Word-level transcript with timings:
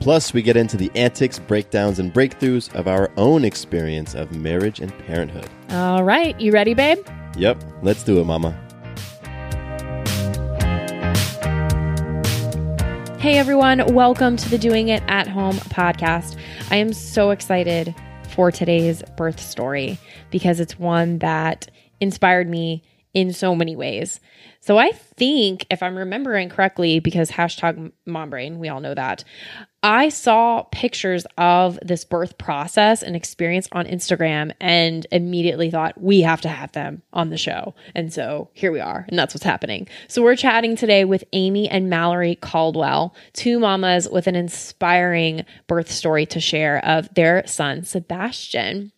Plus, 0.00 0.32
we 0.32 0.42
get 0.42 0.56
into 0.56 0.76
the 0.76 0.90
antics, 0.94 1.38
breakdowns, 1.38 1.98
and 1.98 2.12
breakthroughs 2.12 2.72
of 2.74 2.86
our 2.86 3.10
own 3.16 3.44
experience 3.44 4.14
of 4.14 4.30
marriage 4.36 4.78
and 4.80 4.96
parenthood. 5.06 5.48
All 5.70 6.04
right, 6.04 6.38
you 6.40 6.52
ready, 6.52 6.74
babe? 6.74 6.98
Yep, 7.36 7.62
let's 7.82 8.02
do 8.04 8.20
it, 8.20 8.24
Mama. 8.24 8.52
Hey, 13.18 13.38
everyone, 13.38 13.92
welcome 13.92 14.36
to 14.36 14.48
the 14.48 14.58
Doing 14.58 14.88
It 14.88 15.02
at 15.08 15.26
Home 15.26 15.56
podcast. 15.56 16.38
I 16.70 16.76
am 16.76 16.92
so 16.92 17.30
excited 17.30 17.92
for 18.30 18.52
today's 18.52 19.02
birth 19.16 19.40
story 19.40 19.98
because 20.30 20.60
it's 20.60 20.78
one 20.78 21.18
that 21.18 21.68
inspired 22.00 22.48
me 22.48 22.84
in 23.16 23.32
so 23.32 23.56
many 23.56 23.74
ways. 23.74 24.20
So 24.60 24.76
I 24.76 24.90
think, 24.90 25.64
if 25.70 25.82
I'm 25.82 25.96
remembering 25.96 26.50
correctly, 26.50 27.00
because 27.00 27.30
hashtag 27.30 27.92
mom 28.04 28.28
brain, 28.28 28.58
we 28.58 28.68
all 28.68 28.80
know 28.80 28.94
that, 28.94 29.24
I 29.82 30.10
saw 30.10 30.64
pictures 30.64 31.24
of 31.38 31.78
this 31.80 32.04
birth 32.04 32.36
process 32.36 33.02
and 33.02 33.16
experience 33.16 33.68
on 33.72 33.86
Instagram 33.86 34.52
and 34.60 35.06
immediately 35.10 35.70
thought, 35.70 35.98
we 35.98 36.20
have 36.20 36.42
to 36.42 36.50
have 36.50 36.72
them 36.72 37.00
on 37.14 37.30
the 37.30 37.38
show. 37.38 37.74
And 37.94 38.12
so 38.12 38.50
here 38.52 38.70
we 38.70 38.80
are, 38.80 39.06
and 39.08 39.18
that's 39.18 39.32
what's 39.32 39.44
happening. 39.44 39.88
So 40.08 40.22
we're 40.22 40.36
chatting 40.36 40.76
today 40.76 41.06
with 41.06 41.24
Amy 41.32 41.70
and 41.70 41.88
Mallory 41.88 42.34
Caldwell, 42.34 43.14
two 43.32 43.58
mamas 43.58 44.10
with 44.10 44.26
an 44.26 44.36
inspiring 44.36 45.46
birth 45.68 45.90
story 45.90 46.26
to 46.26 46.40
share 46.40 46.84
of 46.84 47.08
their 47.14 47.46
son, 47.46 47.82
Sebastian. 47.82 48.92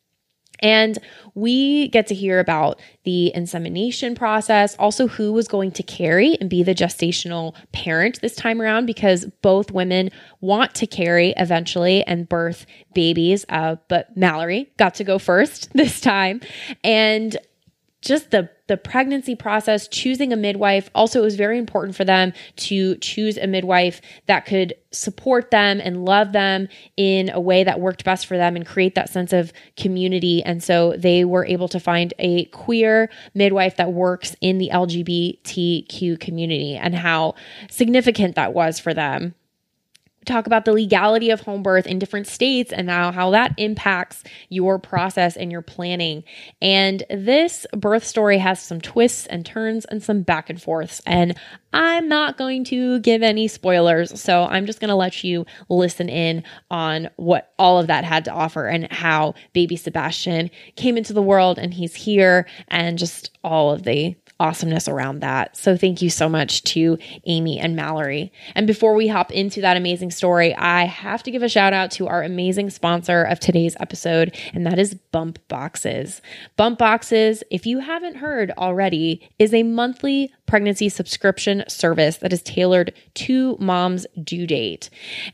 And 0.61 0.99
we 1.35 1.89
get 1.89 2.07
to 2.09 2.15
hear 2.15 2.41
about 2.41 2.81
the 3.05 3.35
insemination 3.35 4.15
process, 4.15 4.75
also 4.77 5.07
who 5.07 5.33
was 5.33 5.49
going 5.49 5.73
to 5.73 5.83
carry 5.83 6.37
and 6.41 6.51
be 6.51 6.63
the 6.63 6.75
gestational 6.75 7.55
parent 7.73 8.21
this 8.21 8.35
time 8.35 8.61
around, 8.61 8.87
because 8.87 9.27
both 9.43 9.71
women 9.71 10.11
want 10.41 10.75
to 10.77 10.87
carry 10.87 11.35
eventually 11.37 12.03
and 12.05 12.29
birth 12.29 12.67
babies. 12.95 13.45
Uh, 13.49 13.77
but 13.89 14.17
Mallory 14.17 14.71
got 14.77 14.95
to 14.97 15.05
go 15.05 15.19
first 15.19 15.73
this 15.75 16.01
time. 16.01 16.41
And 16.83 17.37
just 18.01 18.31
the 18.31 18.49
the 18.69 18.77
pregnancy 18.77 19.35
process 19.35 19.89
choosing 19.89 20.33
a 20.33 20.37
midwife. 20.37 20.91
Also 20.95 21.21
it 21.21 21.25
was 21.25 21.37
very 21.37 21.59
important 21.59 21.97
for 21.97 22.05
them 22.05 22.33
to 22.57 22.97
choose 22.97 23.39
a 23.39 23.47
midwife 23.47 24.01
that 24.27 24.45
could 24.45 24.75
support 24.93 25.51
them 25.51 25.81
and 25.83 26.05
love 26.05 26.33
them 26.33 26.69
in 26.97 27.31
a 27.31 27.41
way 27.41 27.65
that 27.65 27.81
worked 27.81 28.05
best 28.05 28.27
for 28.27 28.37
them 28.37 28.57
and 28.57 28.67
create 28.67 28.95
that 28.95 29.09
sense 29.09 29.33
of 29.33 29.53
community. 29.77 30.43
And 30.43 30.63
so 30.63 30.95
they 30.99 31.25
were 31.25 31.47
able 31.47 31.69
to 31.69 31.81
find 31.81 32.13
a 32.19 32.45
queer 32.47 33.11
midwife 33.35 33.77
that 33.77 33.93
works 33.93 34.37
in 34.43 34.59
the 34.59 34.71
LGBTQ 34.73 36.21
community 36.21 36.77
and 36.77 36.95
how 36.95 37.35
significant 37.71 38.35
that 38.37 38.53
was 38.53 38.79
for 38.79 38.93
them 38.93 39.35
talk 40.29 40.47
about 40.47 40.65
the 40.65 40.73
legality 40.73 41.31
of 41.31 41.41
home 41.41 41.63
birth 41.63 41.87
in 41.87 41.99
different 41.99 42.27
states 42.27 42.73
and 42.73 42.89
how, 42.89 43.11
how 43.11 43.31
that 43.31 43.55
impacts 43.57 44.23
your 44.49 44.79
process 44.79 45.37
and 45.37 45.51
your 45.51 45.63
planning. 45.63 46.23
And 46.63 47.03
this 47.11 47.67
birth 47.73 48.05
story 48.05 48.39
has 48.39 48.61
some 48.61 48.81
twists 48.81 49.27
and 49.27 49.45
turns 49.45 49.85
and 49.87 50.03
some 50.03 50.23
back 50.23 50.51
and 50.51 50.61
forths. 50.61 51.01
And 51.07 51.37
I'm 51.73 52.09
not 52.09 52.39
going 52.39 52.65
to 52.65 53.01
give 53.01 53.23
any 53.23 53.49
spoilers. 53.49 54.21
So 54.21 54.45
I'm 54.45 54.67
just 54.67 54.81
going 54.81 54.89
to 54.89 54.95
let 54.95 55.23
you 55.25 55.45
listen 55.69 56.09
in 56.09 56.45
on 56.71 57.11
what 57.17 57.53
all 57.59 57.79
of 57.79 57.89
that 57.89 58.05
had 58.05 58.25
to 58.27 58.33
offer 58.33 58.67
and 58.67 58.91
how 58.93 59.35
baby 59.53 59.77
Sebastian 59.77 60.51
came 60.77 60.97
into 60.97 61.13
the 61.13 61.23
world 61.23 61.59
and 61.59 61.75
he's 61.75 61.95
here 61.95 62.47
and 62.69 62.99
just 62.99 63.37
all 63.45 63.73
of 63.73 63.83
the 63.83 64.17
awesomeness 64.41 64.89
around 64.89 65.21
that. 65.21 65.57
So 65.57 65.77
thank 65.77 66.01
you 66.01 66.11
so 66.11 66.29
much 66.29 66.63
to 66.65 66.97
Amy 67.27 67.59
and 67.59 67.75
Mallory. 67.75 68.33
And 68.55 68.67
before 68.67 68.95
we 68.95 69.09
hop 69.09 69.33
into 69.33 69.61
that 69.61 69.77
amazing 69.77 70.11
story, 70.11 70.55
I 70.55 70.85
have 70.85 71.23
to 71.25 71.31
give 71.31 71.43
a 71.43 71.49
shout 71.49 71.73
out 71.73 71.91
to 71.93 72.07
our 72.07 72.23
amazing 72.23 72.71
sponsor 72.71 73.23
of 73.23 73.41
today's 73.41 73.77
episode, 73.81 74.37
and 74.55 74.65
that 74.67 74.79
is 74.79 74.95
Bump 74.95 75.39
Boxes. 75.49 76.23
Bump 76.57 76.79
Boxes, 76.79 77.43
if 77.51 77.67
you 77.67 77.81
haven't 77.81 78.17
heard 78.17 78.53
already, 78.59 79.29
is 79.39 79.53
a 79.53 79.65
monthly 79.65 80.33
pregnancy 80.47 80.89
subscription 80.89 81.65
service 81.69 82.19
that 82.19 82.33
is 82.33 82.43
tailored 82.43 82.95
to 83.15 83.57
mom's 83.59 84.07
due 84.23 84.47
date. 84.47 84.89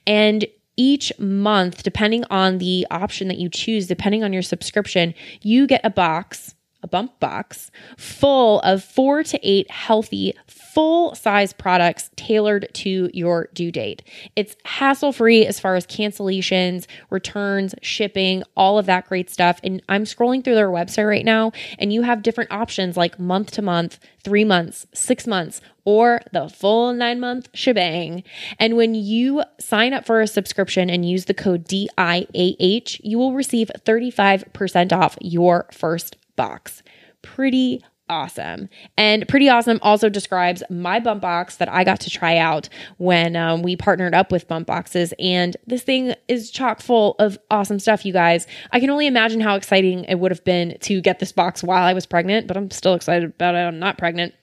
And 0.07 0.47
each 0.77 1.13
month, 1.19 1.83
depending 1.83 2.25
on 2.31 2.59
the 2.59 2.87
option 2.91 3.29
that 3.29 3.39
you 3.39 3.49
choose, 3.49 3.87
depending 3.87 4.25
on 4.25 4.33
your 4.33 4.43
subscription, 4.43 5.15
you 5.41 5.67
get 5.67 5.81
a 5.85 5.91
box 5.91 6.55
a 6.85 6.87
bump 6.87 7.19
box 7.19 7.71
full 7.97 8.61
of 8.61 8.85
four 8.85 9.25
to 9.25 9.41
eight 9.43 9.69
healthy, 9.71 10.35
full 10.47 11.15
size 11.15 11.53
products 11.53 12.11
tailored 12.15 12.69
to 12.75 13.11
your 13.13 13.49
due 13.55 13.73
date. 13.73 14.03
It's 14.37 14.55
hassle 14.65 15.13
free 15.13 15.47
as 15.47 15.59
far 15.59 15.75
as 15.77 15.87
cancellations, 15.87 16.87
returns, 17.11 17.75
shipping, 17.81 18.45
all 18.57 18.79
of 18.79 18.87
that 18.87 19.09
great 19.09 19.31
stuff. 19.31 19.61
And 19.65 19.83
I'm 19.89 20.05
scrolling 20.05 20.45
through 20.45 20.57
their 20.57 20.71
website 20.71 21.09
right 21.09 21.25
now, 21.25 21.53
and 21.79 21.93
you 21.93 22.03
have 22.03 22.23
different 22.23 22.53
options 22.53 22.97
like 22.97 23.19
month 23.19 23.53
to 23.53 23.63
month, 23.63 23.99
three 24.23 24.45
months, 24.45 24.87
six 24.93 25.27
months, 25.27 25.63
or 25.87 26.21
the 26.33 26.49
full 26.49 26.93
nine 26.93 27.21
month 27.21 27.49
shebang. 27.55 28.25
And 28.59 28.77
when 28.77 28.95
you 28.95 29.43
sign 29.59 29.95
up 29.95 30.05
for 30.05 30.21
a 30.21 30.27
subscription 30.27 30.91
and 30.91 31.09
use 31.09 31.25
the 31.27 31.35
code 31.35 31.65
DIAH, 31.65 33.01
you 33.03 33.19
will 33.19 33.33
receive 33.33 33.71
35% 33.87 34.93
off 34.93 35.17
your 35.21 35.67
first 35.73 36.17
box. 36.37 36.83
Pretty 37.23 37.83
awesome. 38.09 38.69
And 38.97 39.27
Pretty 39.29 39.49
Awesome 39.49 39.79
also 39.83 40.09
describes 40.09 40.63
my 40.69 41.01
bump 41.01 41.23
box 41.23 41.57
that 41.57 41.69
I 41.71 41.85
got 41.85 42.01
to 42.01 42.11
try 42.11 42.37
out 42.37 42.69
when 42.99 43.37
um, 43.37 43.63
we 43.63 43.77
partnered 43.77 44.15
up 44.15 44.31
with 44.31 44.47
Bump 44.47 44.67
Boxes. 44.67 45.15
And 45.19 45.57
this 45.67 45.83
thing 45.83 46.15
is 46.29 46.51
chock 46.51 46.81
full 46.81 47.15
of 47.19 47.39
awesome 47.51 47.79
stuff, 47.79 48.05
you 48.05 48.13
guys. 48.13 48.47
I 48.73 48.81
can 48.81 48.91
only 48.91 49.07
imagine 49.07 49.41
how 49.41 49.57
exciting 49.57 50.05
it 50.05 50.17
would 50.17 50.31
have 50.31 50.45
been 50.45 50.77
to 50.81 51.01
get 51.01 51.19
this 51.19 51.33
box 51.33 51.63
while 51.63 51.83
I 51.83 51.93
was 51.93 52.07
pregnant, 52.07 52.47
but 52.47 52.57
I'm 52.57 52.71
still 52.71 52.95
excited 52.95 53.31
about 53.31 53.55
it. 53.55 53.59
I'm 53.59 53.79
not 53.79 53.99
pregnant. 53.99 54.35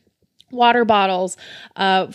Water 0.52 0.84
bottles, 0.84 1.38
uh, 1.76 2.12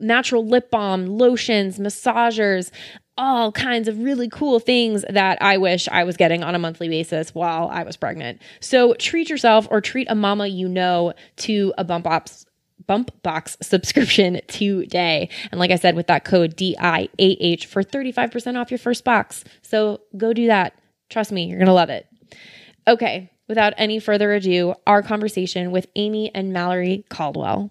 natural 0.00 0.46
lip 0.46 0.70
balm, 0.70 1.06
lotions, 1.06 1.78
massagers, 1.78 2.70
all 3.18 3.52
kinds 3.52 3.88
of 3.88 3.98
really 3.98 4.28
cool 4.28 4.60
things 4.60 5.04
that 5.10 5.42
I 5.42 5.58
wish 5.58 5.88
I 5.88 6.04
was 6.04 6.16
getting 6.16 6.42
on 6.42 6.54
a 6.54 6.58
monthly 6.58 6.88
basis 6.88 7.34
while 7.34 7.68
I 7.68 7.82
was 7.82 7.96
pregnant. 7.96 8.40
So 8.60 8.94
treat 8.94 9.28
yourself 9.28 9.66
or 9.70 9.80
treat 9.80 10.06
a 10.08 10.14
mama 10.14 10.46
you 10.46 10.68
know 10.68 11.12
to 11.38 11.74
a 11.76 11.84
bump 11.84 12.06
ops 12.06 12.46
bump 12.86 13.22
box 13.22 13.56
subscription 13.62 14.40
today. 14.46 15.28
And 15.50 15.58
like 15.58 15.70
I 15.70 15.76
said, 15.76 15.96
with 15.96 16.06
that 16.06 16.24
code 16.24 16.56
DIAH 16.56 17.66
for 17.66 17.82
35% 17.82 18.56
off 18.56 18.70
your 18.70 18.78
first 18.78 19.04
box. 19.04 19.44
So 19.62 20.00
go 20.16 20.32
do 20.32 20.46
that. 20.46 20.74
Trust 21.10 21.32
me, 21.32 21.44
you're 21.46 21.58
going 21.58 21.66
to 21.66 21.72
love 21.72 21.90
it. 21.90 22.06
Okay, 22.86 23.30
without 23.48 23.74
any 23.76 23.98
further 23.98 24.32
ado, 24.32 24.74
our 24.86 25.02
conversation 25.02 25.70
with 25.70 25.86
Amy 25.96 26.34
and 26.34 26.52
Mallory 26.52 27.04
Caldwell. 27.10 27.70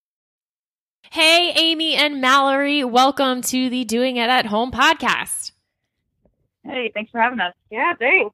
Hey, 1.11 1.51
Amy 1.57 1.95
and 1.95 2.21
Mallory, 2.21 2.83
welcome 2.85 3.41
to 3.41 3.69
the 3.69 3.83
Doing 3.83 4.15
It 4.17 4.29
at 4.29 4.45
Home 4.45 4.71
podcast. 4.71 5.51
Hey, 6.63 6.89
thanks 6.93 7.11
for 7.11 7.19
having 7.19 7.39
us. 7.41 7.53
Yeah, 7.69 7.93
thanks. 7.99 8.33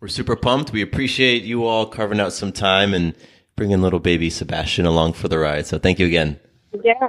We're 0.00 0.08
super 0.08 0.34
pumped. 0.36 0.72
We 0.72 0.80
appreciate 0.82 1.42
you 1.42 1.66
all 1.66 1.84
carving 1.86 2.20
out 2.20 2.32
some 2.32 2.52
time 2.52 2.94
and 2.94 3.14
bringing 3.54 3.82
little 3.82 3.98
baby 3.98 4.30
Sebastian 4.30 4.86
along 4.86 5.12
for 5.14 5.28
the 5.28 5.38
ride. 5.38 5.66
So 5.66 5.78
thank 5.78 5.98
you 5.98 6.06
again. 6.06 6.40
Yeah, 6.82 7.08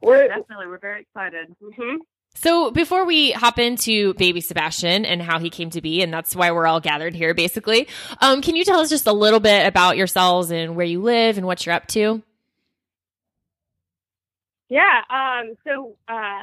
we're 0.00 0.28
Definitely, 0.28 0.66
we're 0.68 0.78
very 0.78 1.00
excited. 1.02 1.48
mhm. 1.62 1.96
So, 2.34 2.70
before 2.70 3.06
we 3.06 3.30
hop 3.32 3.58
into 3.58 4.12
baby 4.14 4.42
Sebastian 4.42 5.06
and 5.06 5.22
how 5.22 5.38
he 5.38 5.48
came 5.48 5.70
to 5.70 5.80
be, 5.80 6.02
and 6.02 6.12
that's 6.12 6.36
why 6.36 6.50
we're 6.50 6.66
all 6.66 6.80
gathered 6.80 7.14
here, 7.14 7.32
basically, 7.32 7.88
um, 8.20 8.42
can 8.42 8.56
you 8.56 8.64
tell 8.64 8.78
us 8.80 8.90
just 8.90 9.06
a 9.06 9.12
little 9.12 9.40
bit 9.40 9.66
about 9.66 9.96
yourselves 9.96 10.50
and 10.50 10.76
where 10.76 10.84
you 10.84 11.00
live 11.00 11.38
and 11.38 11.46
what 11.46 11.64
you're 11.64 11.74
up 11.74 11.86
to? 11.88 12.22
Yeah. 14.68 15.00
Um, 15.10 15.54
so 15.66 15.96
uh, 16.08 16.42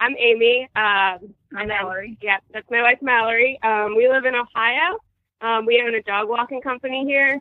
I'm 0.00 0.16
Amy. 0.18 0.68
Um, 0.76 1.34
I'm 1.54 1.58
and 1.58 1.68
Mallory. 1.68 2.18
yeah, 2.22 2.38
that's 2.52 2.68
my 2.70 2.82
wife 2.82 2.98
Mallory. 3.02 3.58
Um, 3.62 3.96
we 3.96 4.08
live 4.08 4.24
in 4.24 4.34
Ohio. 4.34 4.98
Um, 5.40 5.66
we 5.66 5.82
own 5.84 5.94
a 5.94 6.02
dog 6.02 6.28
walking 6.28 6.60
company 6.60 7.04
here, 7.06 7.38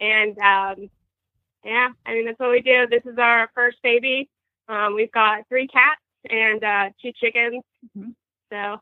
and 0.00 0.38
um, 0.38 0.90
yeah, 1.64 1.88
I 2.06 2.12
mean 2.14 2.26
that's 2.26 2.38
what 2.38 2.50
we 2.50 2.60
do. 2.62 2.86
This 2.90 3.02
is 3.04 3.18
our 3.18 3.50
first 3.54 3.78
baby. 3.82 4.28
Um, 4.68 4.94
we've 4.94 5.12
got 5.12 5.46
three 5.48 5.66
cats 5.68 6.00
and 6.30 6.62
uh, 6.64 6.90
two 7.00 7.12
chickens. 7.12 7.62
Mhm. 7.96 8.14
So 8.50 8.80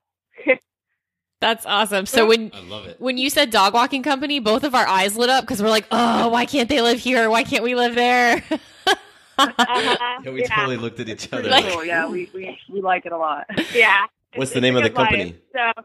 That's 1.41 1.65
awesome. 1.65 2.05
So, 2.05 2.27
when 2.27 2.51
I 2.53 2.61
love 2.61 2.87
it. 2.87 3.01
when 3.01 3.17
you 3.17 3.31
said 3.31 3.51
dog 3.51 3.73
walking 3.73 4.03
company, 4.03 4.41
both 4.41 4.63
of 4.63 4.75
our 4.75 4.87
eyes 4.87 5.17
lit 5.17 5.31
up 5.31 5.43
because 5.45 5.63
we're 5.63 5.71
like, 5.71 5.87
oh, 5.91 6.29
why 6.29 6.45
can't 6.45 6.69
they 6.69 6.83
live 6.83 6.99
here? 7.01 7.31
Why 7.31 7.45
can't 7.45 7.63
we 7.65 7.75
live 7.75 7.95
there? 7.95 8.43
uh, 9.41 10.21
Yeah, 10.25 10.31
we 10.31 10.43
totally 10.45 10.77
looked 10.77 11.01
at 11.01 11.09
each 11.09 11.33
other. 11.33 11.49
Like- 11.49 11.65
like, 11.65 11.73
cool. 11.73 11.85
Yeah, 11.85 12.09
we, 12.09 12.31
we 12.35 12.59
we 12.71 12.81
like 12.81 13.07
it 13.07 13.13
a 13.13 13.17
lot. 13.19 13.47
yeah. 13.75 14.03
What's 14.35 14.51
It's- 14.51 14.55
the 14.55 14.61
name 14.61 14.77
of 14.77 14.83
the 14.85 14.91
company? 14.91 15.25
life. 15.55 15.75
So, 15.77 15.83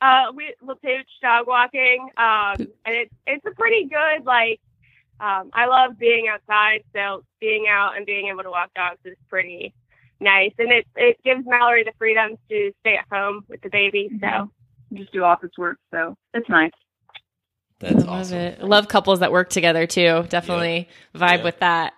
uh, 0.00 0.32
we 0.34 0.54
LaPooch 0.62 1.04
Dog 1.22 1.46
Walking, 1.46 2.08
um, 2.16 2.56
and 2.84 2.94
it's 2.94 3.14
it's 3.26 3.46
a 3.46 3.50
pretty 3.52 3.84
good 3.86 4.24
like. 4.24 4.60
Um, 5.20 5.50
I 5.54 5.66
love 5.66 5.96
being 5.96 6.26
outside, 6.28 6.82
so 6.92 7.24
being 7.40 7.66
out 7.68 7.96
and 7.96 8.04
being 8.04 8.26
able 8.28 8.42
to 8.42 8.50
walk 8.50 8.74
dogs 8.74 8.98
is 9.04 9.16
pretty 9.30 9.72
nice, 10.20 10.50
and 10.58 10.72
it 10.72 10.86
it 10.96 11.16
gives 11.24 11.46
Mallory 11.46 11.84
the 11.84 11.92
freedom 11.98 12.36
to 12.50 12.72
stay 12.80 12.96
at 12.96 13.04
home 13.10 13.44
with 13.48 13.60
the 13.62 13.70
baby. 13.70 14.10
So 14.20 14.50
We 14.90 14.98
just 14.98 15.12
do 15.12 15.22
office 15.22 15.52
work, 15.56 15.78
so 15.92 16.16
it's 16.34 16.48
nice. 16.48 16.72
That's 17.80 17.94
I 17.94 17.98
love 17.98 18.08
awesome. 18.08 18.38
it. 18.38 18.62
Love 18.62 18.88
couples 18.88 19.20
that 19.20 19.32
work 19.32 19.50
together 19.50 19.86
too. 19.86 20.24
Definitely 20.28 20.88
vibe 21.14 21.38
Yeah. 21.38 21.44
with 21.44 21.58
that. 21.60 21.92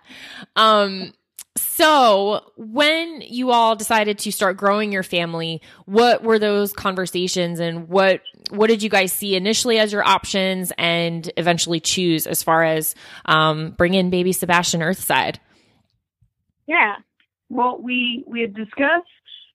Um, 0.55 1.13
so 1.55 2.51
when 2.55 3.21
you 3.21 3.51
all 3.51 3.75
decided 3.75 4.19
to 4.19 4.31
start 4.31 4.57
growing 4.57 4.91
your 4.91 5.03
family, 5.03 5.61
what 5.85 6.23
were 6.23 6.37
those 6.39 6.73
conversations 6.73 7.59
and 7.59 7.87
what 7.89 8.21
what 8.51 8.67
did 8.67 8.81
you 8.83 8.89
guys 8.89 9.11
see 9.11 9.35
initially 9.35 9.77
as 9.79 9.91
your 9.91 10.07
options 10.07 10.71
and 10.77 11.31
eventually 11.35 11.79
choose 11.79 12.25
as 12.27 12.43
far 12.43 12.63
as 12.63 12.95
um, 13.25 13.71
bring 13.71 13.93
in 13.93 14.09
baby 14.09 14.31
Sebastian 14.33 14.81
Earthside? 14.81 15.39
yeah, 16.67 16.95
Well, 17.49 17.79
we 17.81 18.23
we 18.27 18.41
had 18.41 18.53
discussed 18.53 19.07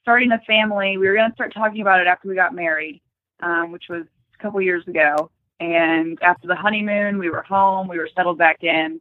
starting 0.02 0.32
a 0.32 0.40
family. 0.46 0.96
We 0.98 1.06
were 1.08 1.14
going 1.14 1.30
to 1.30 1.34
start 1.34 1.54
talking 1.54 1.80
about 1.82 2.00
it 2.00 2.06
after 2.06 2.28
we 2.28 2.34
got 2.34 2.54
married, 2.54 3.00
um, 3.42 3.70
which 3.72 3.84
was 3.88 4.04
a 4.38 4.42
couple 4.42 4.60
years 4.60 4.86
ago. 4.88 5.30
And 5.60 6.18
after 6.22 6.48
the 6.48 6.56
honeymoon, 6.56 7.18
we 7.18 7.30
were 7.30 7.42
home. 7.42 7.88
We 7.88 7.98
were 7.98 8.08
settled 8.16 8.38
back 8.38 8.64
in, 8.64 9.00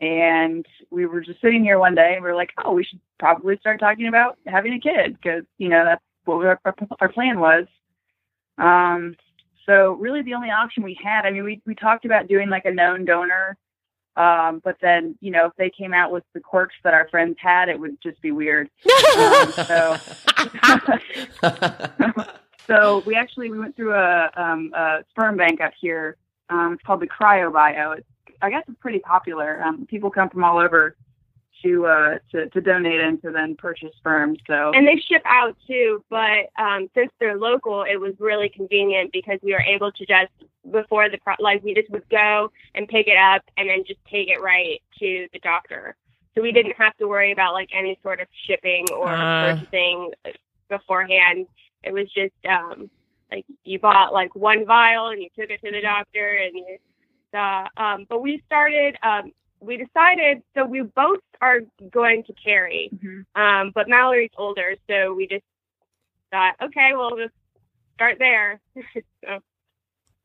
and 0.00 0.64
we 0.90 1.06
were 1.06 1.20
just 1.20 1.40
sitting 1.40 1.62
here 1.62 1.78
one 1.78 1.94
day, 1.94 2.14
and 2.14 2.22
we 2.22 2.30
were 2.30 2.36
like, 2.36 2.52
"Oh, 2.64 2.72
we 2.72 2.84
should 2.84 3.00
probably 3.18 3.58
start 3.58 3.80
talking 3.80 4.08
about 4.08 4.38
having 4.46 4.72
a 4.72 4.80
kid 4.80 5.16
because 5.16 5.44
you 5.58 5.68
know 5.68 5.84
that's 5.84 6.02
what 6.24 6.46
our, 6.46 6.60
our, 7.00 7.08
plan 7.08 7.40
was." 7.40 7.66
Um, 8.58 9.16
so 9.66 9.92
really, 9.92 10.22
the 10.22 10.34
only 10.34 10.50
option 10.50 10.82
we 10.82 10.98
had, 11.02 11.26
I 11.26 11.30
mean, 11.30 11.44
we 11.44 11.60
we 11.66 11.74
talked 11.74 12.04
about 12.04 12.28
doing 12.28 12.48
like 12.48 12.64
a 12.64 12.72
known 12.72 13.04
donor 13.04 13.58
um, 14.16 14.60
but 14.62 14.76
then, 14.82 15.16
you 15.20 15.30
know, 15.30 15.46
if 15.46 15.52
they 15.56 15.70
came 15.70 15.94
out 15.94 16.12
with 16.12 16.24
the 16.34 16.40
quirks 16.40 16.74
that 16.84 16.92
our 16.92 17.08
friends 17.08 17.36
had, 17.40 17.70
it 17.70 17.80
would 17.80 17.96
just 18.02 18.20
be 18.20 18.32
weird. 18.32 18.68
Um, 19.12 19.52
so, 19.52 19.96
so 22.66 23.02
we 23.06 23.14
actually 23.14 23.50
we 23.50 23.58
went 23.58 23.76
through 23.76 23.94
a, 23.94 24.30
um, 24.36 24.72
a 24.74 25.04
sperm 25.10 25.36
bank 25.36 25.60
up 25.60 25.72
here. 25.80 26.16
Um, 26.48 26.74
it's 26.74 26.82
called 26.82 27.00
the 27.00 27.08
CryoBio. 27.08 27.98
It's, 27.98 28.06
I 28.40 28.50
guess 28.50 28.64
it's 28.68 28.78
pretty 28.80 28.98
popular. 28.98 29.62
Um, 29.62 29.86
people 29.86 30.10
come 30.10 30.28
from 30.28 30.44
all 30.44 30.58
over 30.58 30.96
to 31.62 31.86
uh, 31.86 32.18
to 32.32 32.48
to 32.48 32.60
donate 32.60 33.00
and 33.00 33.20
to 33.22 33.30
then 33.30 33.54
purchase 33.56 33.90
sperm. 33.96 34.36
So 34.46 34.72
and 34.74 34.86
they 34.86 34.96
ship 34.96 35.22
out 35.24 35.56
too. 35.66 36.04
But 36.10 36.50
um, 36.58 36.88
since 36.94 37.10
they're 37.20 37.38
local, 37.38 37.84
it 37.84 37.96
was 38.00 38.14
really 38.18 38.48
convenient 38.48 39.12
because 39.12 39.38
we 39.42 39.52
were 39.52 39.60
able 39.60 39.92
to 39.92 40.06
just 40.06 40.32
before 40.70 41.08
the 41.08 41.18
pro- 41.18 41.34
like 41.38 41.62
we 41.62 41.74
just 41.74 41.90
would 41.90 42.08
go 42.08 42.50
and 42.74 42.88
pick 42.88 43.06
it 43.06 43.16
up 43.16 43.42
and 43.56 43.68
then 43.68 43.84
just 43.86 44.00
take 44.10 44.28
it 44.28 44.40
right 44.40 44.80
to 44.98 45.28
the 45.32 45.38
doctor. 45.40 45.96
So 46.34 46.42
we 46.42 46.50
didn't 46.50 46.76
have 46.78 46.96
to 46.96 47.06
worry 47.06 47.30
about 47.30 47.52
like 47.52 47.70
any 47.74 47.98
sort 48.02 48.20
of 48.20 48.26
shipping 48.46 48.86
or 48.90 49.06
Ah. 49.08 49.54
purchasing 49.54 50.12
beforehand. 50.68 51.46
It 51.84 51.92
was 51.92 52.06
just 52.12 52.34
um, 52.48 52.90
like 53.30 53.44
you 53.64 53.78
bought 53.78 54.12
like 54.12 54.34
one 54.34 54.64
vial 54.66 55.08
and 55.08 55.20
you 55.20 55.28
took 55.38 55.50
it 55.50 55.60
to 55.64 55.70
the 55.70 55.80
doctor 55.80 56.36
and 56.36 56.54
you. 56.54 56.78
Uh, 57.38 57.66
um, 57.76 58.06
but 58.08 58.20
we 58.20 58.42
started. 58.46 58.96
Um, 59.02 59.32
we 59.60 59.76
decided 59.76 60.42
so 60.54 60.64
we 60.64 60.82
both 60.82 61.20
are 61.40 61.60
going 61.90 62.24
to 62.24 62.32
carry. 62.34 62.90
Mhm. 62.94 63.24
Um, 63.34 63.72
but 63.74 63.88
Mallory's 63.88 64.30
older, 64.36 64.74
so 64.88 65.14
we 65.14 65.26
just 65.26 65.44
thought, 66.30 66.54
okay, 66.60 66.90
we'll 66.94 67.16
just 67.16 67.34
start 67.94 68.18
there. 68.18 68.60
so, 68.74 69.38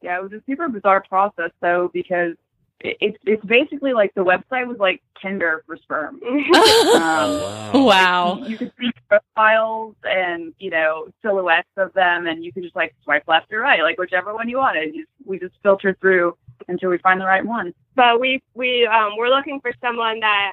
yeah, 0.01 0.17
it 0.17 0.23
was 0.23 0.33
a 0.33 0.41
super 0.47 0.67
bizarre 0.69 1.03
process 1.07 1.51
though 1.61 1.89
because 1.93 2.33
it's 2.79 3.17
it's 3.25 3.43
basically 3.45 3.93
like 3.93 4.13
the 4.13 4.23
website 4.23 4.67
was 4.67 4.77
like 4.79 5.01
Tinder 5.21 5.63
for 5.65 5.77
sperm. 5.77 6.19
Um, 6.23 7.73
Oh, 7.73 7.83
wow. 7.85 8.37
wow. 8.39 8.45
you 8.45 8.57
could 8.57 8.71
see 8.79 8.91
profiles 9.09 9.95
and 10.03 10.53
you 10.59 10.69
know 10.69 11.07
silhouettes 11.21 11.67
of 11.77 11.91
them, 11.93 12.27
and 12.27 12.43
you 12.43 12.51
could 12.53 12.63
just 12.63 12.75
like 12.75 12.93
swipe 13.03 13.23
left 13.27 13.51
or 13.51 13.59
right, 13.59 13.81
like 13.81 13.97
whichever 13.97 14.33
one 14.33 14.47
you 14.47 14.57
wanted. 14.57 14.93
You, 14.95 15.05
we 15.25 15.39
just 15.39 15.55
filter 15.63 15.95
through 15.99 16.37
until 16.67 16.89
we 16.89 16.97
find 16.99 17.19
the 17.21 17.25
right 17.25 17.45
one. 17.45 17.73
but 17.95 18.19
we 18.19 18.41
we 18.53 18.85
um, 18.85 19.17
we're 19.17 19.29
looking 19.29 19.59
for 19.59 19.71
someone 19.81 20.19
that 20.19 20.51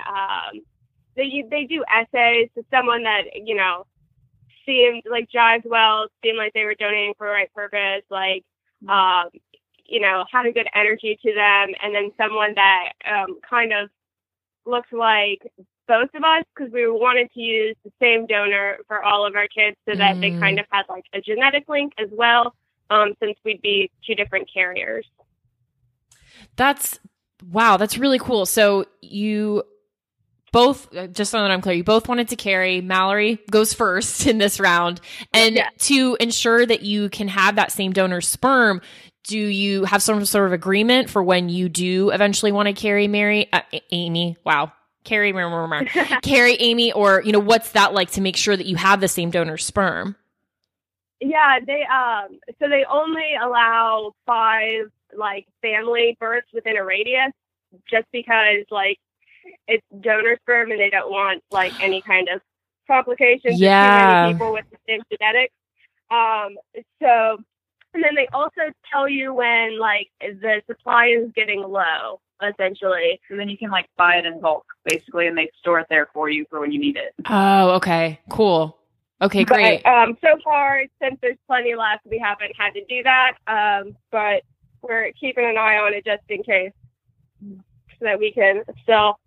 um, 0.55 0.61
they 1.17 1.45
they 1.51 1.65
do 1.65 1.85
essays, 1.95 2.49
so 2.55 2.63
someone 2.71 3.03
that 3.05 3.23
you 3.35 3.55
know 3.55 3.87
seemed 4.67 5.03
like 5.11 5.29
jives 5.31 5.65
well, 5.67 6.07
seemed 6.25 6.39
like 6.39 6.53
they 6.55 6.65
were 6.65 6.75
donating 6.75 7.13
for 7.19 7.27
the 7.27 7.33
right 7.33 7.53
purpose, 7.55 8.03
like 8.11 8.45
um, 8.89 9.29
you 9.87 10.01
know, 10.01 10.25
had 10.31 10.47
a 10.47 10.53
good 10.53 10.69
energy 10.75 11.19
to 11.23 11.35
them, 11.35 11.75
and 11.83 11.95
then 11.95 12.13
someone 12.17 12.55
that 12.55 12.93
um, 13.11 13.39
kind 13.49 13.73
of 13.73 13.91
looked 14.67 14.93
like 14.93 15.41
both 15.87 16.09
of 16.15 16.23
us 16.25 16.45
because 16.57 16.73
we 16.73 16.89
wanted 16.89 17.31
to 17.35 17.41
use 17.41 17.77
the 17.85 17.93
same 18.01 18.27
donor 18.27 18.79
for 18.89 19.05
all 19.05 19.27
of 19.27 19.35
our 19.37 19.47
kids 19.49 19.77
so 19.87 19.95
that 19.97 20.17
they 20.21 20.31
Mm. 20.31 20.41
kind 20.41 20.59
of 20.59 20.65
had 20.71 20.85
like 20.89 21.05
a 21.13 21.21
genetic 21.21 21.69
link 21.69 21.93
as 21.99 22.09
well, 22.13 22.55
um, 22.91 23.15
since 23.21 23.37
we'd 23.45 23.61
be 23.63 23.91
two 24.07 24.15
different 24.15 24.49
carriers. 24.53 25.07
That's 26.57 26.99
wow, 27.51 27.77
that's 27.77 27.99
really 27.99 28.19
cool. 28.19 28.47
So 28.47 28.87
you 29.03 29.65
both 30.53 30.95
uh, 30.97 31.09
just 31.09 31.33
so 31.33 31.41
that 31.43 31.51
I'm 31.51 31.61
clear, 31.61 31.75
you 31.75 31.85
both 31.85 32.09
wanted 32.09 32.29
to 32.29 32.37
carry. 32.37 32.81
Mallory 32.81 33.41
goes 33.51 33.75
first 33.75 34.27
in 34.29 34.39
this 34.39 34.61
round. 34.61 35.01
And 35.33 35.57
Yeah. 35.57 35.69
to 35.81 36.17
ensure 36.21 36.65
that 36.65 36.83
you 36.83 37.09
can 37.11 37.29
have 37.29 37.57
that 37.57 37.73
same 37.73 37.93
donor 37.93 38.21
sperm, 38.21 38.81
do 39.27 39.39
you 39.39 39.85
have 39.85 40.03
some 40.03 40.25
sort 40.25 40.47
of 40.47 40.53
agreement 40.53 41.11
for 41.11 41.23
when 41.23 41.49
you 41.49 41.69
do 41.69 42.11
eventually 42.11 42.53
want 42.53 42.69
to 42.69 42.75
carry 42.75 43.09
Mary 43.09 43.49
uh, 43.53 43.63
Amy? 43.91 44.37
Wow. 44.45 44.73
Carry 45.03 45.33
carry 46.23 46.55
Amy 46.61 46.93
or 46.93 47.23
you 47.23 47.33
know 47.33 47.39
what's 47.39 47.73
that 47.73 47.93
like 47.93 48.11
to 48.13 48.21
make 48.23 48.37
sure 48.37 48.57
that 48.57 48.67
you 48.67 48.77
have 48.77 49.01
the 49.01 49.09
same 49.09 49.31
donor 49.31 49.59
sperm? 49.59 50.17
Yeah, 51.21 51.59
they 51.67 51.85
um 51.85 52.39
so 52.59 52.69
they 52.69 52.85
only 52.91 53.35
allow 53.43 54.13
five 54.27 54.91
like 55.17 55.47
family 55.63 56.17
births 56.19 56.49
within 56.55 56.77
a 56.77 56.85
radius 56.85 57.33
just 57.91 58.07
because 58.13 58.65
like 58.71 58.99
it's 59.69 59.85
donor 60.01 60.39
sperm 60.43 60.71
and 60.71 60.81
they 60.81 60.91
don't 60.91 61.11
want 61.11 61.43
like 61.51 61.75
any 61.81 62.03
kind 62.07 62.29
of 62.35 62.41
complications 62.87 63.61
Yeah. 63.61 64.33
people 64.33 64.53
with 64.53 64.65
the 64.71 64.79
same 64.89 65.01
genetics. 65.11 65.55
Um 66.11 66.57
so 67.03 67.39
and 67.95 68.03
then 68.03 68.15
they 68.15 68.29
also 68.33 68.61
tell 68.93 69.09
you 69.09 69.33
when 69.33 69.79
like 69.79 70.11
the 70.21 70.63
supply 70.67 71.07
is 71.07 71.31
getting 71.35 71.63
low, 71.63 72.21
essentially. 72.43 73.21
So 73.31 73.37
then 73.37 73.49
you 73.49 73.57
can 73.57 73.71
like 73.71 73.89
buy 73.97 74.17
it 74.17 74.27
in 74.27 74.41
bulk, 74.41 74.67
basically, 74.85 75.29
and 75.29 75.39
they 75.39 75.51
store 75.61 75.81
it 75.81 75.87
there 75.89 76.09
for 76.13 76.29
you 76.29 76.45
for 76.51 76.61
when 76.61 76.73
you 76.73 76.81
need 76.81 76.97
it. 76.97 77.15
Oh, 77.29 77.71
okay. 77.77 78.21
Cool. 78.29 78.77
Okay, 79.23 79.45
great. 79.45 79.83
But, 79.85 79.91
um, 79.91 80.19
so 80.21 80.39
far, 80.43 80.83
since 81.01 81.17
there's 81.23 81.39
plenty 81.47 81.75
left, 81.75 82.05
we 82.05 82.19
haven't 82.19 82.53
had 82.59 82.75
to 82.75 82.85
do 82.87 83.03
that. 83.05 83.37
Um, 83.47 83.97
but 84.11 84.43
we're 84.83 85.13
keeping 85.13 85.45
an 85.45 85.57
eye 85.57 85.77
on 85.77 85.95
it 85.95 86.05
just 86.05 86.23
in 86.29 86.43
case, 86.43 86.73
so 87.41 88.01
that 88.01 88.19
we 88.19 88.33
can 88.33 88.65
still 88.83 89.19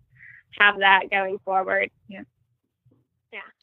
have 0.60 0.78
that 0.78 1.10
going 1.10 1.38
forward. 1.44 1.90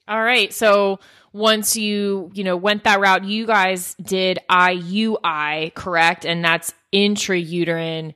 All 0.07 0.21
right. 0.23 0.53
So 0.53 0.99
once 1.33 1.75
you, 1.75 2.31
you 2.33 2.43
know, 2.43 2.57
went 2.57 2.83
that 2.85 2.99
route, 2.99 3.23
you 3.25 3.45
guys 3.47 3.95
did 3.95 4.39
IUI, 4.49 5.73
correct? 5.73 6.25
And 6.25 6.43
that's 6.45 6.73
intrauterine 6.93 8.13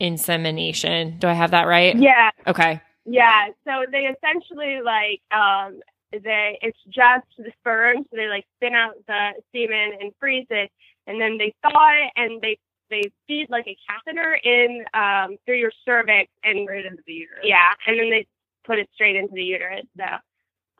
insemination. 0.00 1.18
Do 1.18 1.28
I 1.28 1.32
have 1.34 1.52
that 1.52 1.64
right? 1.66 1.96
Yeah, 1.96 2.30
Okay. 2.46 2.80
yeah. 3.04 3.48
So 3.64 3.86
they 3.90 4.08
essentially 4.08 4.80
like 4.84 5.20
um, 5.32 5.80
they 6.12 6.58
it's 6.62 6.78
just 6.88 7.26
the 7.38 7.52
sperm, 7.60 7.98
so 8.10 8.16
they 8.16 8.28
like 8.28 8.44
spin 8.56 8.74
out 8.74 8.94
the 9.06 9.32
semen 9.52 9.98
and 10.00 10.12
freeze 10.20 10.46
it, 10.50 10.70
and 11.06 11.20
then 11.20 11.38
they 11.38 11.54
thaw 11.62 11.90
it 11.92 12.12
and 12.16 12.40
they 12.42 12.58
they 12.90 13.02
feed 13.26 13.48
like 13.50 13.66
a 13.66 13.76
catheter 13.88 14.34
in 14.44 14.84
um, 14.94 15.36
through 15.46 15.58
your 15.58 15.72
cervix 15.84 16.30
and 16.44 16.68
Right 16.68 16.84
into 16.86 17.02
the 17.06 17.12
uterus. 17.14 17.40
Yeah, 17.44 17.70
and 17.86 17.98
then 17.98 18.10
they 18.10 18.26
put 18.66 18.78
it 18.78 18.88
straight 18.94 19.16
into 19.16 19.34
the 19.34 19.42
uterus. 19.44 19.86
So 19.96 20.04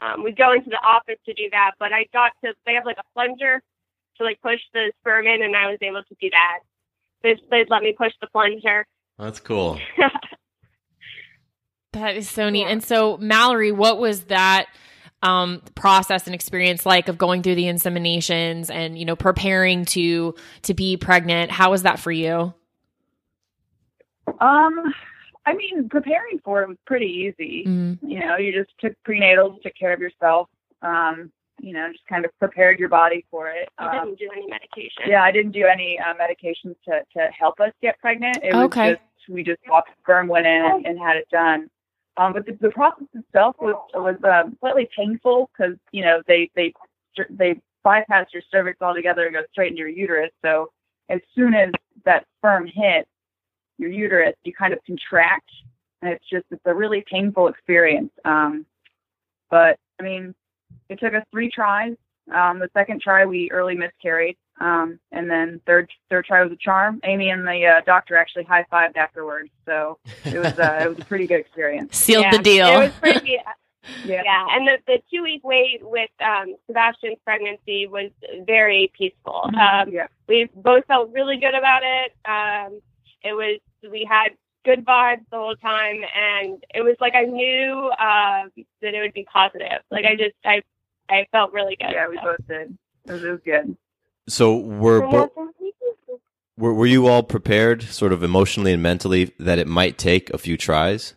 um, 0.01 0.23
we 0.23 0.33
go 0.33 0.53
into 0.53 0.71
the 0.71 0.81
office 0.85 1.19
to 1.27 1.35
do 1.35 1.49
that, 1.53 1.73
but 1.79 1.93
I 1.93 2.07
got 2.13 2.33
to. 2.45 2.53
They 2.67 2.75
have 2.75 2.85
like 2.85 2.99
a 2.99 3.13
plunger 3.15 3.63
to 4.19 4.25
like 4.25 4.41
push 4.43 4.61
the 4.73 4.93
sperm 5.01 5.27
in, 5.27 5.43
and 5.43 5.57
I 5.57 5.71
was 5.71 5.79
able 5.81 6.03
to 6.03 6.17
do 6.21 6.31
that. 6.31 6.59
They 7.23 7.41
they'd 7.51 7.71
let 7.71 7.83
me 7.83 7.95
push 7.97 8.13
the 8.21 8.27
plunger. 8.29 8.87
That's 9.19 9.41
cool. 9.41 9.79
That 11.97 12.17
is 12.17 12.29
so 12.29 12.51
neat. 12.51 12.61
Yeah. 12.61 12.69
And 12.69 12.85
so, 12.85 13.17
Mallory, 13.17 13.73
what 13.73 13.99
was 13.99 14.25
that 14.25 14.67
um, 15.23 15.63
process 15.75 16.27
and 16.27 16.35
experience 16.35 16.85
like 16.85 17.09
of 17.09 17.17
going 17.17 17.43
through 17.43 17.55
the 17.55 17.65
inseminations 17.65 18.71
and, 18.71 18.99
you 18.99 19.07
know, 19.07 19.17
preparing 19.17 19.87
to 19.87 20.35
to 20.63 20.75
be 20.75 20.99
pregnant? 20.99 21.51
How 21.51 21.71
was 21.71 21.85
that 21.85 21.99
for 21.99 22.13
you? 22.13 22.53
Um, 24.41 24.95
I 25.47 25.55
mean, 25.55 25.89
preparing 25.89 26.41
for 26.45 26.63
it 26.63 26.69
was 26.69 26.77
pretty 26.87 27.07
easy. 27.07 27.65
Mm. 27.67 27.99
You 28.03 28.21
know, 28.21 28.37
you 28.37 28.53
just 28.53 28.71
took 28.81 28.95
prenatals, 29.09 29.63
took 29.63 29.75
care 29.79 29.93
of 29.93 30.01
yourself. 30.01 30.49
Um, 30.83 31.33
you 31.61 31.73
know, 31.73 31.91
just 31.91 32.07
kind 32.07 32.25
of 32.25 32.31
prepared 32.39 32.79
your 32.79 32.89
body 32.91 33.25
for 33.31 33.49
it. 33.49 33.69
I 33.79 33.99
Um, 33.99 34.07
didn't 34.07 34.19
do 34.19 34.29
any 34.37 34.47
medication. 34.47 35.05
yeah, 35.07 35.23
I 35.23 35.31
didn't 35.31 35.53
do 35.53 35.65
any 35.67 35.99
uh, 35.99 36.13
medications 36.15 36.75
to 36.85 37.01
to 37.15 37.29
help 37.39 37.61
us 37.61 37.73
get 37.81 37.99
pregnant. 38.01 38.41
It 38.43 38.55
was 38.55 38.65
Okay. 38.67 38.91
just 38.91 39.03
we 39.29 39.43
just 39.43 39.61
walked 39.69 39.91
sperm 40.03 40.29
went 40.29 40.47
in 40.47 40.65
and, 40.65 40.87
and 40.87 40.99
had 40.99 41.17
it 41.17 41.29
done. 41.31 41.71
Um, 42.19 42.33
but 42.33 42.45
the, 42.47 42.53
the 42.61 42.71
process 42.71 43.07
itself 43.15 43.57
was 43.61 43.77
was 43.95 44.17
um, 44.25 44.57
slightly 44.61 44.89
painful 44.95 45.49
because 45.57 45.77
you 45.93 46.03
know 46.05 46.21
they 46.27 46.51
they 46.57 46.75
they 47.31 47.61
bypass 47.85 48.27
your 48.35 48.43
cervix 48.51 48.83
altogether 48.83 49.25
and 49.27 49.35
go 49.35 49.43
straight 49.53 49.71
into 49.71 49.81
your 49.81 49.89
uterus. 49.89 50.31
So 50.45 50.71
as 51.09 51.21
soon 51.35 51.55
as 51.55 51.71
that 52.05 52.27
sperm 52.39 52.67
hits 52.67 53.09
your 53.79 53.91
uterus, 53.91 54.35
you 54.45 54.53
kind 54.53 54.73
of 54.73 54.79
contract, 54.85 55.51
and 56.03 56.13
it's 56.13 56.25
just 56.31 56.45
it's 56.51 56.63
a 56.65 56.75
really 56.75 57.05
painful 57.11 57.49
experience. 57.49 58.11
Um, 58.25 58.67
but 59.51 59.79
I 60.01 60.03
mean, 60.03 60.35
it 60.89 60.99
took 61.01 61.15
us 61.15 61.25
three 61.31 61.51
tries. 61.51 61.97
Um, 62.35 62.59
the 62.59 62.69
second 62.75 63.01
try 63.01 63.25
we 63.25 63.51
early 63.53 63.77
miscarried, 63.77 64.37
um, 64.61 64.99
and 65.13 65.31
then 65.31 65.61
third 65.67 65.89
third 66.11 66.25
try 66.25 66.43
was 66.43 66.53
a 66.53 66.57
charm. 66.57 67.01
Amy 67.05 67.31
and 67.31 67.47
the 67.47 67.67
uh, 67.67 67.81
doctor 67.87 68.17
actually 68.17 68.45
high 68.45 68.65
fived 68.73 68.97
afterwards, 68.97 69.51
so 69.65 69.99
it 70.25 70.39
was 70.39 70.59
uh, 70.59 70.81
it 70.83 70.89
was 70.89 70.99
a 70.99 71.05
pretty 71.05 71.27
good 71.27 71.41
experience. 71.41 71.97
Sealed 71.97 72.25
Yeah, 72.25 72.31
the 72.37 72.43
deal. 72.43 72.67
It 72.67 72.79
was 72.79 72.93
pretty. 73.01 73.31
Yeah. 73.33 73.43
Yeah, 74.05 74.47
and 74.51 74.67
the, 74.67 74.79
the 74.87 74.99
two 75.11 75.23
week 75.23 75.43
wait 75.45 75.79
with 75.81 76.11
um, 76.21 76.57
Sebastian's 76.67 77.19
pregnancy 77.25 77.87
was 77.87 78.11
very 78.45 78.91
peaceful. 78.97 79.45
Um, 79.45 79.91
yeah. 79.91 80.09
we 80.27 80.49
both 80.57 80.85
felt 80.87 81.13
really 81.13 81.37
good 81.37 81.55
about 81.55 81.83
it. 81.85 82.13
Um, 82.25 82.81
it 83.27 83.33
was 83.33 83.61
we 83.91 84.07
had 84.09 84.31
good 84.65 84.85
vibes 84.85 85.25
the 85.31 85.37
whole 85.37 85.57
time, 85.57 86.01
and 86.15 86.63
it 86.75 86.83
was 86.83 86.97
like 87.01 87.15
I 87.15 87.25
knew 87.25 87.91
uh, 87.99 88.49
that 88.83 88.95
it 88.95 89.01
would 89.01 89.15
be 89.15 89.27
positive. 89.33 89.83
Like 89.91 90.05
I 90.05 90.17
just 90.17 90.35
I 90.45 90.63
I 91.09 91.27
felt 91.33 91.53
really 91.53 91.77
good. 91.77 91.91
Yeah, 91.93 92.09
we 92.09 92.17
so. 92.17 92.23
both 92.23 92.49
did. 92.49 92.77
It 93.07 93.13
was, 93.13 93.25
it 93.25 93.31
was 93.31 93.41
good. 93.45 93.77
So 94.29 94.57
were 94.57 95.01
bo- 95.01 95.31
were 96.57 96.75
were 96.75 96.87
you 96.87 97.07
all 97.07 97.23
prepared, 97.23 97.83
sort 97.83 98.13
of 98.13 98.23
emotionally 98.23 98.73
and 98.73 98.83
mentally, 98.83 99.33
that 99.39 99.59
it 99.59 99.67
might 99.67 99.99
take 99.99 100.31
a 100.31 100.39
few 100.39 100.57
tries? 100.57 101.15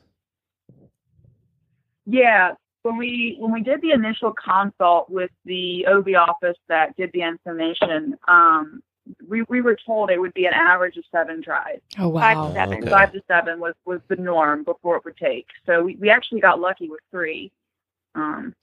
Yeah, 2.06 2.54
when 2.84 2.98
we 2.98 3.36
when 3.40 3.52
we 3.52 3.62
did 3.62 3.82
the 3.82 3.92
initial 3.92 4.34
consult 4.34 5.10
with 5.10 5.32
the 5.46 5.86
OB 5.88 6.08
office 6.16 6.58
that 6.68 6.96
did 6.98 7.12
the 7.14 7.22
insemination, 7.22 8.18
um, 8.28 8.82
we 9.28 9.44
we 9.44 9.62
were 9.62 9.78
told 9.86 10.10
it 10.10 10.20
would 10.20 10.34
be 10.34 10.46
an 10.46 10.54
average 10.54 10.98
of 10.98 11.04
seven 11.12 11.42
tries. 11.42 11.80
oh, 11.98 12.12
Five 12.14 12.38
wow. 12.38 12.48
to 12.48 12.54
seven. 12.54 12.78
Okay. 12.80 12.90
Five 12.90 13.12
to 13.14 13.22
seven 13.28 13.60
was 13.60 13.74
was 13.86 14.00
the 14.08 14.16
norm 14.16 14.64
before 14.64 14.98
it 14.98 15.06
would 15.06 15.18
take. 15.18 15.48
So 15.66 15.84
we 15.84 15.96
we 15.96 16.10
actually 16.10 16.42
got 16.42 16.60
lucky 16.60 16.90
with 16.90 17.00
three. 17.12 17.52
Um, 18.16 18.56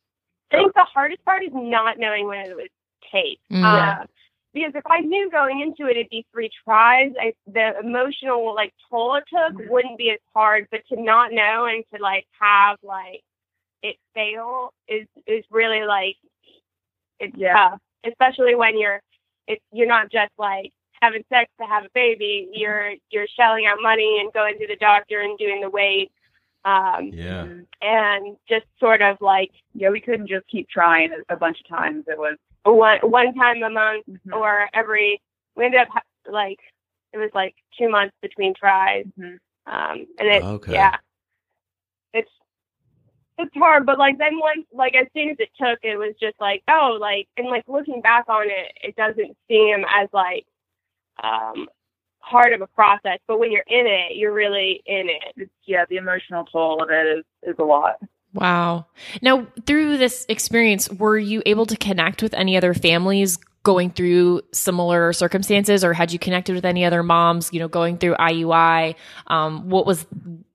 I 0.53 0.57
think 0.59 0.75
the 0.75 0.85
hardest 0.85 1.25
part 1.25 1.43
is 1.43 1.51
not 1.53 1.99
knowing 1.99 2.27
when 2.29 2.47
it 2.47 2.55
would 2.57 2.71
take. 3.13 3.41
Mm. 3.51 3.65
Uh, 3.65 4.07
because 4.55 4.73
if 4.75 4.85
I 4.87 5.01
knew 5.01 5.31
going 5.31 5.61
into 5.61 5.87
it 5.91 5.97
it'd 5.99 6.09
be 6.09 6.25
three 6.33 6.51
tries, 6.65 7.13
I, 7.21 7.35
the 7.47 7.79
emotional 7.79 8.55
like 8.55 8.73
toll 8.89 9.17
it 9.17 9.25
took 9.29 9.69
wouldn't 9.71 9.99
be 9.99 10.11
as 10.11 10.19
hard. 10.35 10.67
But 10.71 10.81
to 10.89 11.01
not 11.01 11.33
know 11.33 11.67
and 11.67 11.85
to 11.95 12.03
like 12.03 12.27
have 12.41 12.79
like 12.83 13.23
it 13.83 13.97
fail 14.15 14.73
is 14.89 15.07
is 15.27 15.45
really 15.51 15.85
like 15.85 16.17
it's 17.21 17.37
Yeah. 17.37 17.53
tough, 17.71 17.81
especially 18.07 18.55
when 18.55 18.79
you're 18.79 19.01
it's 19.47 19.63
you're 19.73 19.87
not 19.87 20.11
just 20.11 20.33
like 20.39 20.73
having 21.01 21.25
sex 21.29 21.51
to 21.61 21.67
have 21.67 21.85
a 21.85 21.89
baby. 21.95 22.49
You're 22.53 22.95
you're 23.11 23.27
shelling 23.37 23.67
out 23.67 23.79
money 23.83 24.19
and 24.21 24.33
going 24.33 24.59
to 24.59 24.67
the 24.67 24.77
doctor 24.77 25.21
and 25.21 25.39
doing 25.39 25.61
the 25.61 25.71
wait. 25.71 26.11
Um, 26.65 27.11
Yeah. 27.13 27.47
and 27.81 28.37
just 28.49 28.67
sort 28.81 29.01
of 29.03 29.17
like 29.21 29.51
yeah, 29.75 29.91
we 29.91 30.01
couldn't 30.01 30.27
just 30.29 30.47
keep 30.49 30.69
trying 30.69 31.11
a, 31.13 31.35
a 31.35 31.37
bunch 31.37 31.61
of 31.61 31.69
times. 31.69 32.05
It 32.09 32.19
was 32.19 32.37
one 32.65 32.99
one 33.03 33.35
time 33.35 33.63
a 33.63 33.71
month 33.71 34.05
Mhm. 34.09 34.33
or 34.35 34.69
every 34.75 35.21
we 35.55 35.65
ended 35.65 35.81
up 35.81 35.89
like 36.31 36.59
it 37.13 37.19
was 37.19 37.31
like 37.35 37.55
two 37.79 37.89
months 37.89 38.15
between 38.21 38.53
tries 38.55 39.07
Mhm. 39.19 39.39
um 39.67 40.07
and 40.19 40.29
it 40.29 40.43
Okay. 40.43 40.73
yeah 40.73 40.97
it's 42.13 42.31
it's 43.39 43.55
hard 43.55 43.85
but 43.87 43.99
like 43.99 44.19
then 44.19 44.39
once 44.39 44.67
like 44.73 44.95
as 44.95 45.07
soon 45.15 45.31
as 45.31 45.37
it 45.39 45.51
took 45.59 45.79
it 45.83 45.97
was 45.97 46.15
just 46.21 46.37
like 46.41 46.63
oh 46.69 46.97
like 47.01 47.29
and 47.37 47.49
like 47.49 47.65
looking 47.69 48.01
back 48.01 48.25
on 48.29 48.47
it 48.47 48.73
it 48.83 48.97
doesn't 48.97 49.37
seem 49.49 49.85
as 49.95 50.09
like 50.13 50.47
um 51.23 51.67
hard 52.19 52.53
of 52.53 52.61
a 52.61 52.67
process 52.69 53.19
but 53.29 53.39
when 53.39 53.53
you're 53.53 53.65
in 53.69 53.87
it 53.87 54.17
you're 54.17 54.33
really 54.33 54.83
in 54.87 55.09
it 55.09 55.27
it's, 55.37 55.53
yeah, 55.67 55.85
the 55.89 55.97
emotional 55.97 56.45
toll 56.45 56.83
of 56.83 56.91
it 56.91 57.19
is 57.19 57.25
is 57.43 57.57
a 57.59 57.65
lot. 57.65 57.97
Wow. 58.33 58.87
Now, 59.23 59.47
through 59.67 59.97
this 59.99 60.27
experience, 60.29 60.91
were 60.91 61.19
you 61.19 61.43
able 61.47 61.67
to 61.67 61.77
connect 61.77 62.23
with 62.23 62.35
any 62.35 62.57
other 62.57 62.75
families 62.75 63.39
going 63.63 63.91
through 63.91 64.43
similar 64.53 65.13
circumstances 65.13 65.83
or 65.85 65.93
had 65.93 66.13
you 66.13 66.19
connected 66.19 66.55
with 66.55 66.65
any 66.65 66.85
other 66.85 67.03
moms, 67.03 67.51
you 67.53 67.61
know, 67.61 67.69
going 67.69 67.97
through 67.97 68.15
IUI? 68.17 68.95
Um, 69.27 69.71
what 69.71 69.87
was, 69.87 70.07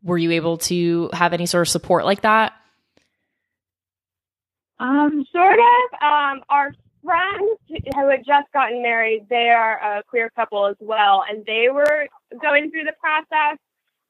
were 0.03 0.17
you 0.17 0.31
able 0.31 0.57
to 0.57 1.09
have 1.13 1.33
any 1.33 1.45
sort 1.47 1.67
of 1.67 1.71
support 1.71 2.05
like 2.05 2.21
that? 2.21 2.53
Um, 4.81 5.25
sort 5.31 5.59
of. 5.59 6.01
Um, 6.01 6.41
our 6.49 6.73
friends 7.03 7.59
who 7.69 8.09
had 8.09 8.25
just 8.25 8.51
gotten 8.51 8.81
married, 8.81 9.27
they 9.29 9.49
are 9.49 9.77
a 9.77 10.03
queer 10.03 10.31
couple 10.31 10.65
as 10.65 10.75
well, 10.79 11.23
and 11.29 11.45
they 11.45 11.67
were 11.71 12.07
going 12.41 12.71
through 12.71 12.85
the 12.85 12.95
process. 12.99 13.59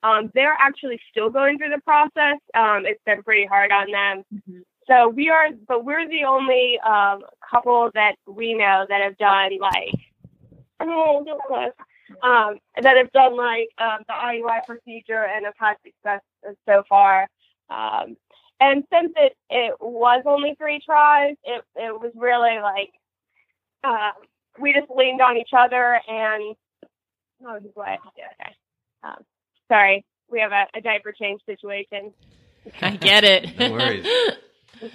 Um, 0.01 0.32
they're 0.34 0.56
actually 0.58 1.00
still 1.12 1.30
going 1.30 1.58
through 1.58 1.70
the 1.70 1.82
process. 1.82 2.40
Um, 2.56 2.86
it's 2.86 3.04
been 3.06 3.22
pretty 3.22 3.46
hard 3.46 3.72
on 3.72 3.92
them. 3.92 4.24
Mm-hmm. 4.34 4.60
So 4.88 5.10
we 5.10 5.30
are, 5.30 5.50
but 5.68 5.84
we're 5.84 6.08
the 6.08 6.24
only 6.24 6.80
um, 6.80 7.22
couple 7.50 7.92
that 7.94 8.16
we 8.25 8.54
know 8.54 8.86
that 8.88 9.01
have 9.01 9.18
done 9.18 9.60
like, 9.60 9.94
oh, 10.80 11.25
um, 12.24 12.58
that 12.82 12.96
have 12.98 13.12
done 13.12 13.36
like 13.36 13.70
um, 13.78 14.00
the 14.08 14.13
IUI 14.13 14.66
procedure 14.66 15.25
and 15.25 15.46
have 15.46 15.54
had 15.58 15.75
success 15.84 16.22
so 16.66 16.84
far. 16.88 17.28
Um, 17.70 18.16
and 18.62 18.84
since 18.94 19.12
it 19.18 19.36
it 19.50 19.75
was 19.82 20.24
only 20.25 20.56
three 20.58 20.80
tries, 20.86 21.36
it 21.44 21.63
it 21.75 22.00
was 22.00 22.12
really 22.15 22.60
like 22.62 22.94
um, 23.84 24.12
we 24.60 24.72
just 24.72 24.89
leaned 24.96 25.20
on 25.20 25.36
each 25.36 25.50
other 25.58 26.00
and 26.08 26.56
oh 27.46 27.60
he's 27.62 27.72
wet. 27.75 28.00
Yeah, 28.15 28.25
okay. 28.39 28.56
Um, 29.03 29.25
sorry, 29.68 30.06
we 30.30 30.39
have 30.39 30.51
a, 30.51 30.68
a 30.75 30.82
diaper 30.82 31.12
change 31.12 31.41
situation. 31.46 32.13
I 32.82 32.91
get 32.91 33.24
it. 33.24 33.58
no 33.58 33.72
worries. 33.72 34.06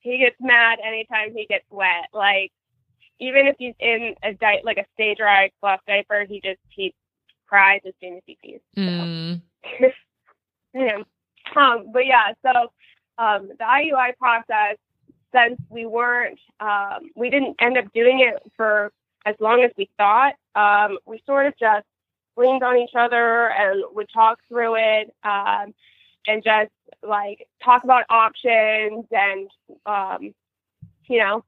he 0.00 0.18
gets 0.18 0.36
mad 0.40 0.80
anytime 0.84 1.32
he 1.32 1.46
gets 1.46 1.64
wet. 1.70 2.08
Like 2.12 2.50
even 3.20 3.46
if 3.46 3.54
he's 3.56 3.74
in 3.78 4.16
a 4.24 4.32
di- 4.34 4.62
like 4.64 4.78
a 4.78 4.84
stay 4.94 5.14
dry 5.14 5.52
cloth 5.60 5.80
diaper, 5.86 6.26
he 6.28 6.40
just 6.40 6.58
he 6.70 6.92
cries 7.46 7.82
as 7.86 7.94
soon 8.00 8.16
as 8.16 8.22
he 8.26 8.36
sees. 8.44 8.60
So. 8.74 8.82
Mm. 8.82 9.42
yeah. 10.74 11.02
Um, 11.56 11.90
but 11.92 12.06
yeah, 12.06 12.32
so 12.42 12.72
um, 13.18 13.48
the 13.48 13.64
IUI 13.64 14.16
process, 14.16 14.76
since 15.34 15.60
we 15.68 15.86
weren't, 15.86 16.38
um, 16.60 17.10
we 17.14 17.30
didn't 17.30 17.56
end 17.60 17.76
up 17.76 17.92
doing 17.92 18.20
it 18.20 18.40
for 18.56 18.92
as 19.26 19.34
long 19.40 19.62
as 19.62 19.70
we 19.76 19.90
thought. 19.96 20.34
Um, 20.54 20.98
we 21.06 21.22
sort 21.26 21.46
of 21.46 21.54
just 21.58 21.86
leaned 22.36 22.62
on 22.62 22.76
each 22.76 22.94
other 22.96 23.50
and 23.50 23.82
would 23.92 24.08
talk 24.12 24.38
through 24.48 24.76
it 24.76 25.14
um, 25.24 25.74
and 26.26 26.42
just 26.42 26.70
like 27.02 27.46
talk 27.62 27.84
about 27.84 28.04
options 28.08 29.04
and, 29.10 29.50
um, 29.86 30.34
you 31.08 31.18
know, 31.18 31.44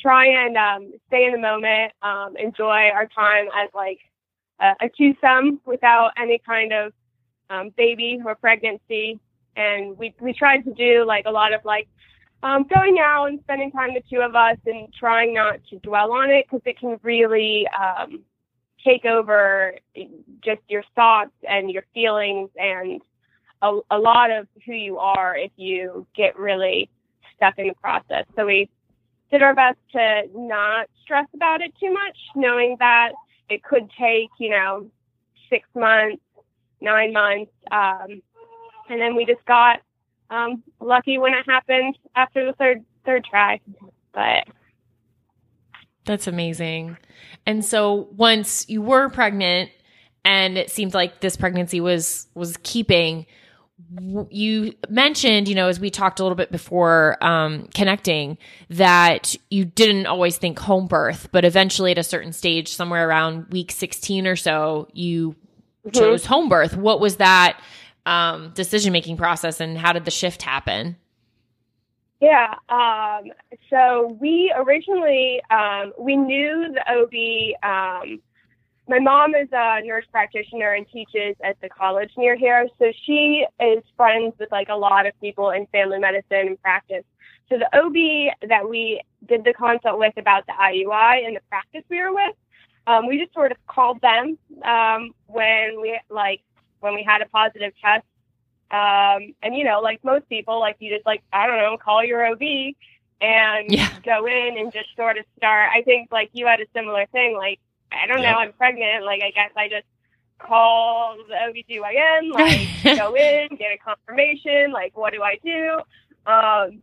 try 0.00 0.26
and 0.26 0.56
um, 0.56 0.92
stay 1.08 1.26
in 1.26 1.32
the 1.32 1.38
moment, 1.38 1.92
um, 2.02 2.36
enjoy 2.36 2.88
our 2.94 3.06
time 3.06 3.46
as 3.54 3.68
like 3.74 3.98
a, 4.60 4.74
a 4.80 4.88
twosome 4.88 5.60
without 5.66 6.12
any 6.16 6.38
kind 6.38 6.72
of 6.72 6.92
um, 7.50 7.70
baby 7.76 8.20
or 8.24 8.34
pregnancy. 8.34 9.18
And 9.56 9.98
we, 9.98 10.14
we 10.20 10.32
tried 10.32 10.64
to 10.64 10.72
do 10.72 11.04
like 11.04 11.26
a 11.26 11.30
lot 11.30 11.52
of 11.52 11.64
like 11.64 11.88
um, 12.42 12.64
going 12.72 12.98
out 12.98 13.26
and 13.26 13.40
spending 13.40 13.70
time 13.70 13.90
the 13.94 14.02
two 14.08 14.22
of 14.22 14.34
us 14.34 14.56
and 14.64 14.92
trying 14.94 15.34
not 15.34 15.60
to 15.68 15.78
dwell 15.80 16.12
on 16.12 16.30
it 16.30 16.46
because 16.46 16.62
it 16.64 16.78
can 16.78 16.98
really 17.02 17.66
um, 17.68 18.22
take 18.82 19.04
over 19.04 19.74
just 20.42 20.60
your 20.68 20.84
thoughts 20.94 21.32
and 21.46 21.70
your 21.70 21.84
feelings 21.92 22.48
and 22.56 23.02
a, 23.62 23.78
a 23.90 23.98
lot 23.98 24.30
of 24.30 24.46
who 24.64 24.72
you 24.72 24.98
are 24.98 25.36
if 25.36 25.50
you 25.56 26.06
get 26.16 26.38
really 26.38 26.88
stuck 27.36 27.58
in 27.58 27.68
the 27.68 27.74
process. 27.74 28.24
So 28.36 28.46
we 28.46 28.70
did 29.30 29.42
our 29.42 29.54
best 29.54 29.78
to 29.92 30.22
not 30.34 30.88
stress 31.02 31.26
about 31.34 31.60
it 31.60 31.72
too 31.78 31.92
much, 31.92 32.16
knowing 32.34 32.76
that 32.78 33.12
it 33.48 33.62
could 33.62 33.90
take, 33.98 34.30
you 34.38 34.50
know, 34.50 34.86
six 35.50 35.68
months 35.74 36.22
nine 36.80 37.12
months. 37.12 37.52
Um, 37.70 38.22
and 38.88 39.00
then 39.00 39.14
we 39.14 39.24
just 39.24 39.44
got 39.46 39.80
um, 40.30 40.62
lucky 40.80 41.18
when 41.18 41.32
it 41.34 41.44
happened 41.46 41.98
after 42.14 42.46
the 42.46 42.52
third 42.54 42.84
third 43.04 43.24
try. 43.24 43.60
But 44.12 44.44
that's 46.04 46.26
amazing. 46.26 46.96
And 47.46 47.64
so 47.64 48.08
once 48.16 48.68
you 48.68 48.82
were 48.82 49.08
pregnant, 49.08 49.70
and 50.24 50.58
it 50.58 50.70
seemed 50.70 50.94
like 50.94 51.20
this 51.20 51.36
pregnancy 51.36 51.80
was 51.80 52.28
was 52.34 52.56
keeping 52.62 53.26
you 54.28 54.74
mentioned, 54.88 55.48
you 55.48 55.54
know, 55.54 55.68
as 55.68 55.80
we 55.80 55.90
talked 55.90 56.20
a 56.20 56.22
little 56.22 56.36
bit 56.36 56.50
before 56.50 57.16
um, 57.24 57.66
connecting, 57.74 58.38
that 58.68 59.34
you 59.50 59.64
didn't 59.64 60.06
always 60.06 60.38
think 60.38 60.58
home 60.58 60.86
birth, 60.86 61.28
but 61.32 61.44
eventually 61.44 61.92
at 61.92 61.98
a 61.98 62.02
certain 62.02 62.32
stage, 62.32 62.68
somewhere 62.68 63.08
around 63.08 63.46
week 63.50 63.72
16 63.72 64.26
or 64.26 64.36
so, 64.36 64.88
you 64.92 65.34
mm-hmm. 65.86 65.98
chose 65.98 66.26
home 66.26 66.48
birth. 66.48 66.76
What 66.76 67.00
was 67.00 67.16
that 67.16 67.60
um, 68.06 68.50
decision 68.50 68.92
making 68.92 69.16
process, 69.16 69.60
and 69.60 69.78
how 69.78 69.92
did 69.92 70.04
the 70.04 70.10
shift 70.10 70.42
happen? 70.42 70.96
Yeah. 72.20 72.54
Um, 72.68 73.32
so 73.70 74.16
we 74.20 74.52
originally 74.54 75.40
um, 75.50 75.92
we 75.98 76.16
knew 76.16 76.74
the 76.74 76.92
OB. 76.92 77.62
Um, 77.62 78.20
my 78.88 78.98
mom 78.98 79.34
is 79.34 79.48
a 79.52 79.80
nurse 79.84 80.04
practitioner 80.10 80.72
and 80.72 80.86
teaches 80.88 81.36
at 81.44 81.60
the 81.60 81.68
college 81.68 82.10
near 82.16 82.36
here, 82.36 82.66
so 82.78 82.92
she 83.06 83.46
is 83.60 83.84
friends 83.96 84.34
with 84.38 84.50
like 84.50 84.68
a 84.68 84.76
lot 84.76 85.06
of 85.06 85.18
people 85.20 85.50
in 85.50 85.66
family 85.68 85.98
medicine 85.98 86.48
and 86.48 86.60
practice. 86.60 87.04
So 87.48 87.58
the 87.58 87.78
OB 87.78 88.48
that 88.48 88.68
we 88.68 89.00
did 89.28 89.44
the 89.44 89.52
consult 89.52 89.98
with 89.98 90.16
about 90.16 90.46
the 90.46 90.52
IUI 90.52 91.26
and 91.26 91.36
the 91.36 91.40
practice 91.48 91.82
we 91.88 92.00
were 92.00 92.12
with, 92.12 92.34
um, 92.90 93.06
we 93.06 93.18
just 93.18 93.32
sort 93.32 93.52
of 93.52 93.58
called 93.66 94.00
them 94.00 94.36
um, 94.64 95.14
when 95.26 95.80
we 95.80 95.98
like 96.08 96.42
when 96.80 96.94
we 96.94 97.02
had 97.02 97.22
a 97.22 97.28
positive 97.28 97.72
test. 97.82 98.04
Um, 98.70 99.34
and 99.42 99.54
you 99.56 99.64
know, 99.64 99.80
like 99.80 100.02
most 100.04 100.28
people, 100.28 100.58
like 100.60 100.76
you 100.80 100.92
just 100.92 101.06
like 101.06 101.22
I 101.32 101.46
don't 101.46 101.58
know, 101.58 101.76
call 101.76 102.04
your 102.04 102.26
OB 102.26 102.42
and 103.20 103.70
yeah. 103.70 103.90
go 104.04 104.26
in 104.26 104.56
and 104.58 104.72
just 104.72 104.88
sort 104.96 105.18
of 105.18 105.24
start. 105.36 105.70
I 105.74 105.82
think 105.82 106.10
like 106.10 106.30
you 106.32 106.46
had 106.46 106.60
a 106.60 106.66
similar 106.74 107.06
thing. 107.06 107.36
Like 107.36 107.60
I 107.92 108.06
don't 108.06 108.22
know, 108.22 108.28
I'm 108.28 108.52
pregnant. 108.52 109.04
Like 109.04 109.22
I 109.22 109.30
guess 109.30 109.50
I 109.56 109.68
just 109.68 109.86
call 110.38 111.16
the 111.28 111.34
OBGYN, 111.34 112.32
like 112.32 112.98
go 112.98 113.14
in, 113.14 113.48
get 113.56 113.72
a 113.72 113.78
confirmation. 113.78 114.72
Like 114.72 114.96
what 114.96 115.12
do 115.12 115.22
I 115.22 115.38
do? 115.44 115.80
Um, 116.26 116.82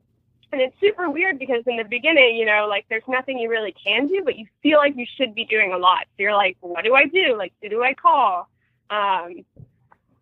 and 0.51 0.61
it's 0.61 0.79
super 0.79 1.09
weird 1.09 1.39
because 1.39 1.63
in 1.67 1.77
the 1.77 1.83
beginning, 1.83 2.37
you 2.37 2.45
know, 2.45 2.67
like 2.69 2.85
there's 2.89 3.07
nothing 3.07 3.37
you 3.37 3.49
really 3.49 3.73
can 3.73 4.07
do, 4.07 4.21
but 4.23 4.37
you 4.37 4.45
feel 4.63 4.77
like 4.77 4.95
you 4.95 5.05
should 5.17 5.35
be 5.35 5.45
doing 5.45 5.73
a 5.73 5.77
lot. 5.77 6.05
So 6.05 6.23
you're 6.23 6.35
like, 6.35 6.57
what 6.61 6.85
do 6.85 6.95
I 6.95 7.05
do? 7.05 7.35
Like, 7.37 7.53
who 7.61 7.69
do 7.69 7.83
I 7.83 7.93
call? 7.93 8.49
Um, 8.89 9.45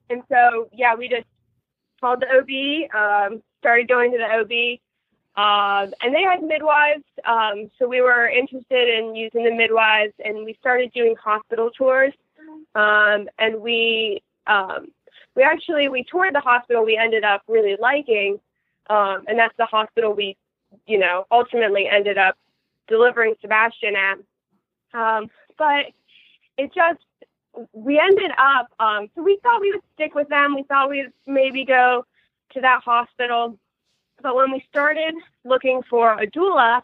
and 0.10 0.24
so, 0.30 0.70
yeah, 0.74 0.96
we 0.96 1.08
just 1.08 1.28
called 2.02 2.22
the 2.22 2.28
OB, 2.28 2.96
um, 2.96 3.44
started 3.60 3.88
going 3.88 4.12
to 4.12 4.18
the 4.18 4.26
OB, 4.26 4.80
um, 5.38 5.94
and 6.02 6.16
they 6.16 6.24
had 6.24 6.42
midwives. 6.42 7.04
Um, 7.24 7.70
so 7.78 7.88
we 7.88 8.02
were 8.02 8.28
interested 8.28 8.90
in 8.90 9.16
using 9.16 9.44
the 9.44 9.52
midwives, 9.52 10.14
and 10.24 10.44
we 10.46 10.56
started 10.60 10.92
doing 10.94 11.16
hospital 11.24 11.70
tours. 11.78 12.14
Um, 12.74 13.28
and 13.38 13.62
we, 13.62 14.22
um, 14.48 14.88
we 15.36 15.44
actually 15.44 15.90
we 15.90 16.04
toured 16.04 16.34
the 16.34 16.40
hospital 16.40 16.86
we 16.86 16.98
ended 16.98 17.24
up 17.24 17.42
really 17.48 17.76
liking 17.80 18.40
um, 18.90 19.24
and 19.28 19.38
that's 19.38 19.56
the 19.58 19.66
hospital 19.66 20.14
we, 20.14 20.38
you 20.86 20.98
know, 20.98 21.26
ultimately 21.32 21.88
ended 21.88 22.18
up 22.18 22.38
delivering 22.88 23.36
Sebastian 23.42 23.96
at. 23.96 24.18
Um, 24.94 25.30
but 25.58 25.88
it 26.58 26.74
just, 26.74 27.00
we 27.74 28.00
ended 28.00 28.32
up, 28.38 28.68
um, 28.80 29.10
so 29.16 29.24
we 29.24 29.40
thought 29.42 29.62
we 29.62 29.72
would 29.72 29.82
stick 29.94 30.14
with 30.16 30.30
them. 30.30 30.56
We 30.56 30.64
thought 30.64 30.90
we'd 30.90 31.12
maybe 31.26 31.66
go 31.66 32.06
to 32.54 32.62
that 32.62 32.84
hospital. 32.84 33.58
But 34.22 34.36
when 34.36 34.52
we 34.52 34.66
started 34.70 35.14
looking 35.44 35.82
for 35.90 36.14
a 36.14 36.28
doula, 36.28 36.78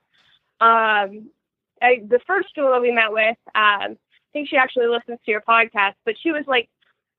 um, 0.60 1.30
I, 1.82 2.02
the 2.08 2.20
first 2.28 2.50
doula 2.56 2.82
we 2.82 2.92
met 2.92 3.12
with, 3.12 3.38
um, 3.56 3.98
I 3.98 3.98
think 4.34 4.50
she 4.50 4.58
actually 4.58 4.88
listens 4.88 5.20
to 5.26 5.32
your 5.32 5.42
podcast, 5.42 5.94
but 6.06 6.16
she 6.22 6.32
was 6.32 6.46
like, 6.48 6.70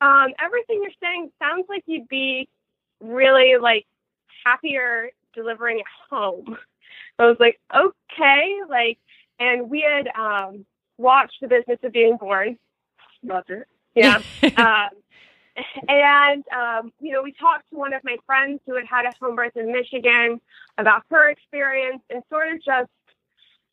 um, 0.00 0.28
everything 0.38 0.80
you're 0.82 0.92
saying 1.02 1.30
sounds 1.38 1.66
like 1.68 1.84
you'd 1.86 2.08
be 2.08 2.48
really 3.00 3.56
like 3.60 3.86
happier 4.44 5.10
delivering 5.34 5.80
at 5.80 5.86
home. 6.10 6.56
I 7.18 7.26
was 7.26 7.36
like, 7.40 7.60
okay, 7.74 8.56
like, 8.68 8.98
and 9.38 9.70
we 9.70 9.80
had 9.80 10.08
um, 10.18 10.64
watched 10.98 11.40
The 11.40 11.48
Business 11.48 11.78
of 11.82 11.92
Being 11.92 12.16
Born. 12.16 12.58
Loved 13.22 13.50
it. 13.50 13.66
Yeah. 13.94 14.20
um, 14.56 14.90
and, 15.88 16.44
um, 16.48 16.92
you 17.00 17.12
know, 17.12 17.22
we 17.22 17.32
talked 17.32 17.68
to 17.70 17.76
one 17.76 17.92
of 17.92 18.02
my 18.04 18.16
friends 18.26 18.60
who 18.66 18.74
had 18.74 18.86
had 18.86 19.04
a 19.04 19.12
home 19.20 19.36
birth 19.36 19.56
in 19.56 19.70
Michigan 19.70 20.40
about 20.78 21.02
her 21.10 21.30
experience 21.30 22.02
and 22.10 22.22
sort 22.30 22.52
of 22.52 22.62
just 22.64 22.90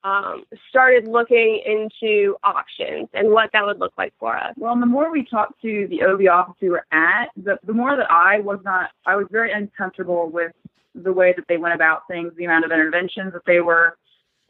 um, 0.03 0.43
started 0.69 1.07
looking 1.07 1.61
into 1.65 2.35
options 2.43 3.09
and 3.13 3.31
what 3.31 3.49
that 3.53 3.65
would 3.65 3.79
look 3.79 3.93
like 3.97 4.13
for 4.19 4.37
us. 4.37 4.53
Well, 4.57 4.79
the 4.79 4.85
more 4.85 5.11
we 5.11 5.25
talked 5.25 5.61
to 5.61 5.87
the 5.89 6.03
OB 6.03 6.27
office 6.31 6.55
we 6.61 6.69
were 6.69 6.85
at, 6.91 7.29
the, 7.35 7.59
the 7.65 7.73
more 7.73 7.95
that 7.95 8.09
I 8.09 8.39
was 8.39 8.59
not, 8.63 8.91
I 9.05 9.15
was 9.15 9.27
very 9.29 9.51
uncomfortable 9.51 10.29
with 10.29 10.53
the 10.95 11.11
way 11.11 11.33
that 11.35 11.45
they 11.47 11.57
went 11.57 11.75
about 11.75 12.07
things, 12.07 12.31
the 12.37 12.45
amount 12.45 12.65
of 12.65 12.71
interventions 12.71 13.33
that 13.33 13.45
they 13.45 13.59
were 13.59 13.97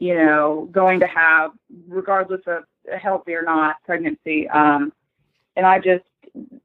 you 0.00 0.14
know, 0.14 0.68
going 0.72 0.98
to 0.98 1.06
have, 1.06 1.52
regardless 1.86 2.40
of 2.46 2.64
healthy 3.00 3.34
or 3.34 3.42
not 3.42 3.76
pregnancy. 3.84 4.48
Um, 4.48 4.92
and 5.54 5.66
I 5.66 5.78
just 5.78 6.04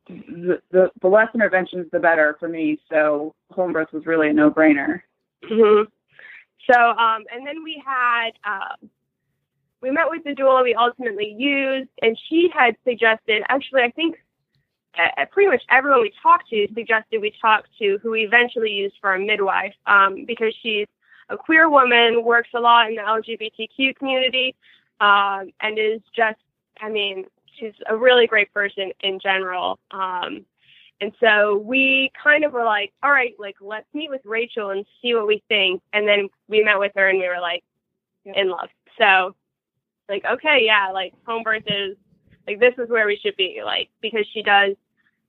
the, 0.07 0.61
the 0.71 0.89
the 1.01 1.07
less 1.07 1.27
interventions, 1.35 1.87
the 1.91 1.99
better 1.99 2.37
for 2.39 2.47
me. 2.47 2.79
So 2.89 3.35
home 3.51 3.73
birth 3.73 3.89
was 3.91 4.05
really 4.05 4.29
a 4.29 4.33
no 4.33 4.49
brainer. 4.49 5.01
Mm-hmm. 5.43 5.91
So, 6.69 6.79
um, 6.79 7.25
and 7.31 7.45
then 7.45 7.63
we 7.63 7.81
had, 7.85 8.31
um, 8.43 8.89
we 9.81 9.91
met 9.91 10.09
with 10.09 10.23
the 10.23 10.31
doula 10.31 10.63
we 10.63 10.73
ultimately 10.73 11.35
used, 11.37 11.89
and 12.01 12.17
she 12.29 12.49
had 12.53 12.75
suggested, 12.83 13.43
actually, 13.49 13.83
I 13.83 13.91
think 13.91 14.17
uh, 14.97 15.25
pretty 15.31 15.49
much 15.49 15.63
everyone 15.69 16.01
we 16.01 16.13
talked 16.23 16.49
to 16.49 16.67
suggested 16.73 17.21
we 17.21 17.33
talk 17.41 17.65
to 17.79 17.99
who 18.01 18.11
we 18.11 18.23
eventually 18.23 18.71
used 18.71 18.95
for 19.01 19.13
a 19.13 19.19
midwife, 19.19 19.75
um, 19.85 20.25
because 20.25 20.55
she's 20.61 20.87
a 21.29 21.37
queer 21.37 21.69
woman, 21.69 22.23
works 22.23 22.49
a 22.53 22.59
lot 22.59 22.87
in 22.87 22.95
the 22.95 23.01
LGBTQ 23.01 23.95
community, 23.97 24.55
um, 24.99 25.51
and 25.61 25.77
is 25.77 26.01
just, 26.15 26.39
I 26.81 26.89
mean, 26.89 27.25
she's 27.59 27.73
a 27.87 27.95
really 27.95 28.27
great 28.27 28.53
person 28.53 28.91
in 29.01 29.19
general. 29.19 29.79
Um, 29.91 30.45
and 31.01 31.11
so 31.19 31.57
we 31.57 32.11
kind 32.21 32.43
of 32.43 32.53
were 32.53 32.63
like, 32.63 32.93
all 33.03 33.11
right, 33.11 33.33
like 33.37 33.55
let's 33.61 33.87
meet 33.93 34.09
with 34.09 34.21
Rachel 34.25 34.69
and 34.69 34.85
see 35.01 35.13
what 35.13 35.27
we 35.27 35.43
think. 35.47 35.81
And 35.93 36.07
then 36.07 36.29
we 36.47 36.63
met 36.63 36.79
with 36.79 36.93
her 36.95 37.09
and 37.09 37.19
we 37.19 37.27
were 37.27 37.41
like 37.41 37.63
in 38.23 38.49
love. 38.49 38.69
So 38.97 39.35
like, 40.07 40.23
okay, 40.25 40.59
yeah, 40.61 40.91
like 40.93 41.13
home 41.25 41.43
birth 41.43 41.63
is 41.67 41.97
like 42.47 42.59
this 42.59 42.73
is 42.77 42.89
where 42.89 43.07
we 43.07 43.19
should 43.21 43.35
be, 43.35 43.61
like 43.63 43.89
because 44.01 44.25
she 44.33 44.41
does 44.41 44.75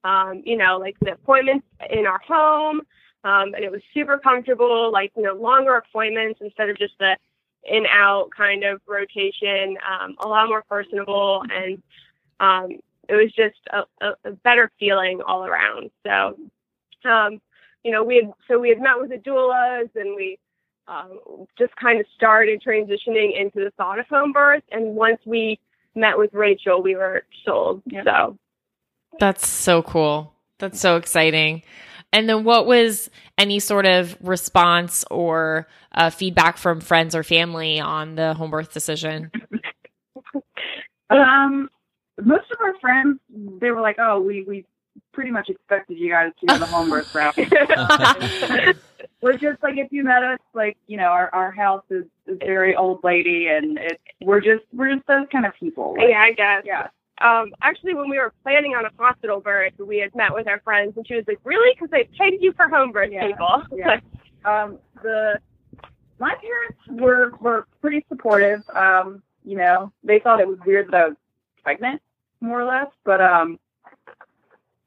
um, 0.07 0.43
you 0.45 0.57
know, 0.57 0.79
like 0.79 0.97
the 1.01 1.13
appointments 1.13 1.67
in 1.91 2.07
our 2.07 2.21
home. 2.27 2.81
Um, 3.25 3.55
and 3.55 3.65
it 3.65 3.73
was 3.73 3.81
super 3.93 4.19
comfortable, 4.19 4.93
like, 4.93 5.11
you 5.17 5.23
know, 5.23 5.35
longer 5.35 5.77
appointments 5.77 6.39
instead 6.41 6.71
of 6.71 6.79
just 6.79 6.95
the 7.01 7.17
in 7.65 7.85
out 7.91 8.31
kind 8.37 8.63
of 8.63 8.81
rotation, 8.87 9.77
um, 9.85 10.15
a 10.21 10.29
lot 10.29 10.49
more 10.49 10.63
personable 10.69 11.43
and 11.51 11.83
um, 12.39 12.79
it 13.09 13.15
was 13.15 13.33
just 13.35 13.59
a, 13.73 14.05
a, 14.05 14.31
a 14.31 14.33
better 14.33 14.71
feeling 14.79 15.21
all 15.27 15.45
around. 15.45 15.91
So, 16.07 16.37
um, 17.09 17.41
you 17.85 17.93
know, 17.93 18.03
we 18.03 18.17
had 18.17 18.33
so 18.49 18.59
we 18.59 18.69
had 18.69 18.81
met 18.81 18.99
with 18.99 19.11
the 19.11 19.17
doulas 19.17 19.89
and 19.95 20.17
we 20.17 20.39
um, 20.89 21.19
just 21.59 21.75
kind 21.77 22.01
of 22.01 22.07
started 22.15 22.63
transitioning 22.67 23.39
into 23.39 23.59
the 23.59 23.73
thought 23.77 23.99
of 23.99 24.07
home 24.09 24.33
birth. 24.33 24.63
And 24.71 24.95
once 24.95 25.19
we 25.25 25.59
met 25.95 26.19
with 26.19 26.33
Rachel, 26.33 26.83
we 26.83 26.95
were 26.95 27.25
sold. 27.45 27.83
Yep. 27.87 28.05
So 28.05 28.39
that's 29.19 29.49
so 29.49 29.83
cool. 29.83 30.33
That's 30.59 30.81
so 30.81 30.97
exciting. 30.97 31.63
And 32.13 32.29
then, 32.29 32.45
what 32.45 32.67
was 32.67 33.11
any 33.37 33.59
sort 33.59 33.85
of 33.85 34.17
response 34.21 35.05
or 35.11 35.67
uh, 35.93 36.11
feedback 36.11 36.57
from 36.57 36.81
friends 36.81 37.15
or 37.15 37.23
family 37.23 37.81
on 37.81 38.15
the 38.15 38.35
home 38.35 38.51
birth 38.51 38.73
decision? 38.73 39.31
um, 41.11 41.69
most 42.23 42.51
of 42.51 42.59
our 42.61 42.79
friends, 42.81 43.19
they 43.61 43.71
were 43.71 43.81
like, 43.81 43.97
"Oh, 43.99 44.21
we 44.21 44.43
we 44.43 44.65
pretty 45.13 45.31
much 45.31 45.49
expected 45.49 45.99
you 45.99 46.11
guys 46.11 46.33
to 46.41 46.47
go 46.47 46.59
the 46.59 46.67
home 46.67 46.91
birth 46.91 47.15
route." 47.15 47.37
we're 49.23 49.37
just 49.37 49.63
like, 49.63 49.77
if 49.77 49.93
you 49.93 50.05
met 50.05 50.23
us, 50.23 50.39
like 50.55 50.77
you 50.87 50.97
know, 50.97 51.07
our 51.07 51.31
our 51.35 51.51
house 51.51 51.85
is, 51.91 52.05
is 52.27 52.39
very 52.39 52.75
old 52.75 53.03
lady, 53.05 53.49
and 53.49 53.79
it's 53.79 54.03
we're 54.23 54.41
just 54.41 54.65
we're 54.73 54.95
just 54.95 55.07
those 55.07 55.27
kind 55.31 55.47
of 55.47 55.53
people. 55.59 55.95
Like, 55.99 56.09
yeah, 56.11 56.21
I 56.21 56.33
guess. 56.33 56.63
Yeah. 56.65 56.89
Um, 57.19 57.53
actually, 57.63 57.95
when 57.95 58.11
we 58.11 58.19
were 58.19 58.35
planning 58.43 58.75
on 58.75 58.85
a 58.85 58.91
hospital 58.99 59.41
birth, 59.41 59.73
we 59.79 59.99
had 59.99 60.15
met 60.15 60.35
with 60.35 60.47
our 60.47 60.61
friends, 60.61 60.95
and 60.97 61.07
she 61.07 61.15
was 61.15 61.25
like, 61.27 61.41
"Really? 61.45 61.75
Because 61.75 61.91
they 61.91 62.09
paid 62.19 62.43
you 62.43 62.53
for 62.53 62.69
home 62.69 62.93
birth, 62.93 63.11
yeah. 63.11 63.27
people." 63.27 63.63
Yeah. 63.75 64.01
um, 64.45 64.79
the 65.03 65.39
my 66.19 66.35
parents 66.35 67.03
were 67.03 67.33
were 67.41 67.67
pretty 67.81 68.05
supportive. 68.09 68.63
Um, 68.75 69.23
you 69.45 69.57
know, 69.57 69.93
they 70.03 70.19
thought 70.19 70.41
it 70.41 70.49
was 70.49 70.59
weird 70.67 70.89
that 70.89 70.95
I 70.95 71.09
was 71.09 71.17
pregnant, 71.63 72.03
more 72.47 72.61
or 72.61 72.65
less. 72.65 72.89
But 73.05 73.21
um, 73.21 73.59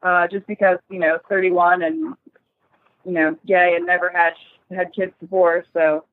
uh, 0.02 0.28
just 0.28 0.48
because 0.48 0.80
you 0.90 1.00
know, 1.00 1.20
31 1.30 1.84
and 1.84 2.16
you 3.06 3.12
know, 3.12 3.38
gay 3.46 3.74
and 3.76 3.86
never 3.86 4.10
had 4.10 4.34
had 4.72 4.94
kids 4.94 5.14
before, 5.20 5.66
so. 5.74 6.06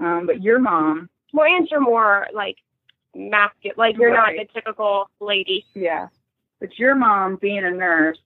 Um, 0.00 0.26
but 0.26 0.42
your 0.42 0.60
mom, 0.60 1.08
well, 1.32 1.46
and 1.46 1.66
you're 1.68 1.80
more 1.80 2.28
like 2.32 2.56
masculine, 3.14 3.74
like 3.76 3.96
you're 3.96 4.12
right. 4.12 4.36
not 4.36 4.46
the 4.46 4.52
typical 4.52 5.10
lady. 5.20 5.66
Yeah, 5.74 6.08
but 6.60 6.78
your 6.78 6.94
mom, 6.94 7.36
being 7.36 7.64
a 7.64 7.70
nurse, 7.70 8.18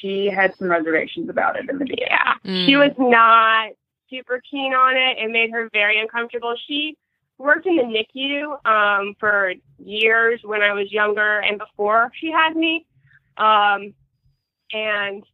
she 0.00 0.26
had 0.26 0.54
some 0.58 0.70
reservations 0.70 1.30
about 1.30 1.56
it 1.56 1.60
in 1.60 1.78
the 1.78 1.84
beginning. 1.84 2.08
Yeah, 2.10 2.34
mm. 2.44 2.66
she 2.66 2.76
was 2.76 2.92
not 2.98 3.70
super 4.10 4.40
keen 4.50 4.74
on 4.74 4.96
it. 4.96 5.18
It 5.18 5.30
made 5.30 5.50
her 5.50 5.70
very 5.72 5.98
uncomfortable. 5.98 6.54
She 6.66 6.96
worked 7.38 7.66
in 7.66 7.76
the 7.76 7.82
NICU 7.82 8.64
um, 8.66 9.14
for 9.18 9.54
years 9.78 10.40
when 10.44 10.62
I 10.62 10.72
was 10.72 10.92
younger 10.92 11.38
and 11.40 11.58
before 11.58 12.10
she 12.20 12.30
had 12.30 12.54
me. 12.54 12.86
Um, 13.36 13.94
and, 14.72 15.24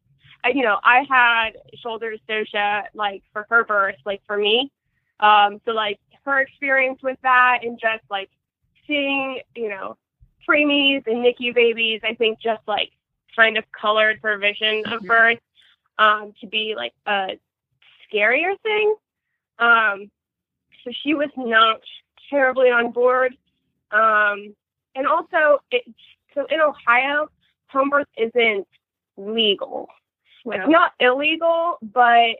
I, 0.43 0.51
you 0.55 0.63
know, 0.63 0.79
I 0.83 1.05
had 1.09 1.51
shoulder 1.83 2.15
dystocia, 2.29 2.85
like, 2.95 3.23
for 3.33 3.47
her 3.51 3.65
birth, 3.65 3.97
like, 4.07 4.23
for 4.27 4.37
me. 4.37 4.73
Um, 5.21 5.61
so, 5.65 5.73
like, 5.73 6.01
her 6.25 6.41
experience 6.41 7.01
with 7.03 7.19
that 7.23 7.61
and 7.63 7.79
just, 7.79 8.05
like, 8.11 8.31
seeing, 8.87 9.41
you 9.55 9.69
know, 9.69 9.97
preemies 10.49 11.07
and 11.07 11.25
NICU 11.25 11.55
babies, 11.55 12.01
I 12.03 12.15
think 12.15 12.41
just, 12.41 12.63
like, 12.67 12.91
kind 13.37 13.59
of 13.59 13.65
colored 13.73 14.19
her 14.23 14.39
vision 14.39 14.83
of 14.87 15.01
mm-hmm. 15.01 15.07
birth 15.07 15.39
um, 15.99 16.33
to 16.41 16.47
be, 16.47 16.75
like, 16.75 16.95
a 17.07 17.39
scarier 18.11 18.59
thing. 18.63 18.95
Um, 19.59 20.11
so 20.85 20.91
she 21.03 21.15
was 21.15 21.31
not 21.37 21.81
terribly 22.29 22.69
on 22.69 22.93
board. 22.93 23.37
Um, 23.91 24.55
and 24.95 25.07
also, 25.07 25.63
it, 25.71 25.83
so 26.35 26.47
in 26.51 26.61
Ohio, 26.61 27.29
home 27.69 27.91
birth 27.91 28.07
isn't 28.17 28.67
legal. 29.17 29.89
It's 30.47 30.71
not 30.71 30.93
illegal, 31.01 31.77
but 31.83 32.37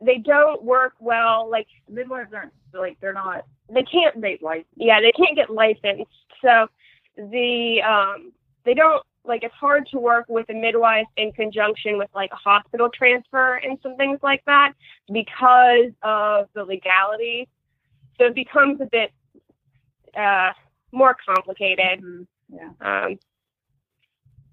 they 0.00 0.18
don't 0.18 0.62
work 0.62 0.94
well. 1.00 1.50
Like 1.50 1.66
midwives 1.88 2.32
aren't 2.32 2.52
like 2.72 2.98
they're 3.00 3.12
not. 3.12 3.44
They 3.68 3.82
can't. 3.82 4.20
They 4.20 4.38
like 4.40 4.66
yeah, 4.76 5.00
they 5.00 5.12
can't 5.12 5.36
get 5.36 5.50
licensed. 5.50 6.10
So 6.40 6.68
the 7.16 7.82
um, 7.82 8.32
they 8.64 8.74
don't 8.74 9.02
like 9.24 9.42
it's 9.42 9.54
hard 9.54 9.86
to 9.92 9.98
work 9.98 10.26
with 10.28 10.48
a 10.50 10.54
midwife 10.54 11.06
in 11.16 11.32
conjunction 11.32 11.98
with 11.98 12.08
like 12.14 12.30
a 12.32 12.36
hospital 12.36 12.88
transfer 12.92 13.56
and 13.56 13.78
some 13.82 13.96
things 13.96 14.18
like 14.22 14.42
that 14.46 14.72
because 15.12 15.92
of 16.02 16.48
the 16.54 16.64
legality. 16.64 17.48
So 18.18 18.26
it 18.26 18.34
becomes 18.34 18.80
a 18.80 18.86
bit 18.86 19.12
uh, 20.16 20.52
more 20.92 21.16
complicated. 21.26 22.02
Mm-hmm. 22.02 22.22
Yeah. 22.52 22.70
Um, 22.80 23.18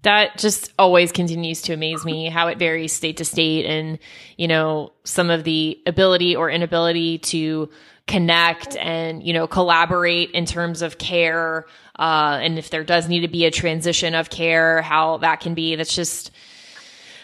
that 0.02 0.38
just 0.38 0.72
always 0.78 1.10
continues 1.12 1.62
to 1.62 1.72
amaze 1.72 2.04
me 2.04 2.28
how 2.28 2.48
it 2.48 2.58
varies 2.58 2.92
state 2.92 3.16
to 3.16 3.24
state 3.24 3.66
and 3.66 3.98
you 4.36 4.46
know 4.46 4.92
some 5.04 5.30
of 5.30 5.44
the 5.44 5.80
ability 5.86 6.36
or 6.36 6.50
inability 6.50 7.18
to 7.18 7.68
connect 8.06 8.76
and 8.76 9.22
you 9.22 9.32
know 9.32 9.46
collaborate 9.46 10.30
in 10.30 10.46
terms 10.46 10.82
of 10.82 10.98
care 10.98 11.66
uh, 11.98 12.38
and 12.40 12.58
if 12.58 12.70
there 12.70 12.84
does 12.84 13.08
need 13.08 13.20
to 13.20 13.28
be 13.28 13.44
a 13.44 13.50
transition 13.50 14.14
of 14.14 14.30
care 14.30 14.82
how 14.82 15.18
that 15.18 15.40
can 15.40 15.54
be. 15.54 15.74
That's 15.74 15.94
just 15.94 16.30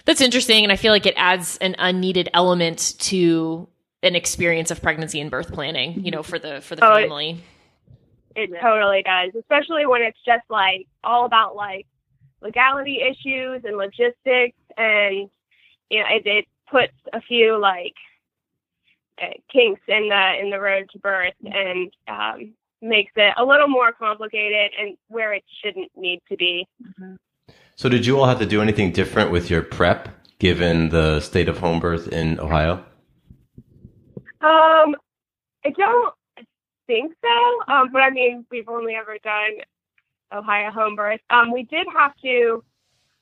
that's 0.05 0.21
interesting 0.21 0.65
and 0.65 0.73
i 0.73 0.77
feel 0.77 0.93
like 0.93 1.07
it 1.07 1.15
adds 1.17 1.57
an 1.59 1.75
unneeded 1.79 2.29
element 2.35 2.95
to 2.99 3.67
an 4.03 4.15
experience 4.15 4.71
of 4.71 4.83
pregnancy 4.83 5.19
and 5.19 5.31
birth 5.31 5.51
planning 5.53 6.05
you 6.05 6.11
know 6.11 6.23
for 6.23 6.39
the 6.39 6.61
for 6.61 6.77
the 6.77 6.85
oh, 6.85 6.95
family. 6.97 7.43
It, 8.37 8.51
it 8.51 8.61
totally 8.61 9.03
does 9.03 9.31
especially 9.39 9.87
when 9.87 10.03
it's 10.03 10.19
just 10.27 10.45
like 10.51 10.87
all 11.03 11.25
about 11.25 11.57
like 11.57 11.87
legality 12.45 13.01
issues 13.01 13.63
and 13.65 13.77
logistics 13.77 14.59
and 14.77 15.29
you 15.91 15.99
know 15.99 16.07
it, 16.11 16.27
it 16.27 16.45
puts 16.71 16.93
a 17.13 17.21
few 17.21 17.59
like 17.59 17.95
uh, 19.21 19.35
kinks 19.53 19.81
in 19.89 20.09
the 20.09 20.33
in 20.41 20.51
the 20.51 20.61
road 20.61 20.89
to 20.93 20.99
birth 20.99 21.35
and 21.45 21.91
um, 22.07 22.53
makes 22.83 23.13
it 23.17 23.35
a 23.37 23.45
little 23.45 23.69
more 23.69 23.93
complicated 23.93 24.71
and 24.79 24.97
where 25.09 25.33
it 25.33 25.45
shouldn't 25.63 25.91
need 25.97 26.21
to 26.29 26.37
be. 26.37 26.69
Mm-hmm. 26.83 27.15
So, 27.77 27.89
did 27.89 28.07
you 28.07 28.19
all 28.19 28.27
have 28.27 28.39
to 28.39 28.47
do 28.47 28.61
anything 28.61 28.93
different 28.93 29.31
with 29.33 29.51
your 29.51 29.63
prep 29.63 30.09
given 30.39 30.91
the 30.91 31.21
state 31.21 31.49
of 31.49 31.59
home 31.59 31.81
birth 31.81 32.09
in 32.09 32.39
Ohio? 32.39 32.85
Um, 34.41 34.95
I 35.65 35.71
don't 35.77 36.15
think 36.87 37.15
so. 37.21 37.73
Um, 37.73 37.91
but 37.93 38.03
I 38.03 38.11
mean, 38.11 38.45
we've 38.51 38.69
only 38.69 38.95
ever 38.95 39.17
done 39.23 39.59
Ohio 40.35 40.71
home 40.71 40.97
birth. 40.97 41.21
Um, 41.31 41.53
we 41.53 41.63
did 41.65 41.87
have 41.97 42.13
to 42.23 42.65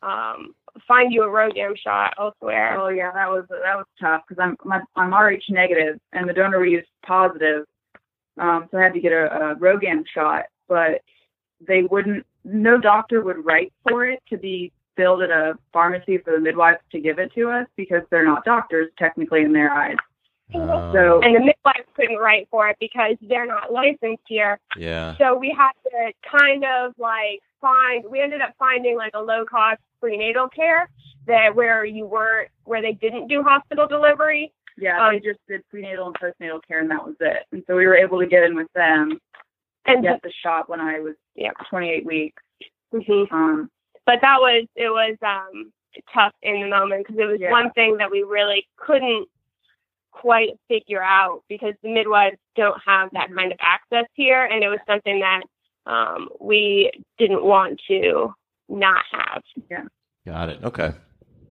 um, 0.03 0.55
find 0.87 1.13
you 1.13 1.23
a 1.23 1.27
RhoGAM 1.27 1.77
shot 1.77 2.15
elsewhere. 2.19 2.79
Oh 2.79 2.89
yeah, 2.89 3.13
that 3.13 3.29
was 3.29 3.45
that 3.49 3.77
was 3.77 3.87
tough 4.01 4.23
because 4.27 4.43
I'm 4.43 4.57
my, 4.65 4.81
I'm 4.97 5.15
Rh 5.15 5.41
negative 5.49 6.01
and 6.13 6.29
the 6.29 6.33
donor 6.33 6.61
we 6.61 6.73
used 6.73 6.89
positive, 7.07 7.67
um, 8.39 8.69
so 8.71 8.79
I 8.79 8.83
had 8.83 8.95
to 8.95 9.01
get 9.01 9.13
a, 9.13 9.27
a 9.27 9.57
RhoGAM 9.57 10.05
shot, 10.13 10.45
but 10.69 11.03
they 11.67 11.83
wouldn't. 11.83 12.27
No 12.45 12.79
doctor 12.79 13.23
would 13.23 13.45
write 13.45 13.73
for 13.89 14.07
it 14.07 14.21
to 14.31 14.37
be 14.37 14.73
filled 14.97 15.23
at 15.23 15.31
a 15.31 15.55
pharmacy 15.73 16.19
for 16.19 16.33
the 16.33 16.41
midwife 16.41 16.79
to 16.91 17.01
give 17.01 17.19
it 17.19 17.33
to 17.35 17.49
us 17.51 17.67
because 17.77 18.03
they're 18.11 18.25
not 18.25 18.45
doctors 18.45 18.91
technically 18.99 19.43
in 19.43 19.53
their 19.53 19.73
eyes. 19.73 19.97
Oh. 20.55 20.93
So 20.93 21.21
and 21.23 21.35
the 21.37 21.41
midwives 21.41 21.89
couldn't 21.95 22.19
write 22.19 22.49
for 22.51 22.69
it 22.69 22.77
because 22.81 23.17
they're 23.23 23.47
not 23.47 23.73
licensed 23.73 24.23
here. 24.27 24.59
yeah. 24.77 25.17
So 25.19 25.37
we 25.37 25.55
had 25.57 25.73
to 25.91 26.13
kind 26.29 26.65
of 26.65 26.93
like 26.99 27.41
find. 27.61 28.05
We 28.11 28.21
ended 28.21 28.41
up 28.41 28.55
finding 28.59 28.97
like 28.97 29.13
a 29.15 29.21
low 29.21 29.45
cost 29.45 29.81
prenatal 30.01 30.49
care 30.49 30.89
that 31.27 31.55
where 31.55 31.85
you 31.85 32.05
weren't 32.07 32.49
where 32.65 32.83
they 32.83 32.93
didn't 32.93 33.29
do 33.29 33.43
hospital 33.43 33.87
delivery. 33.87 34.53
yeah, 34.77 35.07
Um, 35.07 35.15
they 35.15 35.21
just 35.21 35.39
did 35.49 35.63
prenatal 35.71 36.07
and 36.09 36.17
postnatal 36.17 36.61
care, 36.67 36.81
and 36.81 36.91
that 36.91 37.05
was 37.05 37.15
it. 37.21 37.45
And 37.53 37.63
so 37.67 37.77
we 37.77 37.87
were 37.87 37.97
able 37.97 38.19
to 38.21 38.27
get 38.27 38.43
in 38.43 38.57
with 38.57 38.73
them 38.75 39.21
And 39.87 40.03
get 40.03 40.21
the 40.23 40.33
shot 40.43 40.69
when 40.69 40.81
I 40.81 41.01
was 41.01 41.15
Yeah. 41.35 41.51
28 41.71 42.05
weeks. 42.07 42.43
Mhm. 42.93 43.31
Um, 43.33 43.71
but 44.07 44.21
that 44.23 44.41
was 44.41 44.67
it 44.77 44.91
was 44.91 45.17
um 45.23 45.73
tough 46.13 46.33
in 46.43 46.61
the 46.63 46.69
moment 46.69 47.07
because 47.07 47.21
it 47.21 47.27
was 47.27 47.41
Yeah. 47.41 47.51
one 47.51 47.71
thing 47.73 47.99
that 47.99 48.11
we 48.11 48.23
really 48.23 48.67
couldn't 48.77 49.29
quite 50.13 50.51
figure 50.69 51.03
out 51.03 51.43
because 51.49 51.75
the 51.83 51.93
midwives 51.93 52.37
don't 52.57 52.81
have 52.87 53.11
that 53.13 53.29
kind 53.35 53.53
of 53.53 53.59
access 53.61 54.07
here 54.15 54.45
and 54.45 54.63
it 54.63 54.69
was 54.69 54.79
something 54.87 55.21
that 55.21 55.43
um 55.91 56.29
we 56.41 56.91
didn't 57.19 57.45
want 57.45 57.81
to 57.89 58.33
not 58.69 59.03
have 59.11 59.43
Yeah. 59.71 59.85
Got 60.25 60.51
it. 60.51 60.61
Okay. 60.63 60.93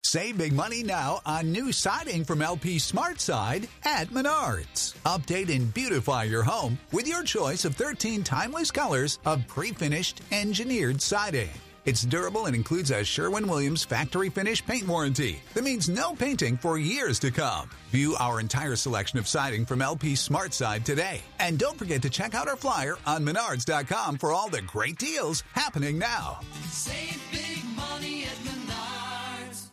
Save 0.05 0.39
big 0.39 0.53
money 0.53 0.83
now 0.83 1.21
on 1.27 1.53
new 1.53 1.73
siding 1.73 2.25
from 2.25 2.41
LP 2.41 2.79
Smart 2.79 3.21
Side 3.21 3.69
at 3.85 4.09
Menards. 4.09 4.95
Update 5.03 5.55
and 5.55 5.73
beautify 5.75 6.25
your 6.25 6.43
home 6.43 6.79
with 6.93 7.07
your 7.07 7.23
choice 7.25 7.65
of 7.65 7.75
13 7.75 8.23
timeless 8.23 8.71
colors 8.71 9.19
of 9.27 9.47
pre-finished 9.49 10.23
engineered 10.33 11.03
siding. 11.03 11.51
It's 11.89 12.03
durable 12.03 12.45
and 12.45 12.55
includes 12.55 12.91
a 12.91 13.03
Sherwin-Williams 13.03 13.83
factory 13.83 14.29
finish 14.29 14.63
paint 14.63 14.87
warranty 14.87 15.41
that 15.55 15.65
means 15.65 15.89
no 15.89 16.13
painting 16.13 16.59
for 16.59 16.77
years 16.77 17.19
to 17.21 17.31
come. 17.31 17.71
View 17.93 18.15
our 18.21 18.41
entire 18.41 18.77
selection 18.77 19.19
of 19.19 19.27
siding 19.27 19.65
from 19.65 19.81
LP 19.81 20.15
Smart 20.15 20.53
Side 20.53 20.85
today. 20.85 21.23
And 21.39 21.59
don't 21.59 21.79
forget 21.79 22.03
to 22.03 22.11
check 22.11 22.35
out 22.35 22.47
our 22.47 22.57
flyer 22.57 22.99
on 23.07 23.25
menards.com 23.25 24.19
for 24.19 24.35
all 24.35 24.51
the 24.51 24.61
great 24.61 24.99
deals 24.99 25.43
happening 25.55 25.99
now. 25.99 26.41
Save 26.67 27.23
big 27.33 27.65
money 27.75 28.25
at 28.25 28.37
Menards. 28.45 29.69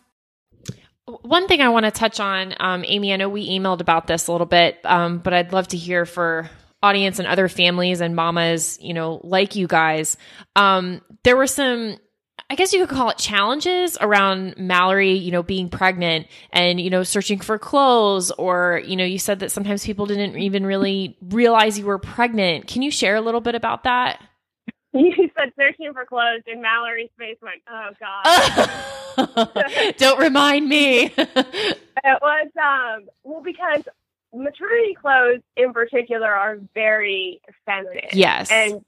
One 1.23 1.49
thing 1.49 1.59
I 1.59 1.67
want 1.67 1.83
to 1.83 1.91
touch 1.91 2.21
on, 2.21 2.53
um, 2.61 2.85
Amy, 2.87 3.11
I 3.11 3.17
know 3.17 3.27
we 3.27 3.49
emailed 3.59 3.81
about 3.81 4.07
this 4.07 4.27
a 4.27 4.31
little 4.31 4.47
bit, 4.47 4.79
um, 4.85 5.17
but 5.17 5.33
I'd 5.33 5.51
love 5.51 5.67
to 5.67 5.77
hear 5.77 6.05
for 6.05 6.49
audience 6.81 7.19
and 7.19 7.27
other 7.27 7.49
families 7.49 7.99
and 7.99 8.15
mamas, 8.15 8.79
you 8.81 8.93
know, 8.93 9.19
like 9.23 9.57
you 9.57 9.67
guys. 9.67 10.15
Um, 10.55 11.01
there 11.23 11.35
were 11.35 11.47
some, 11.47 11.97
I 12.49 12.55
guess 12.55 12.73
you 12.73 12.85
could 12.85 12.95
call 12.95 13.09
it 13.09 13.17
challenges 13.17 13.97
around 13.99 14.55
Mallory, 14.57 15.13
you 15.13 15.31
know, 15.31 15.41
being 15.41 15.67
pregnant 15.67 16.27
and, 16.51 16.79
you 16.79 16.91
know, 16.91 17.01
searching 17.01 17.39
for 17.39 17.57
clothes, 17.57 18.29
or, 18.31 18.81
you 18.85 18.95
know, 18.95 19.03
you 19.03 19.17
said 19.17 19.39
that 19.39 19.51
sometimes 19.51 19.83
people 19.83 20.05
didn't 20.05 20.37
even 20.37 20.63
really 20.65 21.17
realize 21.21 21.79
you 21.79 21.85
were 21.85 21.97
pregnant. 21.97 22.67
Can 22.67 22.83
you 22.83 22.91
share 22.91 23.15
a 23.15 23.21
little 23.21 23.41
bit 23.41 23.55
about 23.55 23.83
that? 23.83 24.21
you 24.93 25.29
said 25.37 25.51
searching 25.59 25.91
for 25.91 26.05
clothes 26.05 26.43
and 26.47 26.61
Mallory's 26.61 27.09
face 27.19 27.35
went 27.41 27.61
oh 27.69 27.89
god 27.99 29.93
Don't 29.97 30.19
remind 30.19 30.69
me. 30.69 31.13
It 32.07 32.21
was 32.21 32.47
um 32.63 33.07
well 33.23 33.41
because 33.41 33.81
maternity 34.33 34.95
clothes 35.01 35.41
in 35.57 35.73
particular 35.73 36.31
are 36.31 36.59
very 36.75 37.41
feminine. 37.65 38.09
yes. 38.13 38.51
And 38.51 38.85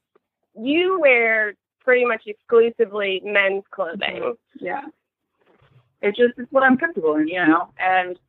you 0.62 1.00
wear 1.02 1.56
pretty 1.88 2.04
much 2.04 2.24
exclusively 2.26 3.22
men's 3.24 3.64
clothing. 3.72 4.36
yeah. 4.60 4.82
It 6.02 6.18
just 6.18 6.38
is 6.38 6.46
what 6.52 6.64
I'm 6.64 6.76
comfortable 6.76 7.16
in, 7.16 7.30
you 7.30 7.40
know. 7.40 7.70
And 7.80 8.20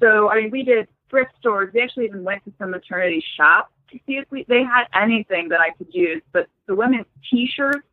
so, 0.00 0.30
I 0.30 0.36
mean, 0.36 0.50
we 0.50 0.62
did 0.62 0.88
thrift 1.10 1.32
stores. 1.38 1.74
We 1.74 1.82
actually 1.82 2.06
even 2.06 2.24
went 2.24 2.42
to 2.46 2.52
some 2.58 2.70
maternity 2.70 3.22
shops 3.36 3.70
to 3.90 3.98
see 4.06 4.14
if 4.14 4.24
we, 4.30 4.46
they 4.48 4.62
had 4.62 4.84
anything 4.94 5.50
that 5.50 5.60
I 5.60 5.72
could 5.76 5.88
use. 5.92 6.22
But 6.32 6.48
the 6.66 6.74
women's 6.74 7.04
t-shirts, 7.30 7.86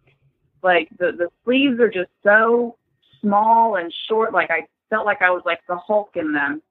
like 0.64 0.88
the 0.98 1.12
the 1.12 1.28
sleeves 1.44 1.82
are 1.82 1.90
just 1.90 2.12
so 2.24 2.78
small 3.20 3.76
and 3.76 3.94
short. 4.08 4.34
Like 4.34 4.50
I 4.50 4.68
felt 4.90 5.06
like 5.06 5.22
I 5.22 5.32
was 5.32 5.44
like 5.46 5.60
the 5.68 5.76
Hulk 5.76 6.12
in 6.16 6.32
them. 6.32 6.62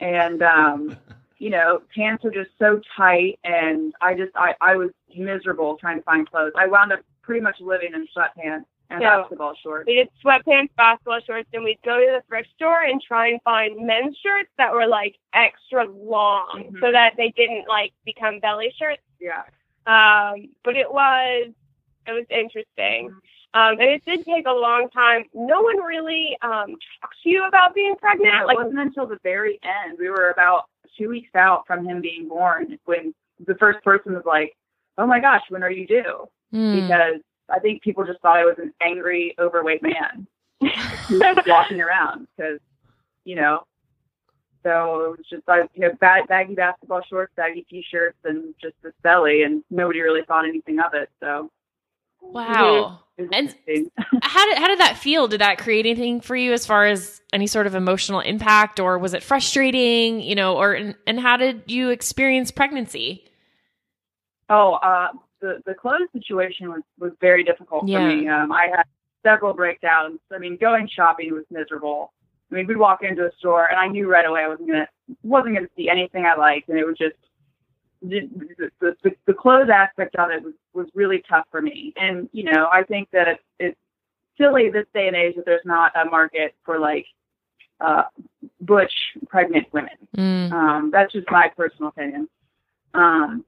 And 0.00 0.42
um, 0.42 0.96
you 1.42 1.50
know, 1.50 1.82
pants 1.92 2.24
are 2.24 2.30
just 2.30 2.50
so 2.56 2.80
tight, 2.96 3.40
and 3.42 3.92
I 4.00 4.14
just 4.14 4.30
I 4.36 4.54
I 4.60 4.76
was 4.76 4.90
miserable 5.16 5.76
trying 5.76 5.96
to 5.98 6.02
find 6.04 6.30
clothes. 6.30 6.52
I 6.56 6.68
wound 6.68 6.92
up 6.92 7.00
pretty 7.22 7.40
much 7.40 7.56
living 7.60 7.94
in 7.94 8.06
sweatpants 8.16 8.64
and 8.90 9.00
basketball 9.00 9.54
shorts. 9.60 9.88
We 9.88 9.96
did 9.96 10.08
sweatpants, 10.24 10.68
basketball 10.76 11.18
shorts, 11.26 11.48
and 11.52 11.64
we'd 11.64 11.80
go 11.84 11.98
to 11.98 12.06
the 12.16 12.22
thrift 12.28 12.48
store 12.54 12.82
and 12.82 13.02
try 13.02 13.26
and 13.26 13.42
find 13.42 13.84
men's 13.84 14.16
shirts 14.22 14.50
that 14.56 14.72
were 14.72 14.86
like 14.86 15.16
extra 15.34 15.84
long 15.84 16.70
Mhm. 16.70 16.80
so 16.80 16.92
that 16.92 17.14
they 17.16 17.30
didn't 17.30 17.66
like 17.66 17.92
become 18.04 18.38
belly 18.38 18.72
shirts. 18.78 19.02
Yeah. 19.18 19.42
Um, 19.86 20.48
but 20.62 20.76
it 20.76 20.92
was 20.92 21.50
it 22.06 22.12
was 22.12 22.26
interesting. 22.30 23.12
Um, 23.54 23.72
and 23.72 23.82
it 23.82 24.04
did 24.04 24.24
take 24.24 24.46
a 24.46 24.52
long 24.52 24.88
time. 24.90 25.24
No 25.34 25.60
one 25.60 25.82
really 25.82 26.36
um, 26.40 26.76
talks 27.00 27.16
to 27.22 27.28
you 27.28 27.46
about 27.46 27.74
being 27.74 27.94
pregnant. 27.96 28.32
Yeah, 28.32 28.42
it 28.42 28.46
like 28.46 28.56
wasn't 28.56 28.78
until 28.78 29.06
the 29.06 29.18
very 29.22 29.60
end. 29.62 29.98
We 29.98 30.08
were 30.08 30.30
about 30.30 30.64
two 30.98 31.10
weeks 31.10 31.34
out 31.34 31.66
from 31.66 31.84
him 31.84 32.00
being 32.00 32.28
born 32.28 32.78
when 32.86 33.14
the 33.46 33.54
first 33.56 33.84
person 33.84 34.14
was 34.14 34.24
like, 34.24 34.56
"Oh 34.96 35.06
my 35.06 35.20
gosh, 35.20 35.42
when 35.50 35.62
are 35.62 35.70
you 35.70 35.86
due?" 35.86 36.28
Hmm. 36.50 36.80
Because 36.80 37.20
I 37.50 37.58
think 37.58 37.82
people 37.82 38.04
just 38.06 38.20
thought 38.20 38.38
I 38.38 38.44
was 38.44 38.56
an 38.58 38.72
angry, 38.80 39.34
overweight 39.38 39.82
man 39.82 40.26
walking 41.46 41.80
around 41.80 42.26
because, 42.36 42.58
you 43.24 43.36
know. 43.36 43.64
So 44.62 45.06
it 45.06 45.18
was 45.18 45.26
just 45.28 45.46
like 45.48 45.68
you 45.74 45.82
know, 45.82 45.92
bag, 46.00 46.28
baggy 46.28 46.54
basketball 46.54 47.02
shorts, 47.10 47.32
baggy 47.36 47.66
t-shirts, 47.68 48.18
and 48.24 48.54
just 48.62 48.76
this 48.82 48.92
belly, 49.02 49.42
and 49.42 49.64
nobody 49.70 50.00
really 50.00 50.22
thought 50.26 50.46
anything 50.46 50.78
of 50.78 50.94
it. 50.94 51.10
So 51.20 51.50
wow. 52.22 52.98
And- 53.18 53.54
how 54.22 54.46
did 54.46 54.58
how 54.58 54.68
did 54.68 54.78
that 54.80 54.96
feel? 54.96 55.28
Did 55.28 55.40
that 55.42 55.58
create 55.58 55.84
anything 55.86 56.20
for 56.20 56.34
you 56.34 56.52
as 56.52 56.64
far 56.66 56.86
as 56.86 57.20
any 57.32 57.46
sort 57.46 57.66
of 57.66 57.74
emotional 57.74 58.20
impact, 58.20 58.80
or 58.80 58.98
was 58.98 59.12
it 59.14 59.22
frustrating? 59.22 60.20
You 60.20 60.34
know, 60.34 60.56
or 60.56 60.72
and, 60.72 60.94
and 61.06 61.20
how 61.20 61.36
did 61.36 61.64
you 61.66 61.90
experience 61.90 62.50
pregnancy? 62.50 63.24
Oh, 64.48 64.74
uh, 64.74 65.08
the 65.40 65.62
the 65.66 65.74
clothes 65.74 66.08
situation 66.12 66.70
was 66.70 66.82
was 66.98 67.12
very 67.20 67.44
difficult 67.44 67.86
Yeah. 67.86 67.98
for 68.08 68.16
me. 68.16 68.28
Um, 68.28 68.50
I 68.50 68.68
had 68.74 68.84
several 69.24 69.52
breakdowns. 69.54 70.18
I 70.32 70.38
mean, 70.38 70.56
going 70.56 70.88
shopping 70.88 71.32
was 71.32 71.44
miserable. 71.50 72.12
I 72.50 72.56
mean, 72.56 72.66
we'd 72.66 72.76
walk 72.78 73.02
into 73.02 73.24
a 73.26 73.30
store, 73.38 73.66
and 73.66 73.78
I 73.78 73.88
knew 73.88 74.10
right 74.10 74.26
away 74.26 74.40
I 74.42 74.48
wasn't 74.48 74.68
gonna 74.68 74.88
wasn't 75.22 75.54
gonna 75.54 75.68
see 75.76 75.88
anything 75.88 76.24
I 76.24 76.34
liked, 76.34 76.68
and 76.70 76.78
it 76.78 76.86
was 76.86 76.96
just 76.98 77.16
the 78.02 78.28
the, 78.80 78.96
the, 79.02 79.10
the 79.26 79.34
clothes 79.34 79.68
aspect 79.72 80.16
of 80.16 80.30
it 80.30 80.42
was 80.42 80.54
was 80.72 80.86
really 80.94 81.22
tough 81.28 81.46
for 81.50 81.62
me. 81.62 81.92
And 81.96 82.28
you 82.32 82.44
know, 82.44 82.68
I 82.70 82.82
think 82.82 83.10
that 83.12 83.28
it's 83.28 83.42
it's 83.58 83.78
silly 84.38 84.70
this 84.70 84.86
day 84.94 85.06
and 85.06 85.16
age 85.16 85.36
that 85.36 85.44
there's 85.44 85.64
not 85.64 85.92
a 85.96 86.04
market 86.04 86.54
for 86.64 86.78
like 86.78 87.06
uh, 87.80 88.04
butch 88.60 88.92
pregnant 89.28 89.66
women. 89.72 89.96
Mm. 90.16 90.52
Um, 90.52 90.90
that's 90.90 91.12
just 91.12 91.30
my 91.30 91.50
personal 91.56 91.88
opinion. 91.88 92.28
Um, 92.94 93.44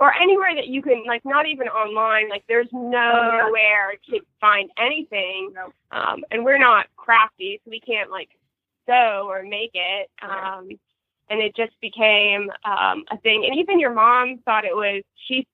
or 0.00 0.12
anywhere 0.14 0.54
that 0.54 0.66
you 0.66 0.82
can 0.82 1.04
like 1.06 1.24
not 1.24 1.46
even 1.46 1.68
online 1.68 2.28
like 2.28 2.44
there's 2.48 2.68
nowhere 2.72 3.94
to 4.10 4.20
find 4.40 4.70
anything 4.78 5.52
Nope. 5.54 5.72
um 5.92 6.24
and 6.30 6.44
we're 6.44 6.58
not 6.58 6.86
crafty 6.96 7.60
so 7.64 7.70
we 7.70 7.80
can't 7.80 8.10
like 8.10 8.30
sew 8.86 9.26
or 9.28 9.42
make 9.42 9.70
it 9.74 10.10
um 10.20 10.68
and 11.30 11.40
it 11.40 11.54
just 11.56 11.72
became 11.80 12.50
um 12.64 13.04
a 13.10 13.16
thing 13.22 13.44
and 13.46 13.58
even 13.58 13.80
your 13.80 13.92
mom 13.94 14.38
thought 14.44 14.64
it 14.64 14.74
was 14.74 15.02
she 15.26 15.46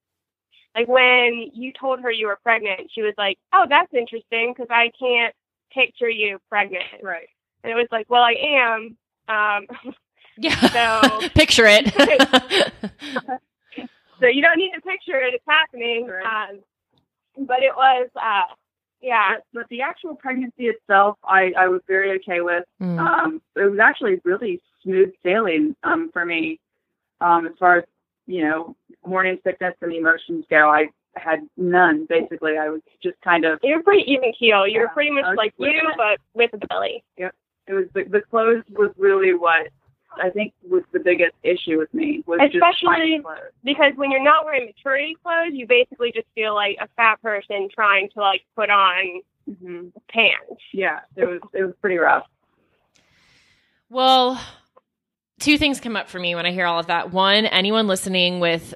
like 0.75 0.87
when 0.87 1.49
you 1.53 1.71
told 1.79 1.99
her 2.01 2.11
you 2.11 2.27
were 2.27 2.39
pregnant 2.43 2.81
she 2.93 3.01
was 3.01 3.13
like 3.17 3.37
oh 3.53 3.65
that's 3.69 3.93
interesting 3.93 4.53
because 4.53 4.67
i 4.69 4.89
can't 4.99 5.33
picture 5.73 6.09
you 6.09 6.37
pregnant 6.49 6.83
right. 7.01 7.27
and 7.63 7.71
it 7.71 7.75
was 7.75 7.87
like 7.91 8.09
well 8.09 8.23
i 8.23 8.33
am 8.33 8.97
um 9.29 9.65
Yeah. 10.37 10.55
So- 10.69 11.27
Picture 11.35 11.65
it. 11.67 11.87
so 14.19 14.27
you 14.27 14.41
don't 14.41 14.57
need 14.57 14.71
to 14.73 14.81
picture 14.81 15.19
it 15.19 15.33
it's 15.33 15.43
happening 15.47 16.07
Right. 16.07 16.49
um 16.49 16.59
but 17.45 17.61
it 17.63 17.75
was 17.75 18.09
uh 18.15 18.53
yeah 19.01 19.35
But 19.53 19.67
the 19.69 19.81
actual 19.81 20.15
pregnancy 20.15 20.65
itself, 20.67 21.17
I, 21.23 21.53
I 21.57 21.67
was 21.67 21.81
very 21.87 22.11
okay 22.19 22.41
with. 22.41 22.65
Mm. 22.81 22.99
Um, 22.99 23.41
it 23.55 23.69
was 23.69 23.79
actually 23.79 24.21
really 24.23 24.61
smooth 24.83 25.11
sailing 25.23 25.75
um, 25.83 26.09
for 26.13 26.25
me 26.25 26.59
um, 27.19 27.45
as 27.45 27.53
far 27.59 27.77
as, 27.79 27.83
you 28.27 28.43
know, 28.47 28.75
morning 29.05 29.37
sickness 29.43 29.75
and 29.81 29.93
emotions 29.93 30.45
go. 30.49 30.69
I 30.69 30.89
had 31.15 31.41
none, 31.57 32.05
basically. 32.05 32.57
I 32.57 32.69
was 32.69 32.81
just 33.03 33.19
kind 33.21 33.45
of, 33.45 33.59
you're 33.63 33.83
pretty 33.83 34.09
even 34.11 34.31
keel 34.37 34.67
you're 34.67 34.83
Yeah. 34.83 34.93
pretty 34.93 35.11
much 35.11 35.35
like 35.35 35.53
you 35.57 35.67
it. 35.69 35.97
but 35.97 36.19
with 36.33 36.51
a 36.53 36.57
belly 36.67 37.03
Yep. 37.17 37.35
it 37.67 37.73
was 37.73 37.85
the, 37.93 38.03
the 38.03 38.21
clothes 38.21 38.63
was 38.69 38.91
really 38.97 39.33
what 39.33 39.69
I 40.21 40.29
think 40.29 40.53
was 40.69 40.83
the 40.91 40.99
biggest 40.99 41.33
issue 41.43 41.77
with 41.77 41.93
me 41.93 42.23
was 42.25 42.39
Especially- 42.41 42.85
finding 42.85 43.23
because 43.63 43.93
when 43.95 44.11
you're 44.11 44.23
not 44.23 44.45
wearing 44.45 44.65
maturity 44.65 45.15
clothes 45.23 45.51
you 45.53 45.65
basically 45.67 46.11
just 46.11 46.27
feel 46.35 46.53
like 46.53 46.77
a 46.81 46.87
fat 46.97 47.21
person 47.21 47.69
trying 47.73 48.09
to 48.09 48.19
like 48.19 48.41
put 48.55 48.69
on 48.69 49.21
hmm 49.61 49.87
pants 50.09 50.61
Yeah, 50.73 50.99
it 51.15 51.25
was 51.25 51.39
it 51.53 51.63
was 51.63 51.73
pretty 51.81 51.97
rough. 51.97 52.25
Well, 53.89 54.39
two 55.39 55.57
things 55.57 55.79
come 55.79 55.95
up 55.95 56.09
for 56.09 56.19
me 56.19 56.35
when 56.35 56.45
I 56.45 56.51
hear 56.51 56.65
all 56.65 56.79
of 56.79 56.87
that. 56.87 57.11
One, 57.11 57.45
anyone 57.45 57.87
listening 57.87 58.39
with 58.39 58.73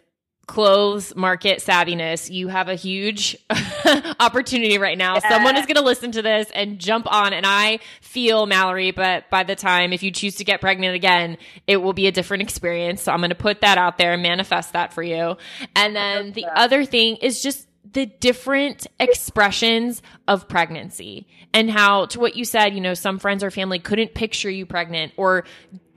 clothes 0.47 1.15
market 1.15 1.59
savviness, 1.59 2.31
you 2.31 2.47
have 2.47 2.69
a 2.69 2.75
huge 2.75 3.37
opportunity 4.19 4.77
right 4.77 4.97
now. 4.97 5.15
Yeah. 5.15 5.29
Someone 5.29 5.57
is 5.57 5.65
going 5.65 5.75
to 5.75 5.83
listen 5.83 6.11
to 6.13 6.21
this 6.21 6.49
and 6.53 6.79
jump 6.79 7.11
on. 7.11 7.33
And 7.33 7.45
I 7.45 7.79
feel, 8.01 8.45
Mallory, 8.45 8.91
but 8.91 9.29
by 9.29 9.43
the 9.43 9.55
time, 9.55 9.93
if 9.93 10.03
you 10.03 10.11
choose 10.11 10.35
to 10.35 10.43
get 10.43 10.61
pregnant 10.61 10.95
again, 10.95 11.37
it 11.67 11.77
will 11.77 11.93
be 11.93 12.07
a 12.07 12.11
different 12.11 12.43
experience. 12.43 13.01
So 13.01 13.11
I'm 13.11 13.19
going 13.19 13.29
to 13.29 13.35
put 13.35 13.61
that 13.61 13.77
out 13.77 13.97
there 13.97 14.13
and 14.13 14.21
manifest 14.21 14.73
that 14.73 14.93
for 14.93 15.03
you. 15.03 15.37
And 15.75 15.95
then 15.95 16.31
the 16.31 16.45
other 16.45 16.85
thing 16.85 17.17
is 17.17 17.41
just 17.41 17.67
the 17.93 18.05
different 18.05 18.87
expressions 18.99 20.01
of 20.27 20.47
pregnancy 20.47 21.27
and 21.53 21.71
how 21.71 22.05
to 22.07 22.19
what 22.19 22.35
you 22.35 22.43
said, 22.43 22.73
you 22.73 22.81
know, 22.81 22.93
some 22.93 23.19
friends 23.19 23.43
or 23.43 23.51
family 23.51 23.79
couldn't 23.79 24.13
picture 24.13 24.49
you 24.49 24.65
pregnant 24.65 25.13
or 25.17 25.45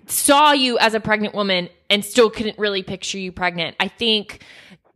saw 0.06 0.52
you 0.52 0.78
as 0.78 0.94
a 0.94 1.00
pregnant 1.00 1.34
woman 1.34 1.68
and 1.90 2.04
still 2.04 2.30
couldn't 2.30 2.58
really 2.58 2.82
picture 2.82 3.18
you 3.18 3.32
pregnant. 3.32 3.76
I 3.80 3.88
think 3.88 4.44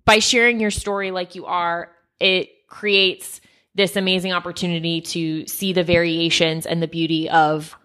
by 0.05 0.19
sharing 0.19 0.61
your 0.61 0.71
story 0.71 1.11
like 1.11 1.35
you 1.35 1.47
are, 1.47 1.91
it 2.21 2.51
creates 2.69 3.41
this 3.75 3.97
amazing 3.97 4.33
opportunity 4.33 5.01
to 5.01 5.47
see 5.47 5.73
the 5.73 5.83
variations 5.83 6.67
and 6.67 6.83
the 6.83 6.89
beauty 6.89 7.29
of 7.31 7.77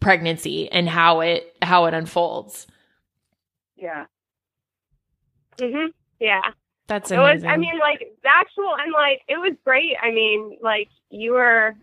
pregnancy 0.00 0.70
and 0.70 0.88
how 0.88 1.20
it 1.20 1.54
how 1.62 1.84
it 1.86 1.94
unfolds. 1.94 2.66
Yeah. 3.76 4.06
Mhm. 5.58 5.88
Yeah. 6.20 6.40
That's 6.86 7.10
amazing. 7.10 7.48
Was, 7.48 7.52
I 7.52 7.56
mean, 7.56 7.78
like 7.78 8.00
the 8.22 8.28
actual 8.28 8.74
and 8.78 8.92
like 8.92 9.22
it 9.28 9.38
was 9.38 9.52
great. 9.64 9.96
I 10.02 10.10
mean, 10.10 10.58
like 10.62 10.88
you 11.10 11.32
were 11.32 11.74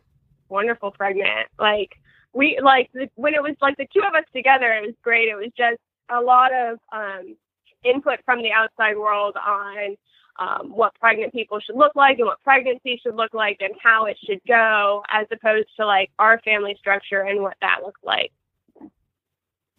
wonderful 0.49 0.91
pregnant. 0.91 1.47
Like 1.59 1.91
we 2.33 2.59
like 2.61 2.89
the, 2.93 3.09
when 3.15 3.33
it 3.33 3.41
was 3.41 3.55
like 3.61 3.77
the 3.77 3.87
two 3.93 4.01
of 4.01 4.13
us 4.13 4.25
together, 4.33 4.71
it 4.73 4.85
was 4.85 4.95
great. 5.01 5.29
It 5.29 5.35
was 5.35 5.51
just 5.57 5.79
a 6.11 6.21
lot 6.21 6.51
of 6.53 6.79
um, 6.91 7.35
input 7.83 8.19
from 8.25 8.41
the 8.41 8.51
outside 8.51 8.97
world 8.97 9.35
on 9.35 9.95
um, 10.39 10.71
what 10.71 10.93
pregnant 10.95 11.33
people 11.33 11.59
should 11.59 11.75
look 11.75 11.95
like 11.95 12.17
and 12.17 12.25
what 12.25 12.41
pregnancy 12.43 12.99
should 13.03 13.15
look 13.15 13.33
like 13.33 13.57
and 13.59 13.73
how 13.81 14.05
it 14.05 14.17
should 14.25 14.39
go, 14.47 15.03
as 15.09 15.27
opposed 15.31 15.67
to 15.77 15.85
like 15.85 16.09
our 16.19 16.39
family 16.41 16.75
structure 16.79 17.21
and 17.21 17.41
what 17.41 17.57
that 17.61 17.79
looks 17.83 18.01
like. 18.03 18.31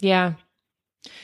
Yeah. 0.01 0.35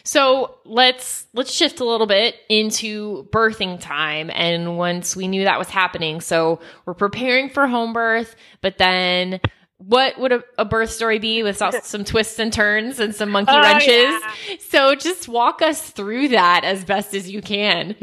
So 0.02 0.56
let's 0.64 1.26
let's 1.34 1.52
shift 1.52 1.78
a 1.80 1.84
little 1.84 2.06
bit 2.06 2.36
into 2.48 3.28
birthing 3.30 3.80
time 3.80 4.30
and 4.32 4.76
once 4.76 5.14
we 5.14 5.28
knew 5.28 5.44
that 5.44 5.58
was 5.58 5.68
happening. 5.68 6.20
So 6.20 6.60
we're 6.84 6.94
preparing 6.94 7.48
for 7.48 7.66
home 7.66 7.92
birth, 7.92 8.34
but 8.60 8.78
then 8.78 9.40
what 9.78 10.18
would 10.18 10.32
a, 10.32 10.44
a, 10.58 10.64
birth 10.64 10.90
story 10.90 11.18
be 11.18 11.42
with 11.42 11.62
some 11.82 12.04
twists 12.04 12.38
and 12.38 12.52
turns 12.52 12.98
and 12.98 13.14
some 13.14 13.30
monkey 13.30 13.52
oh, 13.54 13.62
wrenches? 13.62 13.88
Yeah. 13.88 14.56
So 14.60 14.94
just 14.94 15.28
walk 15.28 15.62
us 15.62 15.90
through 15.90 16.28
that 16.28 16.64
as 16.64 16.84
best 16.84 17.14
as 17.14 17.30
you 17.30 17.40
can. 17.40 17.96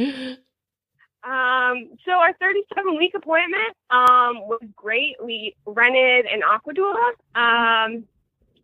Um, 1.23 1.89
so 2.05 2.11
our 2.11 2.33
37 2.39 2.97
week 2.97 3.13
appointment 3.15 3.75
um, 3.89 4.47
was 4.47 4.61
great. 4.75 5.15
We 5.23 5.55
rented 5.65 6.25
an 6.27 6.41
aqua 6.43 6.73
doula, 6.73 7.11
um, 7.35 8.03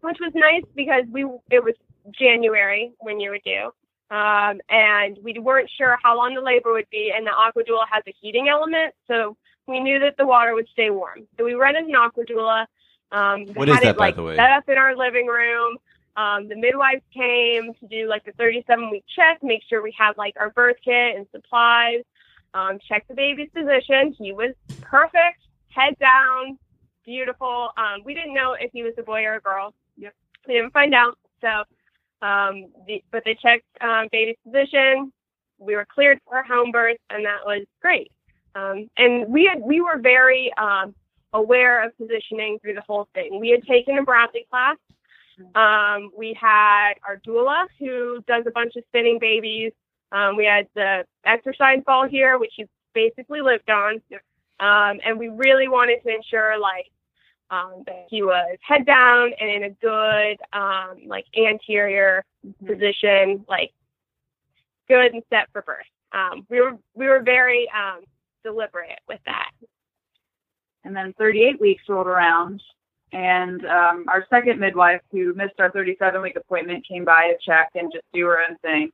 which 0.02 0.18
was 0.20 0.32
nice 0.36 0.64
because 0.76 1.06
we 1.12 1.24
it 1.50 1.64
was 1.64 1.74
January 2.12 2.94
when 3.00 3.20
you 3.20 3.32
were 3.32 3.40
due. 3.44 3.72
Um, 4.16 4.60
and 4.70 5.18
we 5.24 5.40
weren't 5.40 5.72
sure 5.76 5.98
how 6.04 6.18
long 6.18 6.36
the 6.36 6.42
labor 6.42 6.74
would 6.74 6.90
be, 6.92 7.12
and 7.16 7.26
the 7.26 7.32
aqua 7.32 7.64
doula 7.64 7.86
has 7.90 8.04
a 8.08 8.14
heating 8.20 8.50
element, 8.50 8.94
so 9.08 9.38
we 9.68 9.80
knew 9.80 10.00
that 10.00 10.18
the 10.18 10.26
water 10.26 10.54
would 10.54 10.68
stay 10.74 10.90
warm. 10.90 11.28
So 11.38 11.46
we 11.46 11.54
rented 11.54 11.86
an 11.86 11.96
aqua 11.96 12.26
doula. 12.26 12.66
Um, 13.12 13.48
what 13.54 13.70
is 13.70 13.76
that, 13.76 13.86
it, 13.86 13.98
by 13.98 14.08
like, 14.08 14.16
the 14.16 14.24
way? 14.24 14.36
Set 14.36 14.52
up 14.52 14.68
in 14.70 14.78
our 14.78 14.96
living 14.96 15.28
room. 15.28 15.78
Um, 16.16 16.48
the 16.48 16.56
midwives 16.56 17.04
came 17.14 17.74
to 17.74 17.88
do 17.88 18.08
like 18.08 18.26
the 18.26 18.34
37 18.34 18.90
week 18.90 19.06
check, 19.16 19.42
make 19.42 19.62
sure 19.70 19.82
we 19.82 19.94
had 19.98 20.18
like 20.18 20.36
our 20.40 20.50
birth 20.50 20.78
kit 20.84 21.16
and 21.16 21.26
supplies. 21.32 22.04
Um, 22.54 22.80
check 22.88 23.08
the 23.08 23.14
baby's 23.14 23.50
position. 23.54 24.14
He 24.18 24.34
was 24.34 24.54
perfect, 24.82 25.40
head 25.70 25.98
down, 26.00 26.58
beautiful. 27.06 27.70
Um, 27.78 28.02
we 28.04 28.14
didn't 28.14 28.34
know 28.34 28.54
if 28.60 28.72
he 28.74 28.84
was 28.84 28.94
a 28.98 29.04
boy 29.04 29.24
or 29.24 29.36
a 29.36 29.42
girl. 29.42 29.74
Yep. 29.98 30.14
We 30.48 30.56
didn't 30.56 30.74
find 30.74 30.94
out. 30.94 31.18
So, 31.40 31.48
um, 32.26 32.68
the, 32.88 33.04
but 33.12 33.24
they 33.26 33.36
checked 33.36 33.66
um, 33.82 34.08
baby's 34.12 34.36
position. 34.44 35.14
We 35.60 35.76
were 35.76 35.86
cleared 35.86 36.20
for 36.28 36.44
home 36.44 36.72
birth, 36.72 36.98
and 37.10 37.26
that 37.26 37.46
was 37.46 37.66
great. 37.82 38.12
Um, 38.54 38.90
and 38.98 39.28
we 39.28 39.46
had 39.46 39.62
we 39.62 39.80
were 39.80 39.98
very 40.00 40.52
um, 40.58 40.94
aware 41.34 41.84
of 41.84 41.98
positioning 41.98 42.60
through 42.60 42.74
the 42.74 42.84
whole 42.88 43.08
thing. 43.14 43.40
We 43.40 43.50
had 43.50 43.64
taken 43.64 43.98
a 43.98 44.04
Bradley 44.04 44.48
class. 44.50 44.78
Um, 45.56 46.12
we 46.16 46.38
had 46.40 46.94
our 47.08 47.18
doula 47.26 47.66
who 47.80 48.22
does 48.28 48.44
a 48.48 48.52
bunch 48.52 48.76
of 48.76 48.84
spinning 48.90 49.18
babies. 49.20 49.72
Um, 50.12 50.36
we 50.36 50.46
had 50.46 50.68
the 50.76 51.06
exercise 51.26 51.80
ball 51.86 52.08
here, 52.08 52.38
which 52.38 52.54
he 52.56 52.66
basically 52.94 53.42
lived 53.42 53.70
on. 53.70 54.02
Um, 54.60 55.00
and 55.04 55.18
we 55.18 55.30
really 55.30 55.68
wanted 55.68 56.04
to 56.04 56.14
ensure 56.14 56.60
like 56.60 56.92
um, 57.50 57.84
that 57.86 58.06
he 58.10 58.24
was 58.24 58.58
head 58.62 58.86
down 58.86 59.32
and 59.40 59.50
in 59.50 59.64
a 59.64 59.70
good 59.70 60.38
um, 60.54 61.08
like 61.08 61.26
anterior 61.36 62.24
mm-hmm. 62.46 62.68
position, 62.68 63.46
like 63.48 63.72
good 64.88 65.14
and 65.14 65.24
set 65.30 65.50
for 65.52 65.62
birth. 65.62 65.86
Um, 66.14 66.46
we 66.50 66.62
were 66.62 66.78
we 66.94 67.08
were 67.08 67.22
very 67.22 67.70
um, 67.70 68.02
deliberate 68.44 69.00
with 69.08 69.20
that. 69.26 69.52
And 70.84 70.96
then 70.96 71.14
38 71.18 71.62
weeks 71.62 71.84
rolled 71.88 72.08
around, 72.08 72.62
and 73.14 73.66
um, 73.66 74.06
our 74.08 74.26
second 74.30 74.60
midwife, 74.60 75.02
who 75.12 75.34
missed 75.34 75.60
our 75.60 75.70
37 75.72 76.22
week 76.22 76.36
appointment, 76.36 76.88
came 76.88 77.06
by 77.06 77.28
to 77.28 77.38
check 77.46 77.70
and 77.76 77.92
just 77.92 78.06
do 78.14 78.26
her 78.26 78.40
own 78.40 78.58
thing. 78.58 78.92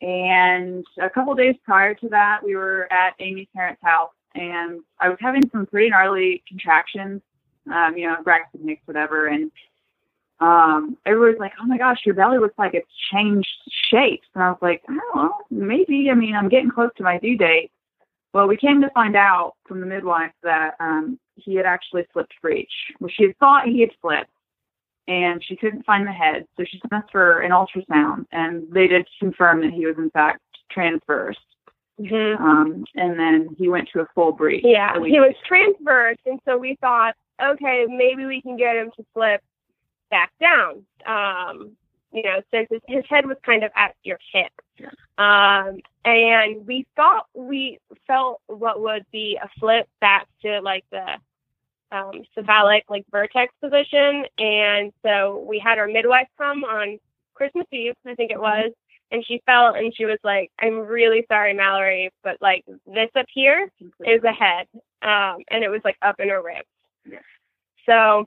And 0.00 0.84
a 1.00 1.10
couple 1.10 1.34
days 1.34 1.56
prior 1.64 1.94
to 1.94 2.08
that, 2.10 2.40
we 2.42 2.56
were 2.56 2.90
at 2.90 3.14
Amy's 3.18 3.48
parents' 3.54 3.82
house, 3.82 4.12
and 4.34 4.80
I 4.98 5.08
was 5.08 5.18
having 5.20 5.42
some 5.50 5.66
pretty 5.66 5.90
gnarly 5.90 6.42
contractions, 6.48 7.20
um, 7.70 7.96
you 7.96 8.06
know, 8.06 8.16
Braxton 8.22 8.66
Hicks, 8.66 8.82
whatever. 8.86 9.26
And 9.26 9.50
um, 10.40 10.96
everybody's 11.04 11.38
like, 11.38 11.52
"Oh 11.60 11.66
my 11.66 11.76
gosh, 11.76 11.98
your 12.06 12.14
belly 12.14 12.38
looks 12.38 12.58
like 12.58 12.72
it's 12.72 12.88
changed 13.12 13.48
shapes," 13.90 14.26
and 14.34 14.42
I 14.42 14.48
was 14.48 14.58
like, 14.62 14.82
"I 14.88 14.94
don't 14.94 15.16
know, 15.16 15.34
maybe. 15.50 16.08
I 16.10 16.14
mean, 16.14 16.34
I'm 16.34 16.48
getting 16.48 16.70
close 16.70 16.90
to 16.96 17.02
my 17.02 17.18
due 17.18 17.36
date." 17.36 17.70
Well, 18.32 18.46
we 18.46 18.56
came 18.56 18.80
to 18.80 18.90
find 18.90 19.16
out 19.16 19.54
from 19.66 19.80
the 19.80 19.86
midwife 19.86 20.32
that 20.42 20.74
um, 20.78 21.18
he 21.34 21.54
had 21.56 21.66
actually 21.66 22.06
slipped 22.12 22.34
breech. 22.40 22.70
Well, 23.00 23.10
she 23.12 23.24
had 23.24 23.36
thought 23.38 23.66
he 23.66 23.80
had 23.80 23.90
slipped, 24.00 24.30
and 25.08 25.42
she 25.44 25.56
couldn't 25.56 25.84
find 25.84 26.06
the 26.06 26.12
head, 26.12 26.46
so 26.56 26.64
she 26.64 26.80
sent 26.80 27.04
us 27.04 27.10
for 27.10 27.40
an 27.40 27.50
ultrasound, 27.50 28.26
and 28.30 28.70
they 28.72 28.86
did 28.86 29.08
confirm 29.18 29.60
that 29.62 29.72
he 29.72 29.84
was 29.86 29.96
in 29.98 30.10
fact 30.10 30.40
transverse. 30.70 31.38
Mm-hmm. 32.00 32.42
Um, 32.42 32.84
and 32.94 33.18
then 33.18 33.54
he 33.58 33.68
went 33.68 33.88
to 33.92 34.00
a 34.00 34.06
full 34.14 34.32
breech. 34.32 34.64
Yeah, 34.64 34.94
he 34.94 35.20
was 35.20 35.34
transverse, 35.46 36.18
and 36.24 36.40
so 36.44 36.56
we 36.56 36.76
thought, 36.80 37.14
okay, 37.42 37.86
maybe 37.88 38.24
we 38.26 38.40
can 38.40 38.56
get 38.56 38.76
him 38.76 38.90
to 38.96 39.04
slip 39.12 39.42
back 40.10 40.32
down. 40.40 40.84
Um, 41.06 41.76
you 42.12 42.22
know, 42.22 42.40
since 42.50 42.68
his, 42.70 42.80
his 42.86 43.04
head 43.08 43.26
was 43.26 43.36
kind 43.44 43.62
of 43.62 43.70
at 43.76 43.94
your 44.02 44.18
hip. 44.32 44.52
Um, 45.18 45.80
and 46.04 46.66
we 46.66 46.86
thought 46.96 47.26
we 47.34 47.78
felt 48.06 48.40
what 48.46 48.80
would 48.80 49.04
be 49.12 49.38
a 49.42 49.48
flip 49.58 49.88
back 50.00 50.26
to 50.42 50.60
like 50.60 50.84
the 50.90 51.18
um, 51.92 52.22
cephalic, 52.34 52.84
like 52.88 53.04
vertex 53.10 53.52
position. 53.60 54.24
And 54.38 54.92
so 55.04 55.44
we 55.48 55.58
had 55.58 55.78
our 55.78 55.88
midwife 55.88 56.28
come 56.38 56.64
on 56.64 56.98
Christmas 57.34 57.66
Eve, 57.72 57.94
I 58.06 58.14
think 58.14 58.30
it 58.30 58.40
was, 58.40 58.70
and 59.10 59.24
she 59.26 59.42
felt 59.46 59.76
and 59.76 59.94
she 59.94 60.04
was 60.04 60.18
like, 60.22 60.50
I'm 60.58 60.80
really 60.80 61.24
sorry, 61.28 61.54
Mallory, 61.54 62.10
but 62.22 62.36
like 62.40 62.64
this 62.86 63.10
up 63.16 63.26
here 63.32 63.70
is 63.80 64.22
a 64.24 64.32
head. 64.32 64.66
Um, 65.02 65.38
and 65.50 65.64
it 65.64 65.70
was 65.70 65.80
like 65.84 65.96
up 66.02 66.20
in 66.20 66.28
her 66.28 66.42
ribs. 66.42 66.66
Yeah. 67.10 67.18
So 67.86 68.26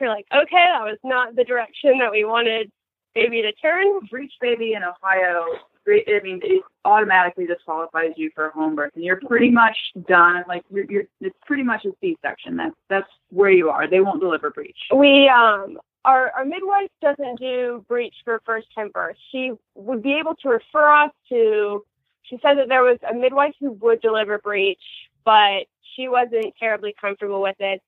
we're 0.00 0.08
like, 0.08 0.26
okay, 0.34 0.66
that 0.72 0.82
was 0.82 0.98
not 1.04 1.36
the 1.36 1.44
direction 1.44 1.98
that 1.98 2.10
we 2.10 2.24
wanted 2.24 2.70
baby 3.14 3.42
to 3.42 3.52
turn. 3.52 4.00
Breech 4.10 4.32
baby 4.40 4.74
in 4.74 4.82
Ohio, 4.82 5.44
I 5.88 6.20
mean, 6.22 6.40
it 6.42 6.62
automatically 6.84 7.46
disqualifies 7.46 8.12
you 8.16 8.30
for 8.34 8.50
home 8.50 8.76
birth, 8.76 8.92
and 8.94 9.04
you're 9.04 9.20
pretty 9.26 9.50
much 9.50 9.76
done. 10.08 10.44
Like 10.46 10.64
you're, 10.70 10.90
you're 10.90 11.04
it's 11.20 11.36
pretty 11.46 11.62
much 11.62 11.84
a 11.84 11.90
C-section. 12.00 12.56
That's 12.56 12.76
that's 12.88 13.08
where 13.30 13.50
you 13.50 13.70
are. 13.70 13.88
They 13.88 14.00
won't 14.00 14.20
deliver 14.20 14.50
breech. 14.50 14.78
We 14.94 15.28
um. 15.28 15.78
Our, 16.02 16.30
our 16.30 16.46
midwife 16.46 16.88
doesn't 17.02 17.38
do 17.38 17.84
breech 17.86 18.14
for 18.24 18.40
first 18.46 18.68
time 18.74 18.88
birth. 18.88 19.16
She 19.30 19.52
would 19.74 20.02
be 20.02 20.14
able 20.14 20.34
to 20.36 20.48
refer 20.48 20.90
us 20.90 21.10
to, 21.28 21.84
she 22.22 22.38
said 22.40 22.54
that 22.54 22.68
there 22.68 22.82
was 22.82 22.96
a 23.06 23.12
midwife 23.12 23.52
who 23.60 23.72
would 23.72 24.00
deliver 24.00 24.38
breech, 24.38 24.80
but 25.26 25.66
she 25.94 26.08
wasn't 26.08 26.54
terribly 26.58 26.94
comfortable 26.98 27.42
with 27.42 27.56
it. 27.58 27.82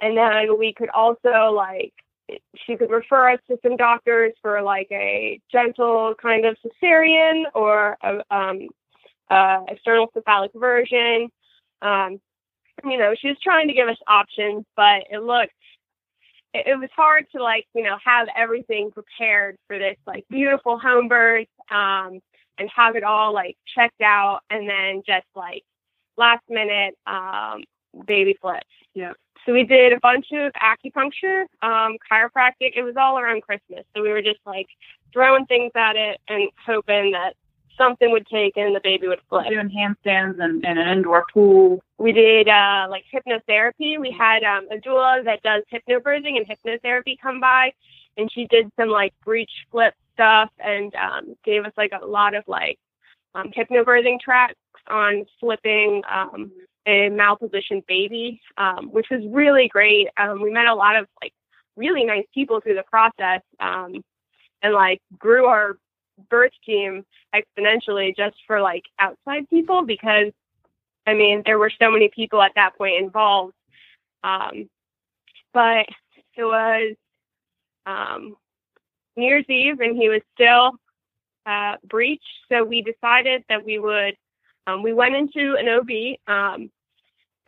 And 0.00 0.16
then 0.16 0.58
we 0.58 0.72
could 0.72 0.88
also 0.88 1.52
like 1.54 1.92
she 2.66 2.76
could 2.76 2.90
refer 2.90 3.30
us 3.30 3.40
to 3.48 3.58
some 3.62 3.76
doctors 3.76 4.32
for 4.42 4.60
like 4.62 4.88
a 4.90 5.40
gentle 5.50 6.14
kind 6.20 6.44
of 6.44 6.56
cesarean 6.64 7.44
or 7.54 7.96
a, 8.02 8.22
um, 8.34 8.68
uh, 9.30 9.60
external 9.68 10.08
cephalic 10.14 10.50
version. 10.54 11.28
Um, 11.82 12.20
you 12.84 12.98
know, 12.98 13.14
she 13.18 13.28
was 13.28 13.36
trying 13.42 13.68
to 13.68 13.74
give 13.74 13.88
us 13.88 13.96
options, 14.06 14.64
but 14.76 15.04
it 15.10 15.22
looked 15.22 15.52
it, 16.54 16.66
it 16.66 16.78
was 16.78 16.90
hard 16.94 17.26
to 17.34 17.42
like 17.42 17.66
you 17.74 17.82
know 17.82 17.96
have 18.04 18.28
everything 18.36 18.90
prepared 18.90 19.56
for 19.66 19.78
this 19.78 19.96
like 20.06 20.24
beautiful 20.30 20.78
home 20.78 21.08
birth 21.08 21.48
um, 21.70 22.20
and 22.58 22.68
have 22.74 22.96
it 22.96 23.04
all 23.04 23.32
like 23.32 23.56
checked 23.74 24.00
out, 24.00 24.40
and 24.50 24.68
then 24.68 25.02
just 25.06 25.26
like 25.34 25.62
last 26.16 26.42
minute 26.48 26.94
um, 27.06 27.62
baby 28.06 28.36
flips. 28.40 28.66
Yeah. 28.94 29.12
So 29.46 29.52
we 29.52 29.64
did 29.64 29.92
a 29.92 30.00
bunch 30.00 30.26
of 30.32 30.52
acupuncture, 30.52 31.42
um, 31.62 31.96
chiropractic. 32.10 32.72
It 32.76 32.82
was 32.82 32.96
all 32.96 33.18
around 33.18 33.42
Christmas. 33.42 33.84
So 33.94 34.02
we 34.02 34.10
were 34.10 34.22
just 34.22 34.40
like 34.44 34.66
throwing 35.12 35.46
things 35.46 35.72
at 35.74 35.96
it 35.96 36.20
and 36.28 36.50
hoping 36.66 37.12
that 37.12 37.34
something 37.78 38.10
would 38.10 38.26
take 38.26 38.56
and 38.56 38.74
the 38.74 38.80
baby 38.82 39.08
would 39.08 39.20
flip. 39.28 39.46
Doing 39.48 39.70
handstands 39.70 40.38
and, 40.40 40.64
and 40.64 40.78
an 40.78 40.88
indoor 40.88 41.24
pool. 41.32 41.80
We 41.96 42.12
did 42.12 42.48
uh, 42.48 42.88
like 42.90 43.04
hypnotherapy. 43.12 43.98
We 43.98 44.14
had 44.16 44.42
um, 44.42 44.68
a 44.70 44.76
doula 44.76 45.24
that 45.24 45.42
does 45.42 45.62
hypnobirthing 45.72 46.36
and 46.36 46.46
hypnotherapy 46.46 47.18
come 47.20 47.40
by, 47.40 47.72
and 48.16 48.30
she 48.30 48.46
did 48.46 48.70
some 48.78 48.88
like 48.88 49.14
breech 49.24 49.50
flip 49.70 49.94
stuff 50.12 50.50
and 50.58 50.94
um, 50.96 51.36
gave 51.44 51.64
us 51.64 51.72
like 51.76 51.92
a 51.98 52.04
lot 52.04 52.34
of 52.34 52.44
like 52.46 52.78
um, 53.34 53.50
hypnobirthing 53.56 54.20
tracks 54.20 54.56
on 54.88 55.24
flipping 55.40 56.02
um, 56.10 56.50
a 56.88 57.10
malpositioned 57.10 57.86
baby, 57.86 58.40
um, 58.56 58.88
which 58.90 59.08
was 59.10 59.20
really 59.28 59.68
great. 59.68 60.08
Um, 60.16 60.40
we 60.40 60.50
met 60.50 60.66
a 60.66 60.74
lot 60.74 60.96
of 60.96 61.06
like 61.22 61.34
really 61.76 62.04
nice 62.04 62.24
people 62.32 62.60
through 62.60 62.76
the 62.76 62.84
process 62.90 63.42
um, 63.60 64.02
and 64.62 64.72
like 64.72 65.00
grew 65.18 65.44
our 65.44 65.76
birth 66.30 66.52
team 66.64 67.04
exponentially 67.34 68.16
just 68.16 68.36
for 68.46 68.62
like 68.62 68.84
outside 68.98 69.48
people 69.50 69.84
because 69.84 70.32
I 71.06 71.12
mean 71.12 71.42
there 71.44 71.58
were 71.58 71.70
so 71.78 71.90
many 71.90 72.08
people 72.08 72.40
at 72.40 72.52
that 72.56 72.76
point 72.78 73.02
involved. 73.02 73.52
Um, 74.24 74.70
but 75.52 75.86
it 76.36 76.44
was 76.44 76.96
um, 77.84 78.34
New 79.14 79.26
Year's 79.26 79.44
Eve 79.48 79.80
and 79.80 79.94
he 79.94 80.08
was 80.08 80.22
still 80.34 80.72
uh, 81.44 81.76
breached, 81.84 82.24
so 82.50 82.64
we 82.64 82.80
decided 82.80 83.44
that 83.50 83.64
we 83.64 83.78
would. 83.78 84.16
Um, 84.66 84.82
we 84.82 84.92
went 84.92 85.14
into 85.14 85.56
an 85.58 85.66
OB 85.66 86.18
um, 86.30 86.70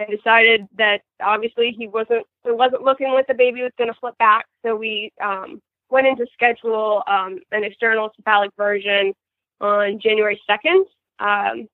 and 0.01 0.17
decided 0.17 0.67
that 0.79 1.03
obviously 1.23 1.75
he 1.77 1.87
wasn't 1.87 2.27
it 2.45 2.57
wasn't 2.57 2.83
looking 2.83 3.09
like 3.09 3.27
the 3.27 3.35
baby 3.35 3.63
was 3.63 3.73
going 3.79 3.93
to 3.93 3.99
flip 4.01 4.17
back, 4.19 4.47
so 4.65 4.75
we 4.75 5.13
um, 5.23 5.61
went 5.91 6.07
into 6.07 6.27
schedule 6.33 7.03
um, 7.07 7.39
an 7.53 7.65
external 7.65 8.11
cephalic 8.17 8.51
version 8.57 9.13
on 9.61 10.01
January 10.01 10.41
2nd 10.49 10.85
um, 11.19 11.69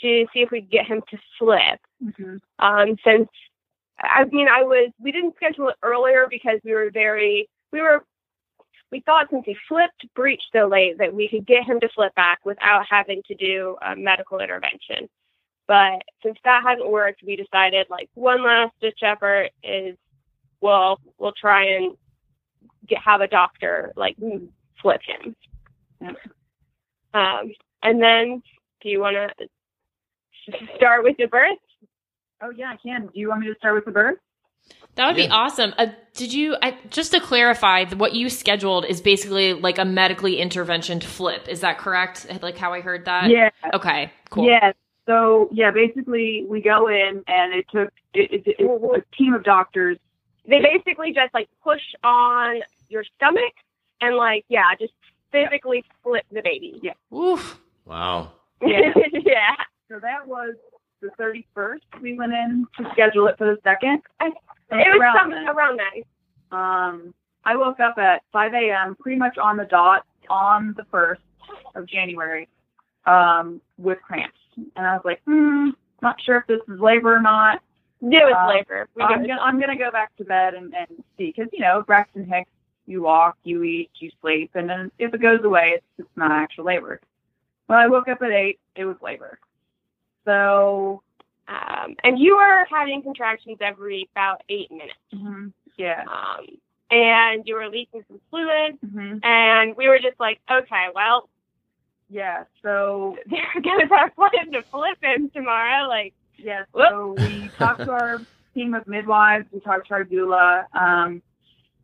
to 0.00 0.26
see 0.32 0.40
if 0.40 0.50
we 0.50 0.62
could 0.62 0.70
get 0.70 0.86
him 0.86 1.02
to 1.10 1.18
flip. 1.38 1.80
Mm-hmm. 2.04 2.36
Um, 2.58 2.96
since, 3.04 3.28
I 4.00 4.24
mean, 4.24 4.48
I 4.48 4.62
was, 4.62 4.90
we 5.00 5.12
didn't 5.12 5.36
schedule 5.36 5.68
it 5.68 5.76
earlier 5.82 6.26
because 6.28 6.58
we 6.64 6.72
were 6.72 6.90
very, 6.92 7.48
we 7.72 7.82
were, 7.82 8.04
we 8.90 9.00
thought 9.00 9.28
since 9.30 9.44
he 9.44 9.56
flipped 9.68 10.06
breech 10.14 10.42
so 10.52 10.66
late 10.66 10.98
that 10.98 11.14
we 11.14 11.28
could 11.28 11.46
get 11.46 11.64
him 11.64 11.78
to 11.80 11.88
flip 11.94 12.14
back 12.14 12.38
without 12.44 12.84
having 12.88 13.22
to 13.28 13.34
do 13.34 13.76
a 13.82 13.94
medical 13.94 14.40
intervention. 14.40 15.08
But 15.68 16.02
since 16.22 16.38
that 16.44 16.62
hadn't 16.64 16.90
worked, 16.90 17.22
we 17.24 17.36
decided 17.36 17.86
like 17.90 18.08
one 18.14 18.42
last 18.42 18.72
ditch 18.80 19.00
effort 19.02 19.50
is, 19.62 19.96
well, 20.62 20.98
we'll 21.18 21.34
try 21.38 21.76
and 21.76 21.96
get 22.88 22.98
have 23.04 23.20
a 23.20 23.28
doctor 23.28 23.92
like 23.94 24.16
flip 24.80 25.02
him. 25.06 25.36
Um, 27.12 27.52
and 27.82 28.02
then, 28.02 28.42
do 28.82 28.88
you 28.88 29.00
want 29.00 29.16
to 29.16 30.68
start 30.76 31.04
with 31.04 31.16
the 31.18 31.26
birth? 31.26 31.58
Oh 32.42 32.50
yeah, 32.50 32.72
I 32.72 32.76
can. 32.76 33.06
Do 33.06 33.20
you 33.20 33.28
want 33.28 33.40
me 33.40 33.48
to 33.48 33.54
start 33.58 33.74
with 33.74 33.84
the 33.84 33.90
birth? 33.90 34.16
That 34.94 35.06
would 35.06 35.16
be 35.16 35.28
awesome. 35.28 35.74
Uh, 35.78 35.86
did 36.14 36.32
you 36.32 36.56
I, 36.62 36.76
just 36.90 37.12
to 37.12 37.20
clarify 37.20 37.84
what 37.94 38.14
you 38.14 38.28
scheduled 38.28 38.84
is 38.84 39.00
basically 39.00 39.54
like 39.54 39.78
a 39.78 39.84
medically 39.84 40.38
intervention 40.38 41.00
flip? 41.00 41.46
Is 41.48 41.60
that 41.60 41.78
correct? 41.78 42.26
Like 42.42 42.56
how 42.56 42.72
I 42.72 42.80
heard 42.80 43.04
that? 43.04 43.30
Yeah. 43.30 43.50
Okay. 43.74 44.12
Cool. 44.30 44.46
Yes. 44.46 44.74
So 45.08 45.48
yeah, 45.52 45.70
basically 45.70 46.44
we 46.46 46.60
go 46.60 46.88
in 46.88 47.24
and 47.26 47.54
it 47.54 47.64
took 47.72 47.90
it, 48.12 48.30
it, 48.46 48.56
it, 48.58 48.60
a 48.60 49.16
team 49.16 49.32
of 49.32 49.42
doctors. 49.42 49.96
They 50.46 50.60
basically 50.60 51.12
just 51.14 51.32
like 51.32 51.48
push 51.64 51.80
on 52.04 52.60
your 52.90 53.04
stomach 53.16 53.54
and 54.02 54.16
like 54.16 54.44
yeah, 54.48 54.74
just 54.78 54.92
physically 55.32 55.82
flip 56.02 56.26
the 56.30 56.42
baby. 56.42 56.78
Yeah. 56.82 56.92
Oof. 57.16 57.58
Wow. 57.86 58.32
Yeah. 58.60 58.92
yeah. 59.24 59.56
So 59.90 59.98
that 59.98 60.26
was 60.26 60.54
the 61.00 61.08
31st. 61.18 62.02
We 62.02 62.18
went 62.18 62.34
in 62.34 62.66
to 62.76 62.90
schedule 62.92 63.28
it 63.28 63.38
for 63.38 63.46
the 63.46 63.58
second. 63.64 64.02
I, 64.20 64.26
it 64.26 64.34
was 64.70 65.00
around 65.00 65.18
some, 65.18 65.30
then. 65.30 65.48
around 65.48 65.80
that. 65.80 66.54
Um, 66.56 67.14
I 67.46 67.56
woke 67.56 67.80
up 67.80 67.96
at 67.96 68.22
5 68.32 68.52
a.m. 68.52 68.94
pretty 69.00 69.16
much 69.18 69.38
on 69.38 69.56
the 69.56 69.64
dot 69.64 70.04
on 70.28 70.74
the 70.76 70.82
1st 70.92 71.16
of 71.76 71.86
January 71.86 72.48
um, 73.08 73.60
with 73.78 74.00
cramps. 74.02 74.38
And 74.76 74.86
I 74.86 74.94
was 74.94 75.02
like, 75.04 75.20
hmm, 75.24 75.70
not 76.02 76.20
sure 76.20 76.38
if 76.38 76.46
this 76.46 76.60
is 76.72 76.80
labor 76.80 77.14
or 77.16 77.20
not. 77.22 77.62
It 78.00 78.06
was 78.24 78.34
Um, 78.38 78.48
labor. 78.48 78.88
We 78.94 79.02
I'm 79.02 79.26
gonna, 79.26 79.40
I'm 79.40 79.58
gonna 79.60 79.76
go 79.76 79.90
back 79.90 80.14
to 80.16 80.24
bed 80.24 80.54
and, 80.54 80.72
and 80.74 80.86
see, 81.16 81.32
because 81.36 81.48
you 81.52 81.60
know 81.60 81.82
Braxton 81.82 82.24
Hicks, 82.24 82.50
you 82.86 83.02
walk, 83.02 83.36
you 83.42 83.62
eat, 83.64 83.90
you 83.98 84.10
sleep, 84.20 84.52
and 84.54 84.68
then 84.68 84.90
if 84.98 85.12
it 85.14 85.20
goes 85.20 85.42
away, 85.42 85.72
it's 85.76 85.84
it's 85.98 86.16
not 86.16 86.30
actual 86.30 86.64
labor. 86.64 87.00
Well, 87.68 87.78
I 87.78 87.86
woke 87.88 88.08
up 88.08 88.22
at 88.22 88.30
eight, 88.30 88.60
it 88.76 88.84
was 88.84 88.96
labor. 89.02 89.38
So 90.24 91.02
um, 91.48 91.96
and 92.04 92.18
you 92.18 92.36
were 92.36 92.66
having 92.70 93.02
contractions 93.02 93.58
every 93.60 94.08
about 94.14 94.42
eight 94.48 94.70
minutes. 94.70 94.94
mhm, 95.14 95.52
yeah, 95.76 96.04
Um, 96.06 96.46
and 96.90 97.46
you 97.46 97.54
were 97.54 97.68
leaking 97.68 98.04
some 98.08 98.20
fluid. 98.30 98.78
hmm 98.80 99.18
And 99.22 99.76
we 99.76 99.88
were 99.88 99.98
just 99.98 100.20
like, 100.20 100.40
okay, 100.50 100.86
well, 100.94 101.28
yeah. 102.08 102.44
So 102.62 103.16
they're 103.30 103.62
gonna 103.62 103.86
start 103.86 104.12
flip 104.14 104.96
him 105.02 105.30
tomorrow. 105.30 105.88
Like, 105.88 106.14
yeah, 106.36 106.64
so 106.74 107.14
we 107.18 107.50
talked 107.58 107.80
to 107.80 107.90
our 107.90 108.20
team 108.54 108.74
of 108.74 108.86
midwives. 108.86 109.46
We 109.52 109.60
talked 109.60 109.88
to 109.88 109.94
our 109.94 110.04
doula. 110.04 110.64
Um, 110.74 111.22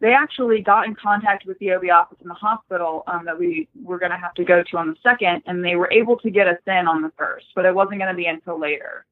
they 0.01 0.13
actually 0.13 0.61
got 0.61 0.87
in 0.87 0.95
contact 0.95 1.47
with 1.47 1.59
the 1.61 1.73
OB 1.73 1.85
office 1.93 2.19
in 2.21 2.29
the 2.29 2.35
hospital 2.35 3.05
um, 3.07 3.25
that 3.25 3.39
we 3.39 3.69
were 3.83 3.99
going 3.99 4.11
to 4.11 4.19
have 4.19 4.35
to 4.35 4.45
go 4.45 4.63
to 4.63 4.77
on 4.77 4.89
the 4.89 4.97
second, 5.03 5.43
and 5.47 5.65
they 5.65 5.77
were 5.77 5.91
able 5.91 6.19
to 6.19 6.31
get 6.31 6.47
us 6.47 6.59
in 6.67 6.87
on 6.87 7.01
the 7.01 7.11
first, 7.17 7.47
but 7.55 7.65
it 7.65 7.75
wasn't 7.75 7.99
going 7.99 8.11
to 8.11 8.17
be 8.17 8.27
until 8.27 8.59
later. 8.59 9.07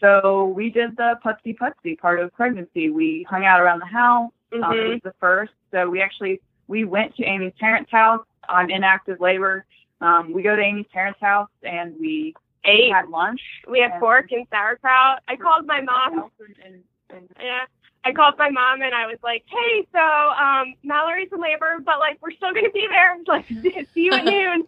So 0.00 0.46
we 0.48 0.70
did 0.70 0.96
the 0.96 1.14
putsy 1.24 1.56
putsy 1.56 1.98
part 1.98 2.20
of 2.20 2.32
pregnancy. 2.32 2.90
We 2.90 3.26
hung 3.28 3.44
out 3.44 3.60
around 3.60 3.80
the 3.80 3.86
house. 3.86 4.32
Um, 4.52 4.58
it 4.58 4.64
mhm. 4.64 4.88
was 4.94 5.00
the 5.04 5.14
first, 5.20 5.52
so 5.70 5.88
we 5.88 6.00
actually 6.02 6.40
we 6.66 6.84
went 6.84 7.14
to 7.16 7.24
Amy's 7.24 7.52
parents' 7.60 7.90
house. 7.90 8.24
on 8.48 8.70
inactive 8.70 9.20
labor. 9.20 9.64
Um, 10.00 10.32
we 10.32 10.42
go 10.42 10.54
to 10.56 10.62
Amy's 10.62 10.86
parents' 10.92 11.20
house 11.20 11.48
and 11.62 11.94
we 11.98 12.34
ate. 12.64 12.92
had 12.92 13.08
lunch. 13.08 13.40
We 13.68 13.80
had 13.80 13.92
and- 13.92 14.00
pork 14.00 14.30
and 14.32 14.46
sauerkraut. 14.50 15.22
I 15.28 15.36
called 15.36 15.66
my 15.66 15.80
mom. 15.80 16.30
And, 16.64 16.82
and, 17.10 17.28
Yeah. 17.40 17.64
I 18.04 18.12
called 18.12 18.34
my 18.38 18.50
mom 18.50 18.82
and 18.82 18.94
I 18.94 19.06
was 19.06 19.18
like, 19.24 19.42
"Hey, 19.46 19.84
so 19.90 19.98
um, 19.98 20.74
Mallory's 20.84 21.28
in 21.32 21.40
labor, 21.40 21.78
but 21.84 21.98
like 21.98 22.18
we're 22.22 22.30
still 22.30 22.54
gonna 22.54 22.70
be 22.70 22.86
there. 22.88 23.16
Like, 23.26 23.48
see 23.48 23.84
you 23.96 24.12
at 24.12 24.24
noon." 24.36 24.64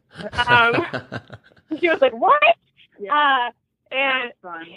Um, 0.48 0.86
she 1.78 1.88
was 1.88 2.00
like, 2.00 2.12
"What?" 2.14 2.42
Yeah. 2.98 3.14
Uh, 3.14 3.50
and 3.94 4.32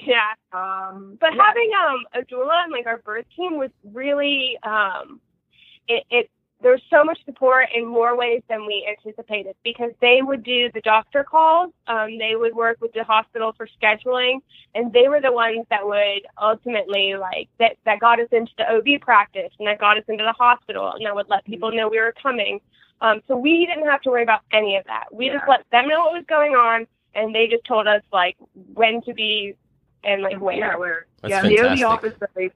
yeah, 0.06 0.34
Um, 0.54 1.18
but 1.20 1.34
yeah. 1.34 1.44
having 1.44 1.72
um 1.84 2.06
a 2.14 2.20
doula 2.22 2.64
and 2.66 2.72
like 2.72 2.86
our 2.86 3.00
birth 3.00 3.26
team 3.36 3.58
was 3.58 3.72
really 3.84 4.60
um 4.62 5.20
it, 5.88 6.04
it 6.12 6.30
there 6.62 6.72
was 6.72 6.82
so 6.90 7.04
much 7.04 7.24
support 7.26 7.68
in 7.74 7.86
more 7.86 8.16
ways 8.16 8.42
than 8.48 8.66
we 8.66 8.88
anticipated 8.90 9.56
because 9.64 9.92
they 10.00 10.22
would 10.22 10.44
do 10.44 10.70
the 10.74 10.82
doctor 10.82 11.24
calls. 11.24 11.72
Um 11.88 12.18
they 12.18 12.36
would 12.36 12.56
work 12.56 12.78
with 12.82 12.94
the 12.94 13.04
hospital 13.04 13.54
for 13.56 13.68
scheduling 13.82 14.40
and 14.76 14.94
they 14.94 15.08
were 15.08 15.22
the 15.22 15.32
ones 15.32 15.66
that 15.70 15.86
would 15.86 16.26
ultimately 16.42 17.16
like 17.16 17.50
that 17.60 17.78
that 17.86 18.00
got 18.00 18.20
us 18.20 18.28
into 18.32 18.52
the 18.58 18.70
OB 18.70 19.02
practice 19.02 19.52
and 19.60 19.68
that 19.68 19.80
got 19.80 19.98
us 19.98 20.04
into 20.08 20.24
the 20.24 20.34
hospital 20.34 20.92
and 20.94 21.06
that 21.06 21.16
would 21.16 21.30
let 21.30 21.44
people 21.46 21.72
know 21.72 21.90
we 21.90 22.00
were 22.00 22.14
coming. 22.22 22.60
Um 23.02 23.22
so 23.28 23.36
we 23.36 23.66
didn't 23.66 23.88
have 23.88 24.02
to 24.02 24.10
worry 24.10 24.24
about 24.24 24.42
any 24.52 24.76
of 24.76 24.86
that. 24.86 25.06
We 25.12 25.30
just 25.30 25.46
let 25.48 25.66
them 25.72 25.88
know 25.88 26.02
what 26.02 26.14
was 26.14 26.26
going 26.28 26.54
on 26.54 26.88
and 27.16 27.34
they 27.36 27.48
just 27.48 27.66
told 27.66 27.88
us 27.88 28.02
like 28.14 28.38
when 28.74 29.02
to 29.04 29.14
be 29.14 29.56
and 30.04 30.22
like 30.22 30.40
where 30.40 30.58
Yeah, 30.58 30.76
where. 30.78 31.06
That's 31.22 31.32
yeah, 31.32 31.76
the. 31.76 31.86
OB 31.86 31.92
office 31.92 32.14
that 32.20 32.32
they 32.36 32.50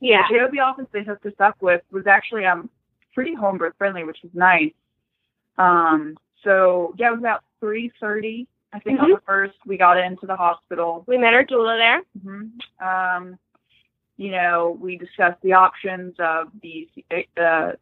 yeah 0.00 0.22
the 0.30 0.40
OB 0.40 0.58
office 0.62 0.86
they 0.92 1.02
hooked 1.02 1.26
us 1.26 1.32
up 1.40 1.56
with 1.60 1.82
was 1.90 2.06
actually 2.06 2.44
um 2.44 2.70
pretty 3.18 3.34
home 3.34 3.58
birth 3.58 3.74
friendly, 3.78 4.04
which 4.04 4.22
is 4.24 4.30
nice. 4.34 4.72
Um, 5.66 6.16
so 6.44 6.94
yeah, 6.98 7.08
it 7.08 7.10
was 7.16 7.20
about 7.20 7.42
three 7.60 7.90
thirty. 8.00 8.46
I 8.72 8.78
think 8.80 9.00
on 9.00 9.08
Mhm. 9.10 9.16
the 9.16 9.22
first 9.26 9.56
we 9.66 9.76
got 9.76 9.96
into 9.98 10.26
the 10.26 10.36
hospital. 10.36 11.02
we 11.06 11.16
met 11.18 11.34
our 11.34 11.44
doula 11.44 11.74
there 11.84 12.00
hmm 12.22 12.46
Um, 12.90 13.38
you 14.18 14.30
know, 14.30 14.76
we 14.80 14.96
discussed 14.98 15.40
the 15.42 15.52
options 15.54 16.14
of 16.18 16.48
the 16.62 16.88
uh, 17.36 17.72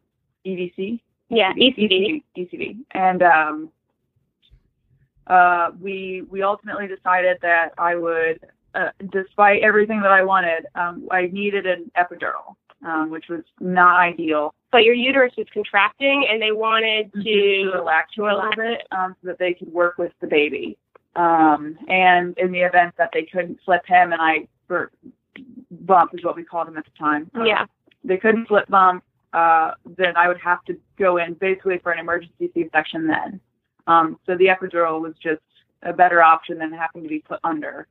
EVC. 0.45 0.99
Yeah, 1.29 1.51
ECV. 1.53 2.23
ECV. 2.37 2.77
And 2.91 3.21
um, 3.23 3.69
uh, 5.27 5.71
we 5.79 6.23
we 6.29 6.41
ultimately 6.43 6.87
decided 6.87 7.37
that 7.41 7.73
I 7.77 7.95
would, 7.95 8.39
uh, 8.75 8.91
despite 9.11 9.61
everything 9.61 9.99
that 10.01 10.11
I 10.11 10.23
wanted, 10.23 10.61
um, 10.75 11.07
I 11.11 11.27
needed 11.27 11.65
an 11.65 11.91
epidural. 11.97 12.55
um, 12.85 13.09
which 13.09 13.27
was 13.27 13.43
not 13.59 13.99
ideal. 13.99 14.53
But 14.71 14.83
your 14.83 14.93
uterus 14.93 15.33
was 15.37 15.47
contracting, 15.53 16.27
and 16.29 16.41
they 16.41 16.51
wanted 16.51 17.13
to 17.13 17.23
to. 17.23 17.71
relax 17.73 18.13
to 18.15 18.23
a 18.23 18.33
little 18.35 18.51
bit 18.55 18.85
um, 18.91 19.15
so 19.21 19.29
that 19.29 19.39
they 19.39 19.53
could 19.53 19.71
work 19.71 19.97
with 19.97 20.11
the 20.19 20.27
baby. 20.27 20.77
Um, 21.15 21.77
and 21.87 22.37
in 22.37 22.51
the 22.51 22.59
event 22.59 22.93
that 22.97 23.09
they 23.13 23.23
couldn't 23.23 23.59
flip 23.65 23.85
him, 23.85 24.11
and 24.11 24.21
I 24.21 24.47
or 24.69 24.91
bump 25.71 26.13
is 26.13 26.23
what 26.23 26.35
we 26.35 26.43
called 26.43 26.67
him 26.67 26.77
at 26.77 26.85
the 26.85 26.91
time. 26.99 27.29
um, 27.33 27.45
Yeah. 27.45 27.65
they 28.03 28.17
couldn't 28.17 28.47
flip 28.47 28.67
bump, 28.67 29.03
uh, 29.33 29.71
then 29.97 30.15
I 30.17 30.27
would 30.27 30.39
have 30.39 30.63
to 30.65 30.77
go 30.97 31.17
in 31.17 31.33
basically 31.33 31.77
for 31.79 31.91
an 31.91 31.99
emergency 31.99 32.49
C-section 32.53 33.07
then. 33.07 33.39
Um, 33.87 34.19
so 34.25 34.35
the 34.35 34.47
epidural 34.47 35.01
was 35.01 35.13
just 35.21 35.41
a 35.83 35.93
better 35.93 36.21
option 36.21 36.57
than 36.57 36.71
having 36.73 37.03
to 37.03 37.09
be 37.09 37.19
put 37.19 37.39
under 37.43 37.87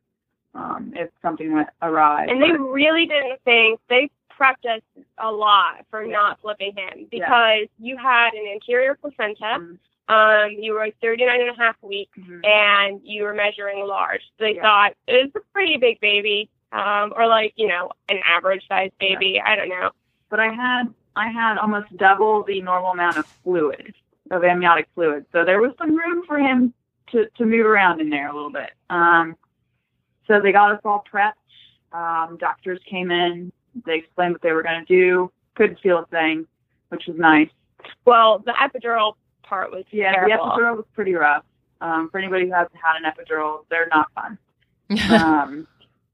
um, 0.54 0.92
if 0.94 1.10
something 1.22 1.52
went 1.52 1.68
awry. 1.82 2.26
And 2.28 2.42
they 2.42 2.50
really 2.50 3.06
didn't 3.06 3.40
think 3.44 3.80
they 3.88 4.10
prepped 4.38 4.66
us 4.66 4.82
a 5.18 5.30
lot 5.30 5.84
for 5.90 6.04
Yeah. 6.04 6.12
not 6.12 6.40
flipping 6.40 6.74
him 6.76 7.06
because 7.10 7.66
you 7.78 7.96
had 7.96 8.34
an 8.34 8.46
anterior 8.52 8.94
placenta. 8.94 9.58
Mhm. 9.60 9.78
Um, 10.08 10.50
you 10.52 10.72
were 10.74 10.90
39 11.00 11.40
and 11.40 11.50
a 11.50 11.54
half 11.54 11.76
weeks 11.82 12.16
Mhm. 12.18 12.44
and 12.46 13.00
you 13.02 13.24
were 13.24 13.34
measuring 13.34 13.84
large. 13.86 14.22
They 14.38 14.54
Yeah. 14.54 14.62
thought 14.62 14.94
it 15.06 15.24
was 15.24 15.42
a 15.42 15.52
pretty 15.52 15.78
big 15.78 15.98
baby, 16.00 16.48
um, 16.72 17.12
or 17.16 17.26
like, 17.26 17.54
you 17.56 17.66
know, 17.66 17.90
an 18.08 18.20
average 18.24 18.66
sized 18.68 18.96
baby. 18.98 19.40
I 19.40 19.56
don't 19.56 19.68
know. 19.68 19.90
but 20.28 20.40
I 20.40 20.48
had 20.50 20.92
I 21.14 21.28
had 21.28 21.56
almost 21.56 21.96
double 21.96 22.42
the 22.42 22.60
normal 22.60 22.90
amount 22.90 23.16
of 23.16 23.26
fluid 23.26 23.94
of 24.32 24.42
amniotic 24.44 24.86
fluid, 24.94 25.24
so 25.32 25.44
there 25.44 25.60
was 25.62 25.72
some 25.78 25.96
room 25.96 26.26
for 26.26 26.36
him 26.38 26.74
to 27.12 27.26
to 27.36 27.44
move 27.46 27.64
around 27.64 28.00
in 28.00 28.10
there 28.10 28.26
a 28.28 28.32
little 28.34 28.50
bit. 28.50 28.72
Um, 28.90 29.36
so 30.26 30.40
they 30.40 30.50
got 30.52 30.72
us 30.72 30.80
all 30.84 31.04
prepped. 31.10 31.34
Um, 31.92 32.36
doctors 32.38 32.80
came 32.84 33.10
in. 33.12 33.52
They 33.84 33.96
explained 33.96 34.32
what 34.34 34.42
they 34.42 34.52
were 34.52 34.62
going 34.62 34.84
to 34.84 34.86
do. 34.86 35.30
Couldn't 35.54 35.80
feel 35.80 35.98
a 35.98 36.06
thing, 36.06 36.46
which 36.88 37.06
was 37.06 37.16
nice. 37.18 37.48
Well, 38.04 38.38
the 38.44 38.52
epidural 38.52 39.14
part 39.42 39.70
was 39.70 39.84
Yeah, 39.90 40.12
terrible. 40.12 40.46
the 40.46 40.52
epidural 40.52 40.76
was 40.76 40.86
pretty 40.94 41.14
rough. 41.14 41.44
Um, 41.80 42.08
for 42.10 42.18
anybody 42.18 42.46
who 42.46 42.52
hasn't 42.52 42.76
had 42.82 42.96
an 42.96 43.04
epidural, 43.04 43.64
they're 43.70 43.88
not 43.88 44.10
fun. 44.14 44.38
um, 45.20 45.66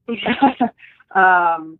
um, 1.15 1.79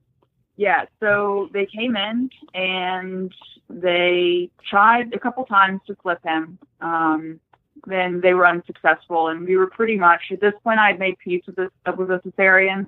yeah, 0.56 0.86
so 1.00 1.50
they 1.52 1.66
came 1.66 1.96
in 1.98 2.30
and 2.54 3.34
they 3.70 4.50
tried 4.70 5.14
a 5.14 5.20
couple 5.20 5.44
times 5.46 5.82
to 5.88 5.96
flip 6.02 6.20
him. 6.24 6.60
Um, 6.80 7.40
then 7.88 8.22
they 8.22 8.34
were 8.34 8.48
unsuccessful, 8.48 9.30
and 9.30 9.46
we 9.46 9.58
were 9.58 9.68
pretty 9.68 9.98
much 9.98 10.22
at 10.32 10.40
this 10.40 10.54
point. 10.64 10.80
I 10.80 10.88
had 10.88 11.00
made 11.00 11.18
peace 11.18 11.44
with 11.46 11.56
this 11.56 11.72
with 11.98 12.08
the 12.08 12.20
cesarean. 12.20 12.88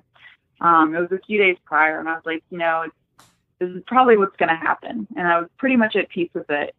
Um, 0.60 0.94
it 0.94 1.00
was 1.00 1.12
a 1.12 1.18
few 1.26 1.38
days 1.38 1.56
prior, 1.64 1.98
and 1.98 2.08
I 2.08 2.14
was 2.14 2.22
like, 2.24 2.42
you 2.50 2.58
know, 2.58 2.82
it's, 2.82 3.26
this 3.58 3.70
is 3.70 3.82
probably 3.86 4.16
what's 4.16 4.36
going 4.36 4.48
to 4.48 4.56
happen, 4.56 5.06
and 5.16 5.26
I 5.26 5.38
was 5.40 5.48
pretty 5.58 5.76
much 5.76 5.96
at 5.96 6.08
peace 6.08 6.30
with 6.34 6.50
it. 6.50 6.74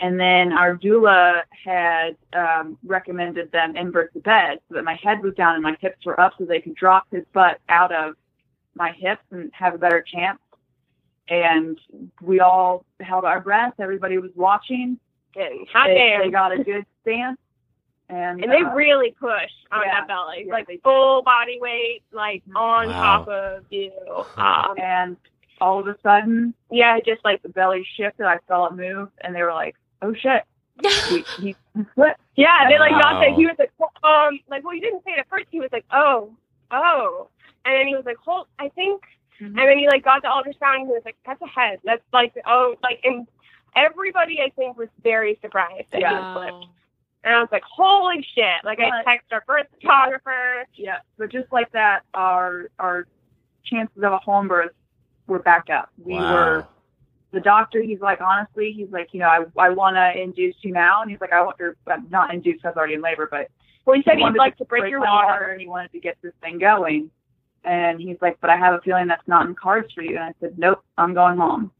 And 0.00 0.18
then 0.18 0.52
our 0.52 0.76
doula 0.76 1.42
had 1.64 2.16
um, 2.32 2.78
recommended 2.84 3.50
them 3.50 3.76
invert 3.76 4.12
the 4.14 4.20
bed 4.20 4.60
so 4.68 4.76
that 4.76 4.84
my 4.84 4.94
head 4.94 5.22
was 5.22 5.34
down 5.34 5.54
and 5.54 5.62
my 5.62 5.76
hips 5.80 6.04
were 6.06 6.18
up 6.20 6.34
so 6.38 6.44
they 6.44 6.60
could 6.60 6.76
drop 6.76 7.06
his 7.10 7.24
butt 7.32 7.58
out 7.68 7.92
of 7.92 8.14
my 8.74 8.92
hips 8.92 9.22
and 9.32 9.50
have 9.52 9.74
a 9.74 9.78
better 9.78 10.02
chance. 10.02 10.38
And 11.28 11.78
we 12.22 12.40
all 12.40 12.84
held 13.00 13.24
our 13.24 13.40
breath. 13.40 13.74
Everybody 13.80 14.18
was 14.18 14.30
watching. 14.36 14.98
Hot 15.72 15.88
they, 15.88 15.94
damn. 15.94 16.20
they 16.22 16.30
got 16.30 16.52
a 16.52 16.62
good 16.62 16.86
stance. 17.02 17.38
And, 18.10 18.42
and 18.42 18.50
they 18.50 18.62
uh, 18.62 18.72
really 18.74 19.10
push 19.20 19.50
on 19.70 19.82
yeah, 19.84 20.00
that 20.00 20.08
belly, 20.08 20.44
yeah, 20.46 20.52
like 20.52 20.66
they- 20.66 20.78
full 20.78 21.22
body 21.22 21.58
weight, 21.60 22.02
like 22.12 22.42
on 22.56 22.88
Wow. 22.88 22.92
top 23.24 23.28
of 23.28 23.64
you. 23.70 23.92
Um, 24.36 24.74
and 24.80 25.16
all 25.60 25.78
of 25.80 25.86
a 25.88 25.96
sudden, 26.02 26.54
yeah, 26.70 26.98
just 27.04 27.22
like 27.24 27.42
the 27.42 27.48
belly 27.50 27.86
shifted. 27.96 28.24
I 28.24 28.38
saw 28.48 28.66
it 28.66 28.74
move, 28.74 29.08
and 29.20 29.34
they 29.34 29.42
were 29.42 29.52
like, 29.52 29.74
"Oh 30.00 30.14
shit!" 30.14 30.42
he, 31.08 31.24
he. 31.38 31.56
Yeah, 32.36 32.68
they 32.68 32.78
like 32.78 32.92
not 32.92 33.20
that 33.20 33.32
he 33.36 33.44
was 33.46 33.56
like 33.58 33.72
well, 33.78 33.90
um 34.04 34.38
like 34.48 34.62
well 34.64 34.72
he 34.74 34.80
didn't 34.80 35.02
say 35.04 35.10
it 35.12 35.18
at 35.18 35.28
first 35.28 35.46
he 35.50 35.58
was 35.60 35.70
like 35.72 35.84
oh 35.92 36.30
oh 36.70 37.28
and 37.64 37.74
then 37.74 37.86
he 37.88 37.94
was 37.96 38.04
like 38.06 38.16
hold 38.18 38.46
I 38.58 38.68
think 38.70 39.02
Mhm. 39.40 39.46
and 39.46 39.58
then 39.58 39.78
he 39.78 39.86
like 39.88 40.02
got 40.04 40.22
the 40.22 40.28
ultrasound 40.28 40.76
and 40.80 40.86
he 40.88 40.92
was 40.92 41.02
like 41.04 41.16
that's 41.26 41.40
a 41.42 41.46
head 41.46 41.78
that's 41.84 42.02
like 42.12 42.32
oh 42.46 42.74
like 42.82 43.00
and 43.04 43.26
everybody 43.76 44.40
I 44.40 44.50
think 44.50 44.76
was 44.76 44.88
very 45.02 45.38
surprised 45.42 45.86
that 45.92 45.98
he 45.98 46.00
Yeah. 46.02 46.32
was 46.34 46.42
flipped 46.50 46.66
and 47.24 47.34
I 47.34 47.40
was 47.40 47.48
like 47.52 47.62
holy 47.64 48.24
shit 48.34 48.64
like 48.64 48.78
I 48.80 48.90
But- 48.90 49.06
texted 49.06 49.32
our 49.32 49.44
birth 49.46 49.66
photographer 49.80 50.64
Yeah, 50.74 50.98
but 51.16 51.30
just 51.30 51.52
like 51.52 51.70
that, 51.72 52.00
our 52.14 52.70
our 52.78 53.06
chances 53.64 54.02
of 54.02 54.12
a 54.12 54.18
home 54.18 54.48
birth 54.48 54.72
were 55.26 55.40
back 55.40 55.68
up. 55.70 55.90
We 56.02 56.14
wow. 56.14 56.32
were 56.32 56.66
the 57.30 57.40
doctor. 57.40 57.82
He's 57.82 58.00
like, 58.00 58.22
honestly, 58.22 58.72
he's 58.74 58.88
like, 58.90 59.08
you 59.12 59.20
know, 59.20 59.28
I 59.28 59.44
I 59.58 59.68
want 59.70 59.96
to 59.96 60.20
induce 60.20 60.56
you 60.62 60.72
now, 60.72 61.02
and 61.02 61.10
he's 61.10 61.20
like, 61.20 61.32
I 61.32 61.42
want 61.42 61.56
your 61.58 61.76
uh, 61.86 61.98
not 62.10 62.32
induce. 62.32 62.60
I 62.64 62.68
was 62.68 62.76
already 62.76 62.94
in 62.94 63.02
labor, 63.02 63.28
but 63.30 63.48
well 63.84 63.96
he 63.96 64.02
said 64.02 64.18
he 64.18 64.24
he'd 64.24 64.36
like 64.36 64.56
to 64.58 64.64
break, 64.64 64.90
your 64.90 65.00
my 65.00 65.06
water 65.06 65.46
and 65.46 65.60
he 65.60 65.66
wanted 65.66 65.92
to 65.92 66.00
get 66.00 66.16
this 66.22 66.32
thing 66.40 66.58
going. 66.58 67.10
And 67.64 68.00
he's 68.00 68.16
like, 68.22 68.38
but 68.40 68.50
I 68.50 68.56
have 68.56 68.74
a 68.74 68.80
feeling 68.80 69.08
that's 69.08 69.26
not 69.26 69.46
in 69.46 69.54
cards 69.54 69.92
for 69.92 70.02
you. 70.02 70.16
And 70.16 70.24
I 70.24 70.32
said, 70.40 70.58
nope, 70.58 70.82
I'm 70.96 71.12
going 71.12 71.36
home. 71.36 71.70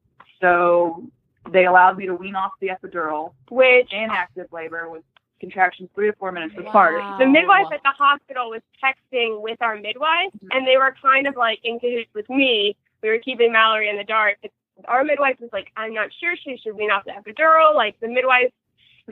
So 0.41 1.05
they 1.51 1.66
allowed 1.66 1.97
me 1.97 2.07
to 2.07 2.14
wean 2.14 2.34
off 2.34 2.53
the 2.61 2.68
epidural 2.68 3.32
which 3.51 3.93
in 3.93 4.09
active 4.11 4.49
labor 4.53 4.91
with 4.91 5.03
contractions 5.41 5.89
three 5.95 6.11
to 6.11 6.16
four 6.16 6.32
minutes 6.32 6.55
apart. 6.59 7.18
the 7.18 7.26
midwife 7.26 7.66
at 7.72 7.82
the 7.82 7.93
hospital 7.97 8.51
was 8.51 8.62
texting 8.82 9.41
with 9.41 9.61
our 9.61 9.76
midwife, 9.76 10.32
and 10.51 10.66
they 10.66 10.76
were 10.76 10.95
kind 11.01 11.26
of 11.26 11.36
like 11.36 11.61
in 11.64 11.78
cahoots 11.78 12.11
with 12.14 12.28
me. 12.28 12.76
We 13.03 13.11
were 13.11 13.18
keeping 13.18 13.53
Mallory 13.53 13.89
in 13.89 13.97
the 13.97 14.05
dark. 14.05 14.39
But 14.43 14.51
our 14.86 15.05
midwife 15.05 15.41
was 15.41 15.51
like, 15.53 15.72
"I'm 15.76 15.95
not 15.95 16.11
sure 16.20 16.34
she 16.36 16.57
should 16.62 16.76
wean 16.76 16.91
off 16.91 17.05
the 17.05 17.12
epidural." 17.12 17.74
Like 17.74 17.99
the 18.01 18.09
midwife 18.09 18.53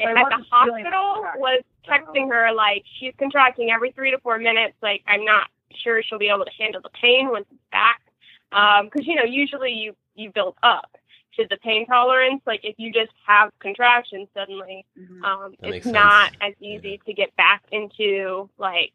at 0.00 0.14
the 0.14 0.44
hospital 0.50 1.24
was 1.36 1.62
texting 1.88 2.28
her 2.30 2.52
like, 2.52 2.84
"She's 2.98 3.14
contracting 3.18 3.70
every 3.70 3.92
three 3.92 4.10
to 4.10 4.18
four 4.18 4.38
minutes. 4.38 4.74
Like 4.82 5.02
I'm 5.06 5.24
not 5.24 5.48
sure 5.82 6.02
she'll 6.02 6.18
be 6.18 6.28
able 6.28 6.44
to 6.44 6.50
handle 6.58 6.80
the 6.80 6.90
pain 7.00 7.28
once 7.30 7.46
it's 7.50 7.60
back." 7.72 8.00
Um, 8.52 8.86
because 8.86 9.06
you 9.06 9.14
know, 9.14 9.24
usually 9.24 9.72
you 9.72 9.94
you 10.14 10.30
build 10.30 10.56
up 10.62 10.96
to 11.36 11.46
the 11.48 11.56
pain 11.58 11.86
tolerance. 11.86 12.42
Like 12.46 12.60
if 12.64 12.74
you 12.78 12.92
just 12.92 13.12
have 13.26 13.50
contractions 13.60 14.28
suddenly, 14.34 14.84
Mhm. 14.98 15.22
um, 15.24 15.52
it's 15.54 15.70
makes 15.70 15.84
sense. 15.84 15.94
not 15.94 16.32
as 16.40 16.54
easy 16.60 17.00
to 17.06 17.12
get 17.12 17.34
back 17.36 17.62
into 17.72 18.48
like 18.58 18.92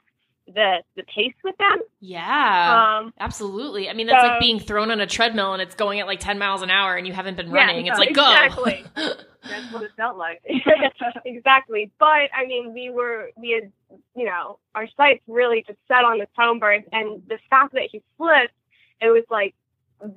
the 0.53 0.81
the 0.95 1.03
pace 1.03 1.35
with 1.43 1.55
them. 1.57 1.79
Yeah. 1.99 2.99
Um, 3.03 3.13
Absolutely. 3.19 3.89
I 3.89 3.93
mean, 3.93 4.07
that's 4.07 4.21
so- 4.23 4.27
like 4.29 4.39
being 4.41 4.59
thrown 4.59 4.91
on 4.91 4.99
a 4.99 5.07
treadmill 5.07 5.53
and 5.53 5.61
it's 5.61 5.75
going 5.75 5.99
at 5.99 6.07
like 6.07 6.19
10 6.19 6.39
miles 6.39 6.61
an 6.61 6.69
hour 6.71 6.95
and 6.95 7.05
you 7.07 7.13
haven't 7.13 7.37
been 7.37 7.49
Yeah, 7.51 7.55
running. 7.67 7.85
it's 7.87 7.99
yeah, 7.99 8.05
like, 8.05 8.13
go. 8.13 8.23
exactly. 8.31 8.85
That's 9.43 9.71
what 9.73 9.83
it 9.83 9.91
felt 9.97 10.17
like. 10.17 10.41
exactly. 11.25 11.91
But 11.99 12.29
I 12.35 12.45
mean, 12.47 12.73
we 12.73 12.89
were 12.89 13.29
we 13.37 13.51
had 13.51 13.71
you 14.15 14.25
know 14.25 14.59
our 14.75 14.87
sights 14.97 15.23
really 15.27 15.63
just 15.65 15.79
set 15.87 16.03
on 16.03 16.19
this 16.19 16.29
home 16.37 16.59
birth, 16.59 16.83
and 16.91 17.21
the 17.27 17.37
fact 17.49 17.73
that 17.73 17.89
he 17.91 18.01
flipped, 18.17 18.53
it 19.01 19.09
was 19.09 19.23
like 19.29 19.55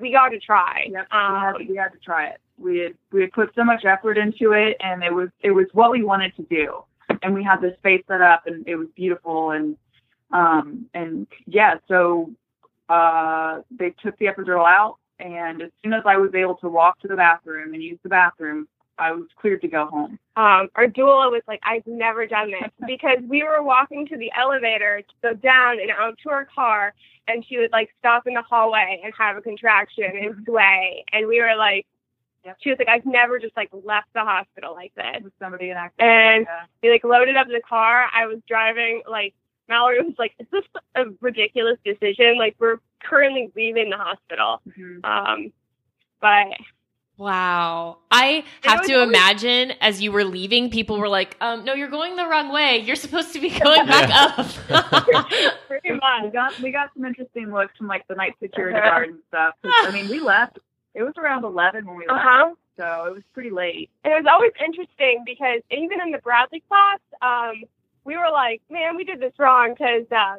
we 0.01 0.13
got 0.13 0.29
to 0.31 0.39
try. 0.39 0.87
Yep, 0.91 1.07
we, 1.11 1.17
had, 1.17 1.55
Um, 1.55 1.67
we 1.69 1.77
had 1.77 1.93
to 1.93 1.99
try 1.99 2.27
it. 2.27 2.41
We 2.59 2.79
had 2.79 2.95
we 3.13 3.23
had 3.23 3.33
put 3.33 3.55
so 3.55 3.65
much 3.65 3.85
effort 3.85 4.17
into 4.17 4.53
it, 4.53 4.77
and 4.81 5.03
it 5.03 5.13
was 5.13 5.29
it 5.41 5.51
was 5.51 5.67
what 5.73 5.91
we 5.91 6.03
wanted 6.03 6.35
to 6.37 6.43
do. 6.43 6.85
And 7.23 7.35
we 7.35 7.43
had 7.43 7.61
the 7.61 7.75
space 7.79 8.03
set 8.09 8.21
up, 8.21 8.47
and 8.47 8.67
it 8.67 8.77
was 8.77 8.89
beautiful. 8.95 9.51
And 9.51 9.77
um 10.33 10.87
and 10.95 11.27
yeah, 11.47 11.77
so 11.89 12.31
uh 12.89 13.61
they 13.71 13.91
took 14.03 14.17
the 14.19 14.27
epidural 14.27 14.67
out, 14.67 14.97
and 15.19 15.63
as 15.63 15.71
soon 15.83 15.93
as 15.95 16.03
I 16.07 16.17
was 16.17 16.35
able 16.35 16.57
to 16.57 16.69
walk 16.69 17.01
to 17.01 17.09
the 17.09 17.17
bathroom 17.17 17.75
and 17.75 17.83
use 17.83 17.99
the 18.03 18.09
bathroom, 18.09 18.69
I 18.99 19.13
was 19.13 19.27
cleared 19.41 19.61
to 19.63 19.69
go 19.69 19.87
home. 19.87 20.19
um, 20.37 20.69
our 20.77 20.87
doula 20.87 21.31
was 21.31 21.43
like, 21.49 21.61
I've 21.65 21.87
never 21.87 22.27
done 22.27 22.51
this 22.51 22.71
because 22.87 23.19
we 23.29 23.43
were 23.43 23.63
walking 23.63 24.07
to 24.09 24.17
the 24.17 24.31
elevator 24.39 25.03
to 25.03 25.15
go 25.23 25.35
down 25.35 25.81
and 25.81 25.91
out 25.91 26.17
to 26.23 26.31
our 26.31 26.45
car, 26.45 26.95
and 27.27 27.45
she 27.47 27.59
would 27.59 27.73
like 27.73 27.91
stop 27.99 28.27
in 28.27 28.35
the 28.35 28.43
hallway 28.43 29.01
and 29.03 29.13
have 29.19 29.37
a 29.37 29.41
contraction 29.41 30.13
and 30.17 30.45
sway, 30.45 31.05
and 31.13 31.27
we 31.27 31.41
were 31.41 31.57
like, 31.57 31.87
Yep. 32.45 32.57
she 32.61 32.69
was 32.69 32.79
like, 32.79 32.89
I've 32.89 33.07
never 33.07 33.39
just 33.39 33.57
like 33.57 33.71
left 33.73 34.09
the 34.13 34.21
hospital 34.21 34.75
like 34.75 34.93
this. 34.95 35.23
With 35.23 35.33
somebody 35.39 35.71
in 35.71 35.79
active. 35.79 36.05
And 36.05 36.45
yeah. 36.47 36.65
we 36.83 36.91
like 36.91 37.03
loaded 37.03 37.39
up 37.39 37.47
the 37.47 37.63
car. 37.67 38.07
I 38.13 38.27
was 38.27 38.37
driving. 38.47 39.01
Like 39.11 39.33
Mallory 39.67 40.03
was 40.03 40.13
like, 40.19 40.35
"Is 40.39 40.47
this 40.53 40.65
a 40.95 41.05
ridiculous 41.23 41.79
decision? 41.87 42.37
Like 42.37 42.55
we're 42.59 42.81
currently 43.03 43.51
leaving 43.57 43.89
the 43.89 43.97
hospital." 43.97 44.61
Mhm. 44.69 45.03
Um, 45.07 45.53
but 46.21 46.49
Wow. 47.17 47.99
I 48.11 48.45
have 48.63 48.83
to 48.83 48.83
was 48.83 48.91
always- 48.91 49.09
imagine 49.09 49.73
as 49.81 50.03
you 50.03 50.11
were 50.11 50.25
leaving, 50.25 50.71
people 50.71 50.99
were 50.99 51.09
like, 51.09 51.37
um, 51.41 51.65
no, 51.65 51.73
you're 51.75 51.89
going 51.89 52.17
the 52.17 52.27
wrong 52.27 52.53
way. 52.53 52.79
You're 52.79 52.97
supposed 52.97 53.33
to 53.35 53.41
be 53.41 53.51
going 53.61 53.87
back 53.87 54.11
up. 54.11 54.47
pretty 55.69 55.93
we 55.93 56.31
got 56.31 56.59
we 56.61 56.73
got 56.73 56.91
some 56.95 57.05
interesting 57.05 57.53
looks 57.53 57.77
from 57.77 57.87
like 57.87 58.07
the 58.09 58.15
night 58.15 58.35
security 58.43 58.77
Uh-huh. 58.79 58.89
guard 58.91 59.09
and 59.11 59.19
stuff. 59.29 59.55
I 59.65 59.91
mean, 59.93 60.09
we 60.09 60.19
left. 60.21 60.59
It 60.95 61.03
was 61.03 61.15
around 61.17 61.45
eleven 61.45 61.87
when 61.87 61.97
we 61.97 62.07
left, 62.07 62.21
huh. 62.25 62.55
so 62.79 63.05
it 63.07 63.15
was 63.15 63.23
pretty 63.33 63.51
late. 63.51 63.91
And 64.05 64.13
it 64.13 64.17
was 64.17 64.27
always 64.31 64.53
interesting 64.65 65.23
because 65.27 65.61
even 65.71 66.01
in 66.01 66.11
the 66.13 66.19
Bradley 66.19 66.63
class, 66.69 66.99
um, 67.21 67.65
we 68.05 68.17
were 68.17 68.31
like, 68.33 68.61
man, 68.71 68.97
we 68.97 69.05
did 69.05 69.21
this 69.21 69.33
wrong 69.39 69.75
because 69.75 70.05
um, 70.13 70.37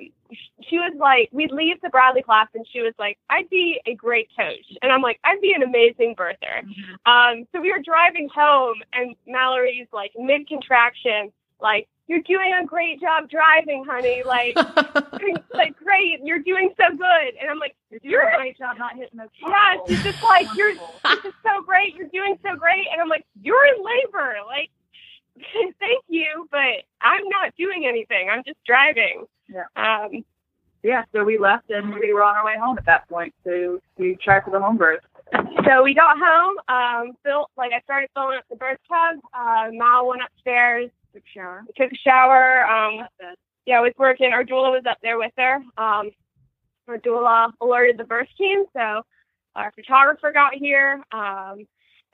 she 0.69 0.77
was 0.77 0.93
like, 0.99 1.29
we'd 1.31 1.51
leave 1.51 1.81
the 1.81 1.89
Bradley 1.89 2.21
class 2.21 2.47
and 2.53 2.65
she 2.71 2.81
was 2.81 2.93
like, 2.99 3.17
I'd 3.29 3.49
be 3.49 3.81
a 3.85 3.95
great 3.95 4.29
coach. 4.37 4.65
And 4.81 4.91
I'm 4.91 5.01
like, 5.01 5.19
I'd 5.23 5.41
be 5.41 5.53
an 5.53 5.63
amazing 5.63 6.15
birther. 6.15 6.63
Um, 7.05 7.47
so 7.51 7.61
we 7.61 7.71
were 7.71 7.81
driving 7.83 8.29
home 8.33 8.75
and 8.93 9.15
Mallory's 9.27 9.87
like 9.91 10.11
mid 10.17 10.47
contraction, 10.47 11.31
like, 11.59 11.87
you're 12.07 12.21
doing 12.21 12.53
a 12.61 12.65
great 12.65 13.01
job 13.01 13.29
driving, 13.29 13.83
honey. 13.83 14.21
Like, 14.23 14.55
like 15.53 15.75
great, 15.77 16.19
you're 16.23 16.39
doing 16.39 16.71
so 16.77 16.95
good. 16.95 17.33
And 17.41 17.49
I'm 17.49 17.57
like, 17.57 17.75
You're 18.03 18.21
doing 18.21 18.33
a 18.33 18.37
great 18.37 18.57
job 18.59 18.77
not 18.77 18.95
hitting 18.95 19.17
those. 19.17 19.29
yeah, 19.41 19.77
she's 19.87 20.03
just 20.03 20.21
like, 20.21 20.47
you're 20.55 20.73
this 20.73 21.25
is 21.25 21.33
so 21.41 21.63
great. 21.65 21.95
You're 21.95 22.09
doing 22.09 22.37
so 22.43 22.55
great. 22.55 22.85
And 22.91 23.01
I'm 23.01 23.09
like, 23.09 23.25
you're 23.41 23.65
in 23.65 23.83
labor. 23.83 24.35
Like, 24.45 24.69
thank 25.79 26.03
you, 26.07 26.47
but 26.51 26.83
I'm 27.01 27.27
not 27.29 27.53
doing 27.57 27.85
anything. 27.87 28.29
I'm 28.31 28.43
just 28.45 28.57
driving. 28.65 29.25
Yeah. 29.49 29.65
Um, 29.75 30.23
Yeah, 30.83 31.03
so 31.13 31.23
we 31.23 31.37
left 31.37 31.69
and 31.69 31.93
we 31.95 32.13
were 32.13 32.23
on 32.23 32.35
our 32.35 32.45
way 32.45 32.55
home 32.59 32.77
at 32.77 32.85
that 32.85 33.07
point. 33.09 33.33
So 33.43 33.79
we 33.97 34.17
tried 34.23 34.43
for 34.43 34.51
the 34.51 34.59
home 34.59 34.77
birth. 34.77 35.01
so 35.67 35.83
we 35.83 35.93
got 35.95 36.17
home. 36.19 36.55
Um, 36.67 37.15
like 37.57 37.71
I 37.73 37.81
started 37.81 38.09
filling 38.13 38.37
up 38.37 38.45
the 38.49 38.55
birth 38.55 38.79
tub. 38.87 39.19
Uh, 39.33 39.69
Mal 39.71 40.07
went 40.07 40.21
upstairs, 40.23 40.89
Took 41.13 41.23
a 41.23 41.29
shower. 41.33 41.63
took 41.77 41.91
a 41.91 41.95
shower. 41.95 42.65
Um, 42.65 43.07
yeah, 43.65 43.77
I 43.77 43.81
was 43.81 43.93
working. 43.97 44.31
Our 44.31 44.43
doula 44.43 44.71
was 44.71 44.83
up 44.89 44.97
there 45.01 45.17
with 45.17 45.31
her. 45.37 45.55
Um, 45.77 46.11
our 46.87 46.97
doula 46.99 47.51
alerted 47.61 47.97
the 47.97 48.03
birth 48.03 48.27
team, 48.37 48.65
so 48.73 49.01
our 49.55 49.71
photographer 49.71 50.31
got 50.31 50.53
here, 50.53 51.01
um, 51.11 51.65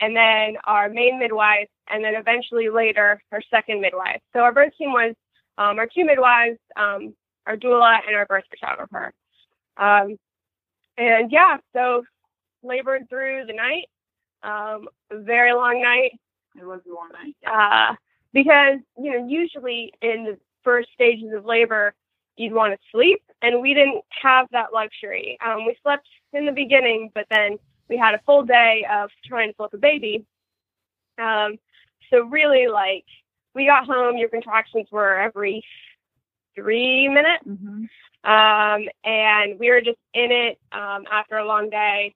and 0.02 0.16
then 0.16 0.58
our 0.66 0.90
main 0.90 1.20
midwife, 1.20 1.70
and 1.90 2.04
then 2.04 2.16
eventually 2.16 2.70
later 2.70 3.22
our 3.32 3.42
second 3.52 3.82
midwife. 3.82 4.22
So 4.34 4.42
our 4.42 4.54
birth 4.54 4.74
team 4.78 4.92
was 4.94 5.16
um, 5.60 5.80
our 5.80 5.88
two 5.88 6.06
midwives, 6.06 6.60
um, 6.78 7.16
our 7.48 7.58
doula, 7.58 8.00
and 8.08 8.16
our 8.18 8.28
birth 8.28 8.46
photographer. 8.52 9.14
Um, 9.78 10.18
and 10.98 11.32
yeah, 11.32 11.58
so 11.74 12.04
labored 12.64 13.10
through 13.10 13.46
the 13.48 13.54
night, 13.54 13.88
um, 14.44 14.88
very 15.12 15.54
long 15.54 15.82
night 15.82 16.14
It 16.60 16.66
was 16.66 16.82
a 16.90 16.94
long 16.94 17.10
night. 17.14 17.36
uh, 17.48 17.96
because 18.34 18.80
you 18.98 19.12
know 19.12 19.28
usually 19.28 19.94
in 20.02 20.26
the 20.26 20.38
first 20.64 20.90
stages 20.94 21.32
of 21.36 21.46
labor 21.46 21.94
you'd 22.38 22.54
want 22.54 22.74
to 22.74 22.80
sleep 22.92 23.22
and 23.42 23.62
we 23.62 23.74
didn't 23.74 24.04
have 24.22 24.48
that 24.52 24.74
luxury 24.74 25.38
um, 25.46 25.66
we 25.66 25.76
slept 25.84 26.08
in 26.34 26.46
the 26.46 26.52
beginning 26.52 27.12
but 27.16 27.26
then 27.32 27.58
we 27.90 27.98
had 27.98 28.14
a 28.16 28.20
full 28.26 28.44
day 28.44 28.86
of 28.92 29.10
trying 29.26 29.50
to 29.50 29.56
flip 29.56 29.74
a 29.74 29.78
baby 29.78 30.26
um, 31.22 31.58
so 32.10 32.24
really 32.26 32.68
like 32.68 33.06
we 33.56 33.66
got 33.66 33.86
home 33.86 34.18
your 34.18 34.30
contractions 34.30 34.88
were 34.92 35.18
every 35.20 35.64
three 36.56 37.08
minutes 37.08 37.44
Mm-hmm. 37.48 37.84
um, 38.30 38.88
and 39.04 39.60
we 39.60 39.70
were 39.70 39.82
just 39.82 39.98
in 40.14 40.32
it 40.32 40.60
um, 40.72 41.06
after 41.12 41.38
a 41.38 41.46
long 41.46 41.70
day 41.70 42.14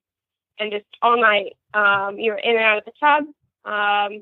and 0.59 0.72
just 0.72 0.86
all 1.01 1.20
night 1.20 1.55
um, 1.74 2.18
you 2.20 2.32
were 2.32 2.38
in 2.38 2.55
and 2.55 2.59
out 2.66 2.78
of 2.80 2.86
the 2.86 2.91
tub 2.99 3.24
um, 3.66 4.22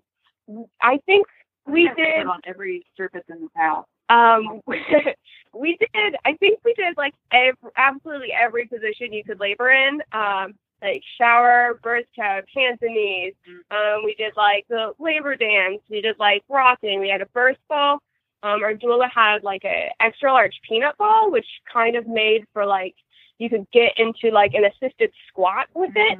I 0.81 0.99
think 1.05 1.27
we 1.65 1.89
did 1.95 2.25
on 2.27 2.39
every 2.45 2.85
surface 2.97 3.23
in 3.29 3.41
the 3.41 3.49
house. 3.55 3.85
um 4.09 4.61
we 5.53 5.77
did 5.79 6.15
i 6.25 6.33
think 6.35 6.59
we 6.65 6.73
did 6.73 6.95
like 6.97 7.13
ev- 7.31 7.55
absolutely 7.77 8.31
every 8.33 8.65
position 8.67 9.13
you 9.13 9.23
could 9.23 9.39
labor 9.39 9.69
in 9.69 10.01
um 10.11 10.53
like 10.83 11.01
shower 11.17 11.79
birth 11.81 12.05
tub 12.15 12.43
hands 12.53 12.79
and 12.81 12.93
knees. 12.93 13.33
Um 13.71 14.03
we 14.03 14.13
did 14.15 14.33
like 14.35 14.65
the 14.69 14.93
labor 14.99 15.35
dance. 15.35 15.81
We 15.89 16.01
did 16.01 16.19
like 16.19 16.43
rocking. 16.49 16.99
We 16.99 17.09
had 17.09 17.21
a 17.21 17.25
birth 17.27 17.57
ball. 17.69 17.99
Um 18.43 18.63
our 18.63 18.73
doula 18.73 19.09
had 19.13 19.43
like 19.43 19.63
a 19.63 19.89
extra 20.01 20.31
large 20.31 20.59
peanut 20.67 20.97
ball 20.97 21.31
which 21.31 21.47
kind 21.71 21.95
of 21.95 22.07
made 22.07 22.45
for 22.53 22.65
like 22.65 22.95
you 23.39 23.49
could 23.49 23.65
get 23.71 23.93
into 23.97 24.29
like 24.33 24.53
an 24.53 24.65
assisted 24.65 25.11
squat 25.29 25.67
with 25.73 25.91
it. 25.95 26.19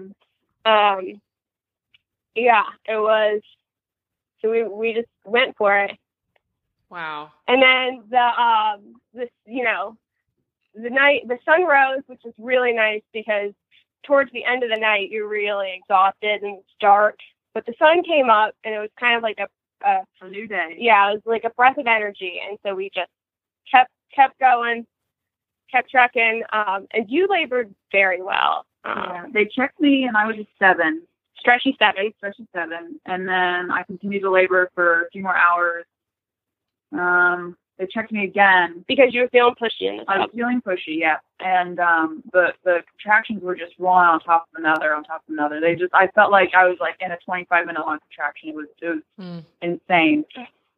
Um 0.65 1.21
yeah 2.35 2.63
it 2.85 2.97
was 2.97 3.41
so 4.41 4.49
we 4.49 4.63
we 4.63 4.93
just 4.93 5.09
went 5.25 5.55
for 5.57 5.77
it. 5.77 5.91
Wow. 6.89 7.31
and 7.47 7.61
then 7.61 8.03
the 8.09 8.17
um 8.41 9.01
this 9.13 9.29
you 9.45 9.63
know 9.63 9.97
the 10.75 10.89
night 10.89 11.27
the 11.27 11.39
sun 11.43 11.65
rose 11.65 12.03
which 12.07 12.21
was 12.23 12.33
really 12.37 12.71
nice 12.71 13.01
because 13.13 13.51
towards 14.03 14.31
the 14.31 14.43
end 14.45 14.63
of 14.63 14.69
the 14.69 14.79
night 14.79 15.09
you're 15.09 15.27
really 15.27 15.73
exhausted 15.75 16.41
and 16.43 16.59
it's 16.59 16.75
dark 16.79 17.17
but 17.53 17.65
the 17.65 17.73
sun 17.79 18.03
came 18.03 18.29
up 18.29 18.53
and 18.63 18.73
it 18.75 18.79
was 18.79 18.89
kind 18.99 19.15
of 19.17 19.23
like 19.23 19.37
a, 19.39 19.47
a 19.87 20.01
A 20.21 20.29
new 20.29 20.47
day. 20.47 20.75
yeah 20.79 21.09
it 21.09 21.13
was 21.13 21.21
like 21.25 21.43
a 21.43 21.49
breath 21.51 21.77
of 21.77 21.87
energy 21.87 22.39
and 22.47 22.57
so 22.65 22.73
we 22.75 22.89
just 22.93 23.09
kept 23.71 23.91
kept 24.15 24.39
going 24.39 24.85
kept 25.71 25.89
trucking 25.89 26.43
um 26.53 26.87
and 26.93 27.05
you 27.09 27.27
labored 27.29 27.73
very 27.91 28.21
well 28.21 28.65
um 28.85 28.93
Yeah. 29.09 29.25
They 29.33 29.45
checked 29.45 29.79
me 29.79 30.03
and 30.05 30.15
I 30.17 30.25
was 30.27 30.35
a 30.37 30.47
seven. 30.59 31.03
stretchy 31.39 31.75
seven 31.79 32.11
stretchy 32.17 32.47
seven. 32.53 32.99
And 33.05 33.27
then 33.27 33.71
I 33.71 33.83
continued 33.87 34.21
to 34.21 34.29
labor 34.31 34.69
for 34.75 35.03
a 35.03 35.09
few 35.11 35.23
more 35.23 35.35
hours. 35.35 35.85
Um, 36.91 37.57
they 37.79 37.87
checked 37.87 38.11
me 38.11 38.23
again. 38.23 38.85
because 38.87 39.13
you 39.13 39.21
were 39.21 39.29
feeling 39.29 39.55
pushy 39.61 39.99
I 40.07 40.19
was 40.19 40.29
feeling 40.33 40.61
pushy, 40.61 40.99
yeah. 40.99 41.17
And 41.39 41.79
um 41.79 42.23
the 42.31 42.53
the 42.63 42.83
contractions 42.91 43.41
were 43.41 43.55
just 43.55 43.79
one 43.79 44.05
on 44.05 44.19
top 44.19 44.47
of 44.53 44.59
another 44.63 44.93
on 44.95 45.03
top 45.03 45.23
of 45.27 45.33
another. 45.33 45.59
They 45.59 45.75
just 45.75 45.93
I 45.93 46.07
felt 46.07 46.31
like 46.31 46.51
I 46.55 46.65
was 46.67 46.77
like 46.79 46.95
in 46.99 47.11
a 47.11 47.17
twenty 47.25 47.45
five 47.45 47.65
minute 47.65 47.81
long 47.85 47.99
contraction. 47.99 48.49
It 48.49 48.55
was 48.55 48.67
it 48.81 48.87
was 48.87 49.01
Hmm. 49.19 49.39
insane. 49.61 50.25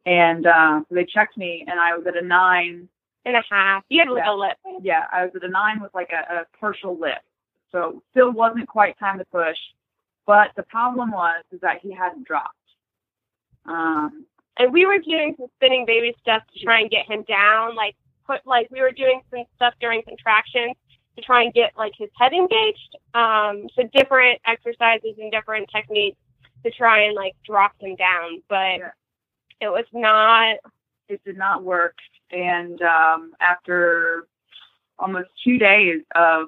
And 0.06 0.46
uh, 0.46 0.80
so 0.88 0.94
they 0.94 1.04
checked 1.04 1.36
me 1.36 1.64
and 1.68 1.78
I 1.80 1.96
was 1.96 2.06
at 2.06 2.16
a 2.16 2.22
nine 2.22 2.88
and 3.24 3.36
a 3.36 3.42
half 3.50 3.82
you 3.88 3.98
had 4.00 4.08
like 4.08 4.22
Yeah. 4.24 4.32
a 4.32 4.34
lip 4.34 4.56
yeah, 4.80 5.04
I 5.12 5.24
was 5.24 5.32
at 5.34 5.42
a 5.42 5.48
nine 5.48 5.80
with 5.82 5.92
like 5.94 6.10
a, 6.12 6.22
a 6.42 6.46
partial 6.60 6.96
lift. 6.98 7.24
So 7.72 8.02
still 8.12 8.30
wasn't 8.32 8.68
quite 8.68 8.98
time 8.98 9.18
to 9.18 9.24
push. 9.26 9.58
But 10.26 10.52
the 10.56 10.62
problem 10.62 11.10
was 11.10 11.44
is 11.52 11.60
that 11.60 11.80
he 11.82 11.92
hadn't 11.92 12.26
dropped. 12.26 12.56
Um 13.66 14.24
and 14.58 14.72
we 14.72 14.86
were 14.86 14.98
doing 14.98 15.34
some 15.38 15.46
spinning 15.56 15.84
baby 15.86 16.14
stuff 16.20 16.42
to 16.54 16.64
try 16.64 16.80
and 16.80 16.90
get 16.90 17.06
him 17.06 17.22
down 17.28 17.74
like 17.74 17.94
put 18.26 18.40
like 18.46 18.68
we 18.70 18.80
were 18.80 18.92
doing 18.92 19.20
some 19.30 19.44
stuff 19.56 19.74
during 19.80 20.02
contractions 20.02 20.74
to 21.16 21.22
try 21.22 21.42
and 21.42 21.54
get 21.54 21.72
like 21.76 21.92
his 21.96 22.10
head 22.18 22.32
engaged 22.32 22.96
um 23.14 23.66
so 23.74 23.82
different 23.94 24.40
exercises 24.46 25.14
and 25.18 25.30
different 25.32 25.68
techniques 25.74 26.18
to 26.64 26.70
try 26.70 27.02
and 27.04 27.14
like 27.14 27.34
drop 27.44 27.72
him 27.80 27.94
down 27.96 28.42
but 28.48 28.78
Yeah. 28.78 28.90
it 29.60 29.68
was 29.68 29.84
not 29.92 30.56
it 31.08 31.20
did 31.24 31.36
not 31.38 31.62
work. 31.62 31.94
And 32.32 32.82
um 32.82 33.32
after 33.40 34.26
almost 34.98 35.28
two 35.44 35.56
days 35.58 36.02
of 36.16 36.46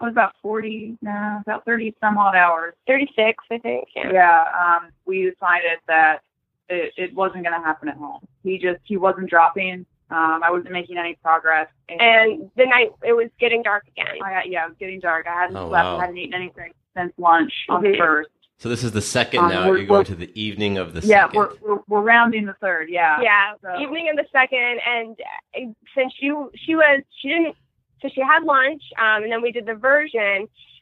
it 0.00 0.04
was 0.04 0.10
about 0.12 0.34
forty 0.42 0.98
no, 1.00 1.38
about 1.46 1.64
thirty 1.64 1.94
some 2.00 2.18
odd 2.18 2.34
hours. 2.34 2.74
36 2.88 3.38
i 3.52 3.58
think 3.58 3.86
yeah, 3.94 4.10
Yeah, 4.12 4.42
um, 4.60 4.90
we 5.06 5.30
decided 5.30 5.78
that 5.86 6.22
it, 6.68 6.92
it 6.96 7.14
wasn't 7.14 7.44
gonna 7.44 7.60
happen 7.62 7.88
at 7.88 7.96
home. 7.96 8.20
He 8.42 8.58
just 8.58 8.80
he 8.84 8.96
wasn't 8.96 9.28
dropping. 9.30 9.86
Um, 10.10 10.42
I 10.44 10.50
wasn't 10.50 10.72
making 10.72 10.98
any 10.98 11.14
progress. 11.22 11.68
and 11.88 12.50
the 12.56 12.66
night 12.66 12.90
it 13.02 13.12
was 13.14 13.28
getting 13.40 13.62
dark 13.62 13.86
again 13.88 14.06
I 14.22 14.44
yeah, 14.46 14.64
it 14.66 14.68
was 14.68 14.76
getting 14.78 15.00
dark. 15.00 15.26
I 15.26 15.32
hadn't 15.34 15.56
Oh, 15.56 15.68
slept. 15.68 15.84
wow. 15.84 15.96
I 15.96 16.00
hadn't 16.02 16.18
eaten 16.18 16.34
anything 16.34 16.72
since 16.96 17.12
lunch 17.18 17.52
on 17.68 17.82
the 17.82 17.88
Mhm. 17.90 17.98
first. 17.98 18.30
So 18.58 18.68
this 18.68 18.84
is 18.84 18.92
the 18.92 19.00
second 19.00 19.40
Um, 19.40 19.48
now. 19.50 19.66
You're 19.72 19.84
going 19.84 20.04
to 20.04 20.14
the 20.14 20.30
evening 20.40 20.78
of 20.78 20.94
the 20.94 21.00
Yeah, 21.06 21.24
second. 21.26 21.36
we're, 21.38 21.50
we're 21.60 21.80
we're 21.88 22.00
rounding 22.02 22.46
the 22.46 22.52
third. 22.54 22.88
Yeah. 22.88 23.20
yeah 23.20 23.54
So- 23.62 23.78
evening 23.80 24.08
of 24.10 24.16
the 24.16 24.26
second 24.30 24.80
and 24.86 25.16
uh, 25.56 25.60
since 25.94 26.12
you 26.20 26.50
she 26.54 26.74
was 26.76 27.02
she 27.20 27.28
didn't 27.28 27.56
so 28.00 28.08
she 28.14 28.20
had 28.20 28.44
lunch 28.44 28.82
um 28.98 29.22
and 29.24 29.32
then 29.32 29.42
we 29.42 29.50
did 29.52 29.66
the 29.66 29.74
version 29.74 30.20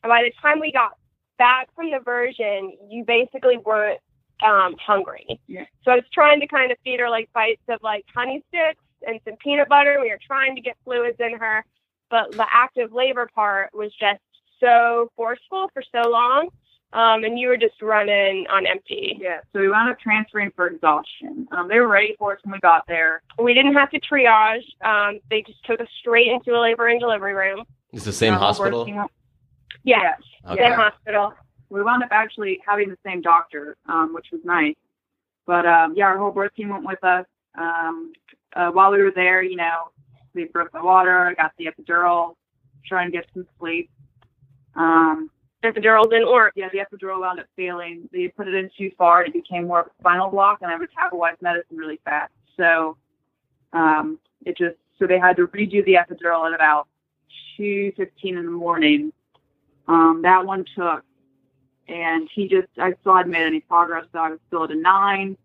and 0.02 0.08
by 0.08 0.22
the 0.22 0.32
time 0.42 0.60
we 0.60 0.70
got 0.72 0.92
back 1.38 1.68
from 1.74 1.90
the 1.90 2.00
version 2.00 2.72
you 2.90 3.04
basically 3.04 3.56
weren't 3.58 4.00
um 4.44 4.74
hungry 4.84 5.40
Yeah. 5.46 5.64
so 5.84 5.92
i 5.92 5.96
was 5.96 6.04
trying 6.12 6.40
to 6.40 6.46
kind 6.46 6.70
of 6.72 6.78
feed 6.84 7.00
her 7.00 7.08
like 7.10 7.28
bites 7.32 7.62
of 7.68 7.80
like 7.82 8.04
honey 8.14 8.42
sticks 8.48 8.82
and 9.06 9.20
some 9.24 9.36
peanut 9.36 9.68
butter 9.68 9.98
we 10.00 10.10
were 10.10 10.18
trying 10.26 10.54
to 10.56 10.60
get 10.62 10.76
fluids 10.84 11.16
in 11.20 11.36
her 11.38 11.64
but 12.10 12.32
the 12.32 12.46
active 12.50 12.92
labor 12.92 13.28
part 13.34 13.70
was 13.74 13.92
just 13.98 14.20
so 14.60 15.10
forceful 15.16 15.68
for 15.72 15.82
so 15.94 16.08
long 16.08 16.48
um 16.92 17.24
and 17.24 17.38
you 17.38 17.48
were 17.48 17.56
just 17.56 17.80
running 17.82 18.46
on 18.50 18.66
empty 18.66 19.18
Yeah. 19.20 19.40
So 19.52 19.60
we 19.60 19.68
wound 19.70 19.90
up 19.90 19.98
transferring 19.98 20.50
for 20.54 20.66
exhaustion. 20.68 21.48
Um, 21.52 21.66
they 21.68 21.80
were 21.80 21.88
ready 21.88 22.14
for 22.18 22.32
us 22.34 22.38
when 22.44 22.52
we 22.52 22.58
got 22.60 22.82
there. 22.86 23.22
We 23.42 23.54
didn't 23.54 23.72
have 23.74 23.88
to 23.90 24.00
triage. 24.00 24.62
Um, 24.84 25.18
they 25.30 25.40
just 25.42 25.64
took 25.64 25.80
us 25.80 25.88
straight 26.00 26.28
into 26.28 26.50
a 26.54 26.60
labor 26.60 26.88
and 26.88 27.00
delivery 27.00 27.32
room. 27.32 27.64
It's 27.94 28.04
the 28.04 28.12
same 28.12 28.34
Our 28.34 28.38
hospital. 28.40 28.84
team- 28.84 29.04
Yes, 29.84 30.20
Okay. 30.48 30.62
same 30.62 30.72
hospital. 30.74 31.32
We 31.72 31.82
wound 31.82 32.02
up 32.02 32.10
actually 32.12 32.60
having 32.66 32.88
the 32.88 32.98
same 33.04 33.20
doctor, 33.22 33.76
um, 33.92 34.14
which 34.14 34.28
was 34.32 34.40
nice. 34.44 34.76
But 35.46 35.64
um, 35.66 35.94
yeah, 35.96 36.04
our 36.10 36.18
whole 36.18 36.30
birth 36.30 36.54
team 36.54 36.68
went 36.68 36.84
with 36.84 37.02
us. 37.02 37.26
Um, 37.56 38.12
uh, 38.54 38.70
while 38.70 38.90
we 38.92 39.02
were 39.02 39.10
there, 39.22 39.42
you 39.42 39.56
know, 39.56 39.78
we 40.34 40.44
broke 40.44 40.72
the 40.72 40.82
water, 40.82 41.26
I 41.26 41.34
got 41.34 41.52
the 41.58 41.66
epidural, 41.66 42.36
trying 42.86 43.10
to 43.10 43.16
get 43.18 43.26
some 43.34 43.46
sleep. 43.58 43.90
Um, 44.74 45.30
Epidural 45.64 46.10
didn't 46.10 46.30
work. 46.30 46.54
yeah, 46.56 46.68
the 46.72 46.78
epidural 46.78 47.20
wound 47.20 47.38
up 47.38 47.46
failing. 47.56 48.08
They 48.12 48.26
put 48.28 48.48
it 48.48 48.54
in 48.54 48.68
too 48.76 48.90
far, 48.98 49.22
and 49.22 49.28
it 49.28 49.42
became 49.42 49.68
more 49.68 49.80
of 49.82 49.86
a 49.86 49.90
spinal 50.00 50.28
block, 50.28 50.58
and 50.60 50.70
I 50.72 50.76
metabolized 50.76 51.40
medicine 51.40 51.76
really 51.76 52.00
fast. 52.04 52.32
So 52.56 52.96
Um, 53.72 54.18
it 54.44 54.56
just 54.56 54.76
so 54.98 55.06
they 55.06 55.18
had 55.18 55.36
to 55.36 55.46
redo 55.46 55.84
the 55.84 55.94
epidural 55.94 56.46
at 56.48 56.54
about 56.54 56.88
two 57.56 57.92
fifteen 57.96 58.36
in 58.36 58.44
the 58.44 58.50
morning. 58.50 59.12
Um, 59.88 60.20
that 60.22 60.44
one 60.44 60.64
took, 60.76 61.04
and 61.92 62.28
he 62.34 62.48
just 62.48 62.68
I 62.78 62.94
still 63.00 63.16
hadn't 63.16 63.32
made 63.32 63.46
any 63.46 63.60
progress. 63.60 64.06
So 64.12 64.18
I 64.18 64.30
was 64.30 64.38
still 64.48 64.64
at 64.64 64.70
a 64.70 64.74
nine. 64.74 65.36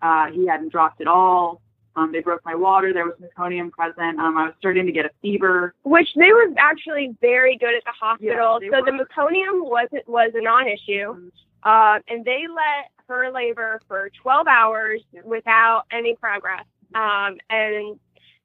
Uh, 0.00 0.26
he 0.30 0.46
hadn't 0.46 0.70
dropped 0.70 1.00
at 1.00 1.08
all. 1.08 1.60
Um, 1.96 2.12
they 2.12 2.20
broke 2.20 2.44
my 2.44 2.54
water. 2.54 2.92
There 2.92 3.06
was 3.06 3.14
meconium 3.20 3.70
present. 3.70 4.18
Um, 4.18 4.36
I 4.36 4.44
was 4.44 4.54
starting 4.58 4.84
to 4.84 4.92
get 4.92 5.06
a 5.06 5.10
fever. 5.22 5.74
Which 5.82 6.08
they 6.14 6.30
were 6.32 6.48
actually 6.58 7.16
very 7.20 7.56
good 7.56 7.74
at 7.74 7.84
the 7.84 7.92
hospital. 7.98 8.60
they 8.60 8.68
so 8.68 8.84
the 8.84 8.92
meconium 8.92 9.68
wasn't 9.68 10.06
was 10.06 10.32
a 10.34 10.42
non-issue, 10.42 11.30
uh, 11.62 11.98
and 12.08 12.24
they 12.24 12.44
let 12.48 12.90
her 13.08 13.30
labor 13.30 13.80
for 13.88 14.10
12 14.22 14.46
hours 14.46 15.00
without 15.24 15.84
any 15.90 16.14
progress. 16.16 16.64
Um, 16.94 17.38
and 17.48 17.98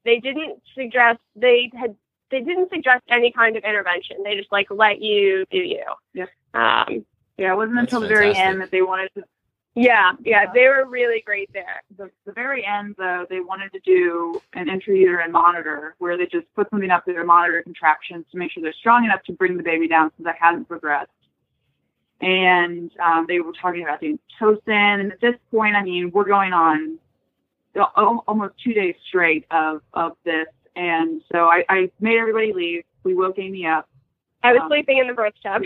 they 0.04 0.18
didn't 0.18 0.62
suggest 0.74 1.20
they 1.36 1.70
had 1.74 1.94
they 2.30 2.40
didn't 2.40 2.70
suggest 2.70 3.04
any 3.10 3.30
kind 3.30 3.56
of 3.56 3.64
intervention. 3.64 4.22
They 4.24 4.34
just 4.36 4.50
like 4.50 4.68
let 4.70 5.02
you 5.02 5.44
do 5.50 5.58
you. 5.58 5.84
Yep. 6.14 6.28
Um, 6.54 7.04
Yeah, 7.42 7.52
it 7.52 7.56
wasn't 7.56 7.76
That's 7.76 7.92
until 7.92 8.00
the 8.02 8.08
very 8.08 8.36
end 8.36 8.60
that 8.60 8.70
they 8.70 8.82
wanted 8.82 9.10
to 9.16 9.24
yeah, 9.74 10.12
yeah, 10.22 10.52
they 10.52 10.68
were 10.68 10.84
really 10.86 11.22
great 11.24 11.50
there. 11.54 11.82
the, 11.96 12.10
the 12.26 12.32
very 12.32 12.64
end, 12.64 12.94
though, 12.98 13.26
they 13.30 13.40
wanted 13.40 13.72
to 13.72 13.80
do 13.80 14.42
an 14.52 14.66
intrauterine 14.66 15.30
monitor 15.30 15.94
where 15.98 16.18
they 16.18 16.26
just 16.26 16.46
put 16.54 16.68
something 16.68 16.90
up 16.90 17.06
to 17.06 17.12
their 17.14 17.24
monitor 17.24 17.62
contractions 17.62 18.26
to 18.32 18.38
make 18.38 18.52
sure 18.52 18.62
they're 18.62 18.74
strong 18.74 19.04
enough 19.06 19.22
to 19.24 19.32
bring 19.32 19.56
the 19.56 19.62
baby 19.62 19.88
down 19.88 20.10
since 20.16 20.26
that 20.26 20.36
hadn't 20.38 20.66
progressed. 20.66 21.10
And 22.20 22.90
um, 23.00 23.24
they 23.26 23.40
were 23.40 23.52
talking 23.52 23.82
about 23.82 24.00
doing 24.00 24.18
Pitocin. 24.38 25.00
And 25.00 25.10
at 25.10 25.20
this 25.22 25.36
point, 25.50 25.74
I 25.74 25.82
mean, 25.82 26.10
we're 26.12 26.28
going 26.28 26.52
on 26.52 26.98
almost 27.96 28.54
two 28.62 28.74
days 28.74 28.94
straight 29.08 29.46
of, 29.50 29.80
of 29.94 30.12
this. 30.24 30.48
And 30.76 31.22
so 31.32 31.46
I, 31.46 31.64
I 31.70 31.90
made 31.98 32.18
everybody 32.18 32.52
leave. 32.52 32.84
We 33.04 33.14
woke 33.14 33.38
Amy 33.38 33.66
up. 33.66 33.88
I 34.44 34.52
was 34.52 34.60
Um, 34.60 34.68
sleeping 34.68 34.98
in 34.98 35.06
the 35.06 35.14
birth 35.14 35.34
tub. 35.42 35.62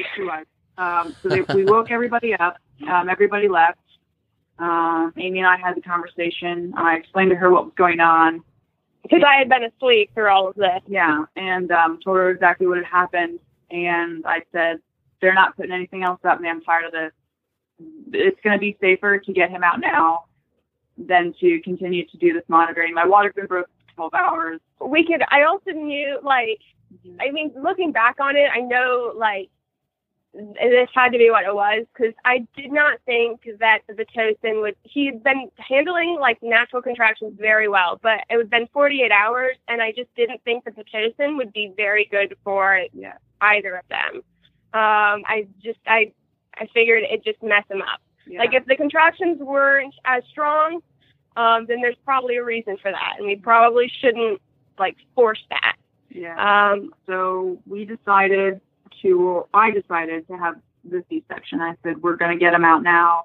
Um, 0.79 1.15
so 1.23 1.29
they, 1.29 1.43
we 1.55 1.65
woke 1.65 1.91
everybody 1.91 2.35
up. 2.35 2.59
Um, 2.89 3.09
everybody 3.09 3.49
left. 3.49 3.79
Um, 4.59 5.13
Amy 5.17 5.39
and 5.41 5.49
I 5.49 5.57
had 5.57 5.77
the 5.77 5.83
conversation. 5.83 6.75
I 6.77 6.97
explained 6.97 7.31
to 7.31 7.37
her 7.37 7.51
what 7.51 7.65
was 7.65 7.75
going 7.77 8.01
on. 8.01 8.43
because 9.03 9.23
I 9.27 9.39
had 9.39 9.49
been 9.49 9.65
asleep 9.65 10.11
through 10.15 10.31
all 10.31 10.49
of 10.49 10.55
this. 10.57 10.81
Yeah, 10.87 11.25
and 11.37 11.71
um, 11.71 11.99
told 12.03 12.17
her 12.17 12.31
exactly 12.31 12.67
what 12.67 12.79
had 12.79 12.87
happened. 12.87 13.41
And 13.71 14.25
I 14.27 14.43
said, 14.53 14.79
they're 15.21 15.35
not 15.35 15.57
putting 15.57 15.73
anything 15.73 16.05
else 16.05 16.21
up, 16.25 16.39
and 16.39 16.47
I'm 16.47 16.63
tired 16.63 16.87
of 16.87 16.93
this. 16.93 17.13
It's 18.13 18.41
going 18.43 18.55
to 18.55 18.61
be 18.61 18.77
safer 18.81 19.19
to 19.19 19.33
get 19.33 19.51
him 19.51 19.63
out 19.63 19.81
now 19.81 20.25
than 20.97 21.35
to 21.41 21.61
continue 21.63 22.07
to 22.07 22.17
do 22.17 22.33
this 22.33 22.45
monitoring. 22.49 22.95
My 22.95 23.07
water's 23.07 23.35
been 23.35 23.47
broken 23.47 23.71
for 23.89 24.11
12 24.11 24.15
hours. 24.15 24.61
We 24.81 25.05
could. 25.05 25.23
I 25.31 25.43
also 25.43 25.73
knew, 25.73 26.19
like, 26.23 26.61
I 27.21 27.31
mean, 27.31 27.53
looking 27.61 27.93
back 27.93 28.17
on 28.21 28.37
it, 28.37 28.49
I 28.55 28.61
know, 28.61 29.13
like, 29.17 29.51
this 30.37 30.89
had 30.95 31.13
to 31.13 31.19
be 31.19 31.31
what 31.31 31.45
it 31.45 31.55
was 31.55 31.87
because 31.97 32.13
I 32.25 32.47
did 32.57 32.71
not 32.71 32.99
think 33.07 33.41
that 33.59 33.81
the 33.89 34.05
Pitocin 34.05 34.61
would. 34.61 34.77
He 34.83 35.07
had 35.07 35.23
been 35.23 35.49
handling 35.57 36.19
like 36.21 36.39
natural 36.43 36.83
contractions 36.83 37.35
very 37.39 37.69
well, 37.69 37.99
but 38.03 38.21
it 38.29 38.37
had 38.37 38.51
been 38.51 38.67
48 38.73 39.11
hours, 39.11 39.57
and 39.69 39.81
I 39.81 39.93
just 39.93 40.15
didn't 40.15 40.43
think 40.45 40.65
that 40.65 40.77
the 40.77 40.85
Pitocin 40.85 41.37
would 41.39 41.53
be 41.53 41.73
very 41.77 42.05
good 42.11 42.37
for 42.45 42.81
Yeah. 42.93 43.15
either 43.41 43.77
of 43.77 43.89
them. 43.89 44.17
Um, 44.75 45.23
I 45.27 45.47
just, 45.63 45.79
I, 45.87 46.13
I 46.57 46.67
figured 46.75 47.03
it 47.05 47.25
just 47.25 47.43
mess 47.43 47.65
him 47.71 47.81
up. 47.81 48.01
Yeah. 48.27 48.41
Like 48.41 48.53
if 48.55 48.67
the 48.67 48.77
contractions 48.77 49.39
weren't 49.41 49.95
as 50.05 50.23
strong, 50.31 50.81
um, 51.37 51.65
then 51.67 51.81
there's 51.81 51.97
probably 52.05 52.37
a 52.37 52.45
reason 52.45 52.77
for 52.83 52.91
that, 52.91 53.15
and 53.19 53.27
we 53.27 53.37
probably 53.37 53.91
shouldn't 54.01 54.41
like 54.79 54.97
force 55.15 55.43
that. 55.51 55.77
yeah. 56.11 56.73
Um, 56.73 56.93
so 57.07 57.59
we 57.67 57.85
decided 57.87 58.61
to, 59.03 59.47
I 59.55 59.71
decided 59.71 60.27
to 60.29 60.37
have 60.37 60.57
the 60.85 61.05
C-section. 61.09 61.61
I 61.61 61.75
said, 61.83 62.03
we're 62.03 62.17
going 62.17 62.37
to 62.37 62.43
get 62.43 62.55
him 62.55 62.65
out 62.65 62.83
now. 62.83 63.25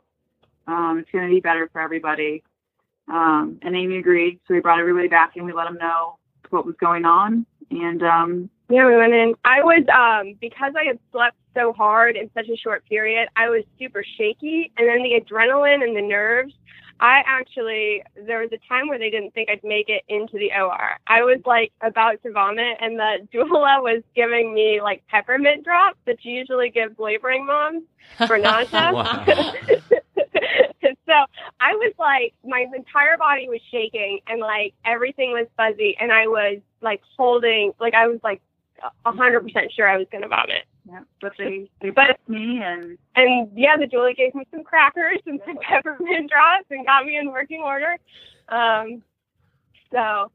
Um, 0.68 1.00
it's 1.00 1.12
going 1.12 1.28
to 1.28 1.34
be 1.34 1.40
better 1.40 1.70
for 1.72 1.82
everybody. 1.82 2.44
Um, 3.08 3.60
and 3.62 3.76
Amy 3.76 3.98
agreed. 3.98 4.40
So 4.48 4.54
we 4.54 4.62
brought 4.62 4.80
everybody 4.80 5.08
back 5.08 5.36
and 5.36 5.46
we 5.46 5.54
let 5.54 5.66
them 5.66 5.78
know 5.78 6.18
what 6.50 6.66
was 6.66 6.76
going 6.80 7.06
on. 7.06 7.46
And, 7.70 8.04
um, 8.04 8.50
yeah, 8.72 8.88
we 8.88 8.96
went 8.96 9.14
in. 9.14 9.34
I 9.44 9.62
was 9.62 9.84
um 9.94 10.38
because 10.40 10.74
I 10.80 10.86
had 10.86 11.00
slept 11.12 11.36
so 11.54 11.74
hard 11.74 12.16
in 12.16 12.30
such 12.34 12.48
a 12.48 12.56
short 12.56 12.86
period. 12.86 13.28
I 13.36 13.50
was 13.50 13.64
super 13.78 14.02
shaky, 14.18 14.72
and 14.78 14.88
then 14.88 15.04
the 15.04 15.20
adrenaline 15.20 15.84
and 15.84 15.96
the 15.96 16.02
nerves. 16.02 16.54
I 17.02 17.24
actually 17.26 18.04
there 18.16 18.40
was 18.40 18.52
a 18.54 18.60
time 18.70 18.88
where 18.88 19.00
they 19.00 19.10
didn't 19.10 19.34
think 19.34 19.50
I'd 19.50 19.64
make 19.64 19.90
it 19.90 20.04
into 20.08 20.38
the 20.38 20.52
OR. 20.54 20.98
I 21.08 21.24
was 21.24 21.40
like 21.46 21.74
about 21.82 22.22
to 22.24 22.32
vomit, 22.32 22.78
and 22.80 22.98
the 22.98 23.28
doula 23.34 23.82
was 23.82 24.04
giving 24.16 24.54
me 24.54 24.80
like 24.82 25.04
peppermint 25.08 25.64
drops 25.66 25.98
that 26.06 26.24
you 26.24 26.34
usually 26.34 26.70
give 26.70 27.00
laboring 27.00 27.46
moms 27.46 27.84
for 28.28 28.38
nausea. 28.38 29.54
So 31.08 31.14
I 31.60 31.74
was 31.74 31.94
like, 32.00 32.34
my 32.46 32.66
entire 32.74 33.18
body 33.18 33.50
was 33.50 33.60
shaking 33.70 34.22
and 34.28 34.40
like 34.40 34.74
everything 34.86 35.32
was 35.32 35.46
fuzzy, 35.58 35.98
and 36.00 36.10
I 36.10 36.28
was 36.28 36.60
like 36.82 37.02
holding, 37.18 37.74
like 37.82 37.94
I 37.94 38.08
was 38.08 38.20
like 38.24 38.42
a 39.06 39.12
hundred 39.12 39.42
percent 39.42 39.74
sure 39.74 39.90
I 39.90 39.98
was 39.98 40.08
gonna 40.10 40.30
vomit. 40.30 40.64
Yeah, 40.88 41.02
but 41.22 41.34
they, 41.38 41.70
they 41.82 41.90
But- 41.92 42.20
me 42.28 42.62
and 42.64 42.98
And 43.16 43.50
yeah, 43.56 43.78
the 43.78 43.86
doula 43.86 44.16
gave 44.16 44.34
me 44.36 44.46
some 44.52 44.64
crackers 44.64 45.20
and 45.26 45.40
some 45.46 45.58
peppermint 45.62 46.30
drops 46.30 46.66
and 46.70 46.86
got 46.86 47.06
me 47.06 47.18
in 47.18 47.32
working 47.32 47.62
order. 47.62 47.98
Um, 48.50 49.04
so 49.92 50.32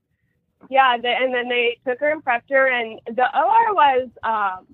yeah, 0.70 0.96
the, 1.00 1.08
and 1.08 1.34
then 1.34 1.48
they 1.48 1.78
took 1.86 2.00
her 2.00 2.10
and 2.10 2.24
prepped 2.24 2.50
her, 2.50 2.68
and 2.68 3.00
the 3.06 3.24
OR 3.24 3.74
was 3.74 4.08
um, 4.22 4.66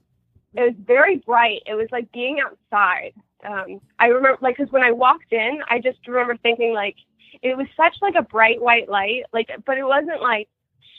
it 0.54 0.60
was 0.60 0.74
very 0.86 1.16
bright. 1.18 1.62
It 1.66 1.74
was 1.74 1.88
like 1.90 2.10
being 2.12 2.38
outside. 2.40 3.12
Um, 3.44 3.80
I 3.98 4.06
remember 4.06 4.38
like 4.40 4.56
because 4.56 4.72
when 4.72 4.82
I 4.82 4.92
walked 4.92 5.32
in, 5.32 5.60
I 5.68 5.78
just 5.80 5.98
remember 6.06 6.36
thinking 6.36 6.72
like 6.72 6.96
it 7.42 7.56
was 7.56 7.66
such 7.76 7.96
like 8.00 8.14
a 8.18 8.22
bright 8.22 8.60
white 8.60 8.88
light, 8.88 9.24
like 9.32 9.48
but 9.66 9.78
it 9.78 9.84
wasn't 9.84 10.20
like 10.22 10.48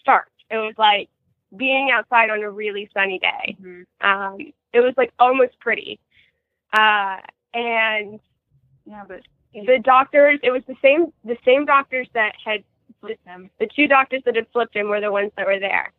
stark. 0.02 0.30
It 0.50 0.58
was 0.58 0.74
like 0.78 1.10
being 1.56 1.90
outside 1.94 2.30
on 2.30 2.42
a 2.42 2.50
really 2.50 2.90
sunny 2.94 3.20
day. 3.20 3.56
Um, 4.02 4.38
it 4.74 4.80
was 4.80 4.94
like 4.98 5.14
almost 5.20 5.60
pretty. 5.60 6.00
Uh, 6.74 7.18
and 7.54 8.20
yeah, 8.86 9.04
but 9.08 9.22
the 9.54 9.80
doctors, 9.84 10.40
it 10.44 10.52
was 10.52 10.64
the 10.68 10.76
same, 10.82 11.14
the 11.24 11.38
same 11.46 11.66
doctors 11.66 12.08
that 12.14 12.34
had, 12.44 12.64
flipped 13.00 13.26
him. 13.28 13.50
the 13.60 13.68
two 13.76 13.88
doctors 13.88 14.22
that 14.26 14.36
had 14.36 14.48
flipped 14.52 14.76
him 14.76 14.88
were 14.88 15.02
the 15.02 15.12
ones 15.12 15.32
that 15.38 15.46
were 15.46 15.60
there. 15.60 15.92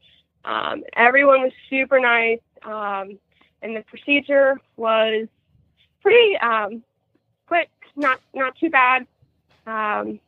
Um, 0.44 0.82
everyone 0.96 1.42
was 1.42 1.52
super 1.70 2.00
nice. 2.00 2.40
Um, 2.62 3.18
and 3.62 3.76
the 3.76 3.82
procedure 3.82 4.60
was 4.76 5.28
pretty, 6.02 6.36
um, 6.38 6.82
quick, 7.46 7.70
not, 7.96 8.20
not 8.34 8.56
too 8.56 8.70
bad. 8.70 9.02
Um, 9.66 10.18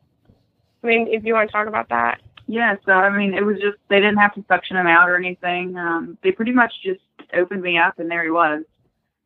I 0.83 0.87
mean, 0.87 1.07
if 1.07 1.23
you 1.23 1.33
want 1.33 1.49
to 1.49 1.51
talk 1.51 1.67
about 1.67 1.89
that. 1.89 2.21
Yeah, 2.47 2.75
so 2.85 2.93
I 2.93 3.09
mean, 3.15 3.33
it 3.33 3.45
was 3.45 3.57
just 3.57 3.77
they 3.89 3.97
didn't 3.97 4.17
have 4.17 4.33
to 4.35 4.43
suction 4.47 4.77
him 4.77 4.87
out 4.87 5.09
or 5.09 5.17
anything. 5.17 5.77
Um, 5.77 6.17
they 6.23 6.31
pretty 6.31 6.53
much 6.53 6.73
just 6.83 7.01
opened 7.33 7.61
me 7.61 7.77
up, 7.77 7.99
and 7.99 8.09
there 8.09 8.23
he 8.23 8.31
was. 8.31 8.63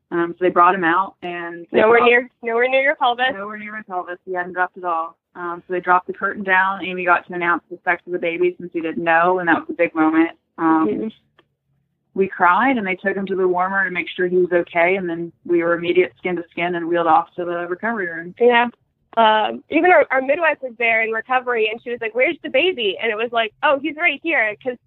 Um, 0.10 0.36
so 0.38 0.44
they 0.44 0.50
brought 0.50 0.76
him 0.76 0.84
out, 0.84 1.16
and 1.22 1.66
Nowhere 1.72 2.00
dropped- 2.00 2.10
near, 2.10 2.30
nowhere 2.42 2.68
near 2.68 2.82
your 2.82 2.96
pelvis. 2.96 3.28
nowhere 3.34 3.58
near 3.58 3.72
my 3.72 3.84
pelvis. 3.84 4.18
He 4.26 4.34
hadn't 4.34 4.54
dropped 4.54 4.78
at 4.78 4.84
all. 4.84 5.18
Um, 5.36 5.64
so 5.66 5.72
they 5.74 5.80
dropped 5.80 6.08
the 6.08 6.14
curtain 6.14 6.44
down. 6.44 6.84
Amy 6.84 7.06
got 7.06 7.26
to 7.28 7.34
announce 7.34 7.64
the 7.70 7.80
sex 7.86 8.02
of 8.06 8.12
the 8.12 8.20
baby 8.20 8.54
since 8.60 8.74
we 8.74 8.82
didn't 8.82 9.04
know, 9.04 9.40
and 9.40 9.48
that 9.48 9.60
was 9.60 9.70
a 9.70 9.74
big 9.74 9.96
moment. 9.96 10.32
Um, 10.58 10.88
Mhm. 10.90 11.14
we 12.14 12.28
cried, 12.28 12.78
and 12.78 12.86
they 12.86 12.96
took 12.96 13.16
him 13.16 13.26
to 13.28 13.36
the 13.38 13.48
warmer 13.48 13.86
to 13.86 13.92
make 13.92 14.10
sure 14.10 14.28
he 14.28 14.36
was 14.38 14.52
okay, 14.52 14.98
and 14.98 15.10
then 15.10 15.32
we 15.46 15.64
were 15.64 15.76
immediate 15.76 16.12
skin 16.18 16.36
to 16.36 16.44
skin 16.50 16.76
and 16.76 16.88
wheeled 16.90 17.08
off 17.08 17.34
to 17.36 17.46
the 17.46 17.66
recovery 17.70 18.08
room. 18.08 18.36
Yeah. 18.38 18.68
Um, 19.18 19.64
even 19.70 19.92
our, 19.92 20.06
our 20.10 20.22
midwife 20.22 20.60
was 20.62 20.74
there 20.78 21.04
in 21.04 21.12
recovery, 21.12 21.70
and 21.72 21.82
she 21.84 21.90
was 21.90 22.00
like, 22.00 22.16
"Where's 22.16 22.38
the 22.44 22.50
baby?" 22.50 22.98
And 23.02 23.12
it 23.12 23.16
was 23.16 23.30
like, 23.32 23.54
"Oh, 23.62 23.78
he's 23.82 23.98
right 23.98 24.20
here," 24.24 24.56
because 24.58 24.78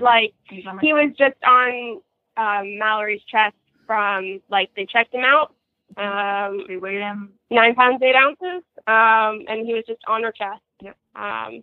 like 0.00 0.34
He's 0.44 0.66
on 0.66 0.76
my- 0.76 0.82
he 0.82 0.92
was 0.92 1.12
just 1.16 1.36
on 1.46 2.00
um, 2.36 2.78
Mallory's 2.78 3.22
chest 3.24 3.56
from 3.86 4.40
like 4.50 4.70
they 4.76 4.84
checked 4.86 5.14
him 5.14 5.24
out, 5.24 5.54
um, 5.96 6.64
they 6.68 6.76
weighed 6.76 7.00
him. 7.00 7.32
nine 7.50 7.74
pounds 7.74 8.02
eight 8.02 8.14
ounces, 8.14 8.62
um, 8.86 9.44
and 9.48 9.66
he 9.66 9.72
was 9.74 9.84
just 9.86 10.00
on 10.06 10.22
her 10.22 10.32
chest. 10.32 10.60
Yep. 10.82 10.96
Um, 11.16 11.62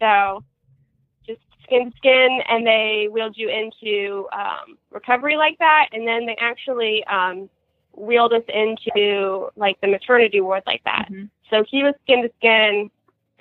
so 0.00 0.42
just 1.26 1.40
skin 1.62 1.90
to 1.90 1.96
skin, 1.98 2.40
and 2.48 2.66
they 2.66 3.08
wheeled 3.12 3.36
you 3.36 3.48
into 3.50 4.26
um, 4.32 4.78
recovery 4.90 5.36
like 5.36 5.58
that, 5.58 5.88
and 5.92 6.06
then 6.08 6.26
they 6.26 6.36
actually 6.40 7.04
um, 7.04 7.48
wheeled 7.94 8.32
us 8.32 8.42
into 8.48 9.48
like 9.56 9.80
the 9.80 9.88
maternity 9.88 10.40
ward 10.40 10.62
like 10.66 10.82
that. 10.84 11.08
Mhm. 11.10 11.30
So 11.50 11.64
he 11.68 11.82
was 11.82 11.94
skin 12.04 12.22
to 12.22 12.30
skin 12.38 12.90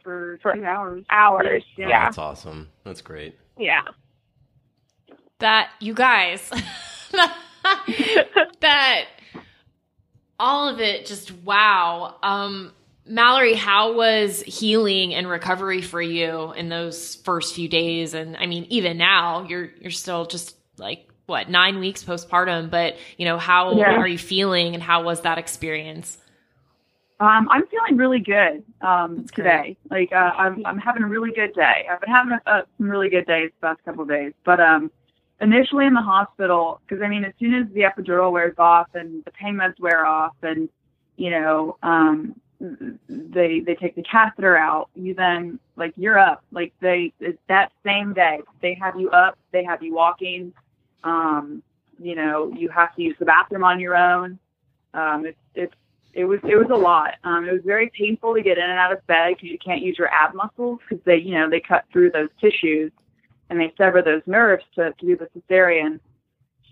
for 0.04 0.39
For 0.41 0.54
hours. 0.66 1.06
hours. 1.10 1.64
Yeah. 1.76 1.89
Yeah. 1.89 2.06
That's 2.06 2.18
awesome. 2.18 2.70
That's 2.84 3.02
great. 3.02 3.38
Yeah. 3.58 3.82
that 5.39 5.70
you 5.80 5.93
guys 5.93 6.50
that 8.62 9.06
all 10.39 10.68
of 10.70 10.80
it 10.80 11.06
just 11.06 11.32
wow 11.32 12.16
um 12.24 12.72
Mallory, 13.12 13.56
how 13.56 13.93
was 13.93 14.41
healing 14.43 15.16
and 15.16 15.28
recovery 15.28 15.82
for 15.82 16.00
you 16.00 16.52
in 16.54 16.70
those 16.70 17.16
first 17.16 17.56
few 17.56 17.68
days? 17.68 18.14
And 18.14 18.38
I 18.38 18.45
mean, 18.45 18.68
even 18.70 19.00
now, 19.00 19.47
you're 19.50 19.72
you're 19.82 19.89
still 19.89 20.28
just 20.28 20.56
like 20.78 21.09
what 21.30 21.50
nine 21.50 21.80
weeks 21.80 22.04
postpartum, 22.04 22.70
but 22.70 22.98
you 23.18 23.26
know, 23.26 23.38
how 23.38 23.78
Yeah. 23.78 23.98
are 23.98 24.08
you 24.08 24.18
feeling, 24.18 24.74
and 24.74 24.84
how 24.84 25.04
was 25.04 25.22
that 25.22 25.38
experience? 25.38 26.18
Um, 27.22 27.50
I'm 27.52 27.68
feeling 27.68 27.98
really 27.98 28.20
good 28.20 28.64
um, 28.82 29.26
today. 29.36 29.78
Like 29.92 30.12
uh, 30.14 30.32
I'm, 30.38 30.66
I'm 30.66 30.78
having 30.78 31.04
a 31.04 31.08
really 31.08 31.32
good 31.32 31.54
day. 31.54 31.86
I've 31.90 32.00
been 32.00 32.10
having 32.10 32.34
a, 32.34 32.50
uh, 32.50 32.62
some 32.78 32.90
really 32.90 33.10
good 33.10 33.28
days 33.28 33.52
the 33.60 33.68
past 33.68 33.84
couple 33.84 34.04
of 34.04 34.10
days. 34.10 34.34
But 34.46 34.62
um, 34.62 34.90
initially 35.42 35.86
in 35.86 35.94
the 35.94 36.02
hospital, 36.02 36.80
because 36.88 37.04
I 37.04 37.10
mean, 37.10 37.26
as 37.26 37.34
soon 37.40 37.54
as 37.54 37.68
the 37.74 37.82
epidural 37.82 38.32
wears 38.32 38.56
off 38.58 38.88
and 38.94 39.24
the 39.26 39.32
pain 39.32 39.56
meds 39.56 39.80
wear 39.80 40.06
off, 40.06 40.36
and 40.44 40.70
you 41.18 41.30
know, 41.30 41.78
um, 41.84 42.40
they 43.10 43.60
they 43.60 43.76
take 43.76 43.96
the 43.96 44.04
catheter 44.04 44.56
out, 44.56 44.90
you 44.96 45.14
then 45.14 45.60
like 45.76 45.94
you're 45.98 46.20
up. 46.20 46.44
Like 46.52 46.74
they 46.82 47.14
it's 47.20 47.40
that 47.50 47.72
same 47.86 48.14
day 48.14 48.40
they 48.62 48.78
have 48.82 49.00
you 49.00 49.10
up, 49.10 49.38
they 49.52 49.64
have 49.66 49.84
you 49.84 49.94
walking. 49.94 50.54
Um, 51.04 51.64
you 52.00 52.16
know, 52.16 52.52
you 52.56 52.70
have 52.70 52.95
to 52.95 53.02
use 53.02 53.16
the 53.20 53.26
bathroom 53.26 53.64
on 53.64 53.80
your 53.80 53.95
own. 53.95 54.39
Um, 54.93 55.26
it's 55.26 55.38
it's 55.56 55.76
it 56.14 56.26
was 56.26 56.39
it 56.43 56.56
was 56.56 56.70
a 56.72 56.76
lot. 56.76 57.16
Um, 57.24 57.47
it 57.47 57.52
was 57.52 57.62
very 57.66 57.91
painful 57.97 58.34
to 58.34 58.41
get 58.41 58.58
in 58.58 58.64
and 58.64 58.80
out 58.80 58.91
of 58.91 59.06
bed 59.08 59.36
because 59.36 59.50
you 59.50 59.60
can't 59.60 59.82
use 59.82 59.97
your 59.97 60.10
ab 60.10 60.34
muscles 60.34 60.80
because 60.88 61.04
they 61.06 61.18
you 61.18 61.36
know 61.36 61.50
they 61.50 61.60
cut 61.60 61.86
through 61.91 62.12
those 62.12 62.30
tissues 62.41 62.91
and 63.50 63.60
they 63.60 63.74
sever 63.78 64.02
those 64.02 64.22
nerves 64.26 64.64
to, 64.76 64.93
to 64.93 65.06
do 65.06 65.18
the 65.18 65.28
cesarean. 65.39 66.00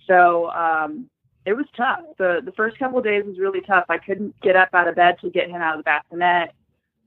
So 0.07 0.49
um, 0.51 1.09
it 1.45 1.53
was 1.53 1.65
tough. 1.75 2.01
The 2.17 2.41
the 2.43 2.51
first 2.53 2.77
couple 2.79 2.97
of 2.97 3.03
days 3.03 3.25
was 3.25 3.37
really 3.37 3.61
tough. 3.61 3.85
I 3.89 3.97
couldn't 3.97 4.39
get 4.41 4.55
up 4.55 4.69
out 4.73 4.87
of 4.87 4.95
bed 4.95 5.17
to 5.21 5.29
get 5.29 5.49
him 5.49 5.61
out 5.61 5.77
of 5.77 5.79
the 5.79 5.83
bassinet. 5.83 6.53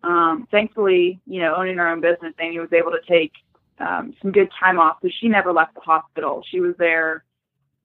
Um, 0.03 0.49
thankfully, 0.51 1.21
you 1.27 1.41
know, 1.41 1.55
owning 1.57 1.79
our 1.79 1.89
own 1.89 2.01
business, 2.01 2.33
Amy 2.41 2.59
was 2.59 2.73
able 2.73 2.93
to 2.93 3.01
take 3.07 3.33
um, 3.81 4.15
some 4.21 4.33
good 4.33 4.51
time 4.59 4.79
off 4.79 4.99
because 5.01 5.17
she 5.21 5.29
never 5.29 5.53
left 5.53 5.75
the 5.75 5.81
hospital. 5.81 6.43
She 6.51 6.61
was 6.61 6.75
there, 6.79 7.25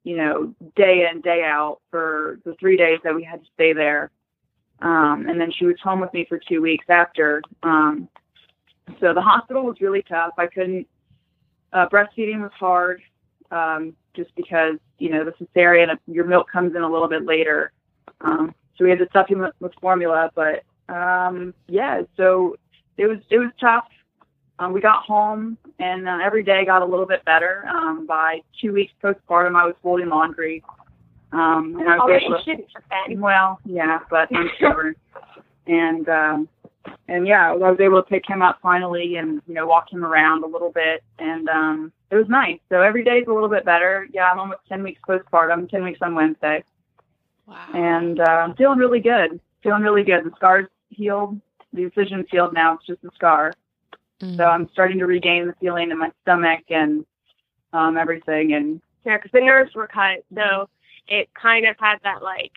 you 0.04 0.18
know, 0.18 0.54
day 0.76 1.08
in 1.12 1.22
day 1.22 1.44
out 1.44 1.80
for 1.90 2.40
the 2.46 2.56
three 2.60 2.78
days 2.78 3.00
that 3.04 3.16
we 3.16 3.24
had 3.24 3.42
to 3.42 3.50
stay 3.54 3.74
there. 3.74 4.12
Um, 4.82 5.26
and 5.30 5.40
then 5.40 5.52
she 5.58 5.66
was 5.66 5.78
home 5.82 6.02
with 6.02 6.14
me 6.14 6.26
for 6.28 6.38
two 6.38 6.62
weeks 6.62 6.86
after. 6.90 7.42
Um, 7.64 8.10
so 9.00 9.14
the 9.14 9.22
hospital 9.22 9.64
was 9.64 9.78
really 9.82 10.04
tough. 10.04 10.34
I 10.38 10.48
couldn't. 10.48 10.88
Uh, 11.74 11.88
breastfeeding 11.90 12.42
was 12.42 12.52
hard, 12.58 13.02
um, 13.52 13.96
just 14.16 14.34
because 14.36 14.76
you 14.98 15.10
know 15.10 15.26
the 15.26 15.32
cesarean, 15.32 15.98
your 16.08 16.26
milk 16.26 16.50
comes 16.52 16.76
in 16.76 16.82
a 16.82 16.90
little 16.90 17.10
bit 17.10 17.26
later. 17.26 17.72
Um, 18.22 18.54
so 18.78 18.84
we 18.84 18.90
had 18.90 19.00
to 19.00 19.08
supplement 19.12 19.56
with 19.60 19.74
formula, 19.82 20.30
but 20.36 20.64
um, 20.94 21.54
yeah, 21.68 22.02
so 22.16 22.56
it 22.98 23.08
was 23.08 23.20
it 23.30 23.40
was 23.40 23.50
tough. 23.60 23.88
Um, 24.60 24.72
we 24.72 24.82
got 24.82 25.04
home, 25.04 25.58
and 25.80 26.08
uh, 26.08 26.20
every 26.24 26.44
day 26.44 26.64
got 26.66 26.82
a 26.82 26.86
little 26.86 27.06
bit 27.06 27.24
better. 27.26 27.66
Um, 27.68 28.06
by 28.06 28.42
two 28.62 28.72
weeks 28.72 28.94
postpartum, 29.04 29.56
I 29.56 29.66
was 29.66 29.76
folding 29.84 30.10
laundry. 30.10 30.64
Um, 31.32 31.76
and 31.80 31.90
I 31.90 31.98
was 31.98 32.22
able 32.24 32.38
to, 32.38 32.44
shouldn't 32.44 32.68
have 32.90 33.20
well, 33.20 33.60
yeah, 33.66 34.00
but 34.10 34.30
I'm 34.34 34.50
stubborn. 34.58 34.96
and 35.68 36.08
um 36.08 36.50
and 37.08 37.28
yeah, 37.28 37.52
I 37.52 37.56
was 37.56 37.80
able 37.80 38.02
to 38.02 38.08
pick 38.08 38.24
him 38.28 38.42
up 38.42 38.60
finally 38.62 39.16
and, 39.16 39.42
you 39.48 39.56
know, 39.56 39.66
walk 39.66 39.92
him 39.92 40.06
around 40.06 40.44
a 40.44 40.48
little 40.48 40.72
bit 40.72 41.04
and 41.20 41.50
um 41.50 41.92
it 42.12 42.16
was 42.16 42.28
nice. 42.30 42.60
So 42.70 42.82
every 42.82 43.04
day 43.04 43.18
is 43.18 43.28
a 43.28 43.34
little 43.34 43.50
bit 43.50 43.66
better. 43.66 44.08
Yeah, 44.14 44.32
I'm 44.32 44.40
almost 44.40 44.62
ten 44.70 44.84
weeks 44.84 45.02
postpartum, 45.08 45.70
ten 45.70 45.84
weeks 45.84 46.00
on 46.02 46.16
Wednesday. 46.16 46.64
Wow. 47.48 47.68
And 47.74 48.20
uh, 48.20 48.24
I'm 48.24 48.56
feeling 48.56 48.78
really 48.78 49.00
good. 49.00 49.40
Feeling 49.64 49.82
really 49.82 50.04
good. 50.04 50.24
The 50.24 50.32
scar's 50.36 50.68
healed. 50.90 51.40
The 51.74 51.84
incision's 51.84 52.28
healed 52.32 52.54
now. 52.54 52.76
It's 52.76 52.86
just 52.86 53.04
a 53.04 53.10
scar. 53.16 53.54
Mm. 54.22 54.38
So 54.38 54.44
I'm 54.46 54.70
starting 54.72 55.00
to 55.00 55.06
regain 55.06 55.48
the 55.48 55.54
feeling 55.60 55.92
in 55.92 55.98
my 55.98 56.12
stomach 56.22 56.64
and 56.70 57.06
um 57.74 57.98
everything 57.98 58.54
and 58.54 58.82
Yeah, 59.06 59.18
because 59.18 59.32
the 59.32 59.42
nerves 59.42 59.74
were 59.76 59.88
cut, 59.88 60.24
so 60.34 60.70
it 61.08 61.30
kind 61.34 61.66
of 61.68 61.76
had 61.80 61.98
that 62.04 62.24
like 62.24 62.52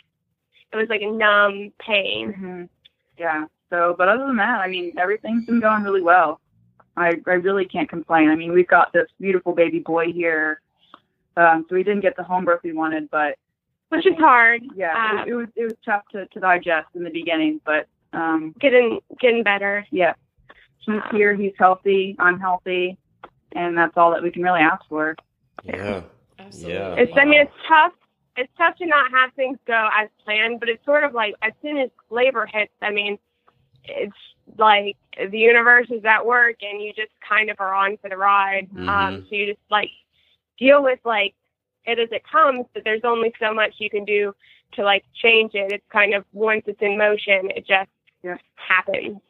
it 0.72 0.76
was 0.76 0.88
like 0.88 1.02
a 1.02 1.10
numb 1.10 1.72
pain. 1.78 2.32
hmm 2.32 2.62
Yeah. 3.18 3.46
So, 3.70 3.94
but 3.98 4.08
other 4.08 4.26
than 4.26 4.36
that, 4.36 4.60
I 4.60 4.68
mean, 4.68 4.94
everything's 4.98 5.44
been 5.44 5.60
going 5.60 5.82
really 5.82 6.00
well. 6.02 6.40
I 6.96 7.16
I 7.26 7.32
really 7.32 7.64
can't 7.66 7.88
complain. 7.88 8.30
I 8.30 8.34
mean, 8.36 8.52
we've 8.52 8.66
got 8.68 8.92
this 8.92 9.08
beautiful 9.20 9.52
baby 9.54 9.80
boy 9.80 10.12
here. 10.12 10.60
Um, 11.36 11.66
so 11.68 11.74
we 11.76 11.82
didn't 11.84 12.00
get 12.00 12.16
the 12.16 12.22
home 12.24 12.44
birth 12.44 12.60
we 12.64 12.72
wanted, 12.72 13.10
but 13.10 13.36
Which 13.90 14.06
is 14.06 14.14
hard. 14.18 14.62
yeah, 14.74 14.94
Um, 15.10 15.18
it, 15.20 15.28
it 15.28 15.34
was 15.34 15.48
it 15.56 15.64
was 15.64 15.74
tough 15.84 16.02
to, 16.12 16.26
to 16.26 16.40
digest 16.40 16.88
in 16.94 17.04
the 17.04 17.10
beginning, 17.10 17.60
but 17.64 17.86
um, 18.12 18.54
getting 18.58 19.00
getting 19.20 19.42
better. 19.42 19.86
yeah, 19.90 20.14
he's 20.88 21.02
here, 21.18 21.34
he's 21.34 21.52
healthy, 21.58 22.16
I'm 22.18 22.38
healthy, 22.40 22.98
and 23.52 23.76
that's 23.76 23.96
all 23.96 24.10
that 24.12 24.22
we 24.22 24.30
can 24.30 24.42
really 24.42 24.60
ask 24.60 24.82
for. 24.88 25.14
Yeah. 25.64 26.02
Absolutely. 26.38 26.72
Yeah. 26.72 26.94
It's 26.96 27.12
I 27.16 27.24
mean 27.24 27.40
it's 27.40 27.52
tough. 27.68 27.92
It's 28.36 28.52
tough 28.56 28.76
to 28.76 28.86
not 28.86 29.10
have 29.10 29.32
things 29.34 29.58
go 29.66 29.88
as 29.96 30.08
planned, 30.24 30.60
but 30.60 30.68
it's 30.68 30.84
sort 30.84 31.02
of 31.04 31.12
like 31.12 31.34
as 31.42 31.52
soon 31.60 31.76
as 31.78 31.90
labor 32.10 32.46
hits, 32.46 32.72
I 32.80 32.90
mean, 32.92 33.18
it's 33.84 34.16
like 34.56 34.96
the 35.30 35.38
universe 35.38 35.88
is 35.90 36.04
at 36.04 36.24
work 36.24 36.56
and 36.62 36.80
you 36.80 36.92
just 36.92 37.10
kind 37.28 37.50
of 37.50 37.56
are 37.60 37.74
on 37.74 37.96
for 37.98 38.08
the 38.08 38.16
ride. 38.16 38.68
Um, 38.76 38.86
Mhm. 38.86 39.28
so 39.28 39.34
you 39.34 39.46
just 39.46 39.70
like 39.70 39.90
deal 40.58 40.82
with 40.82 41.00
like 41.04 41.34
it 41.84 41.98
as 41.98 42.10
it 42.12 42.22
comes, 42.30 42.66
but 42.74 42.84
there's 42.84 43.04
only 43.04 43.32
so 43.40 43.52
much 43.52 43.74
you 43.78 43.90
can 43.90 44.04
do 44.04 44.34
to 44.72 44.84
like 44.84 45.04
change 45.14 45.54
it. 45.54 45.72
It's 45.72 45.86
kind 45.90 46.14
of 46.14 46.24
once 46.32 46.62
it's 46.66 46.80
in 46.80 46.96
motion, 46.96 47.50
it 47.50 47.66
just 47.66 47.90
Yeah. 48.22 48.38
happens. 48.54 49.20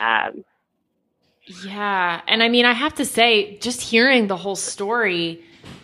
Um, 0.00 0.44
Yeah. 1.64 2.20
And 2.26 2.42
I 2.42 2.48
mean, 2.48 2.64
I 2.64 2.72
have 2.72 2.94
to 2.96 3.04
say, 3.04 3.56
just 3.58 3.80
hearing 3.80 4.26
the 4.26 4.36
whole 4.36 4.56
story, 4.56 5.42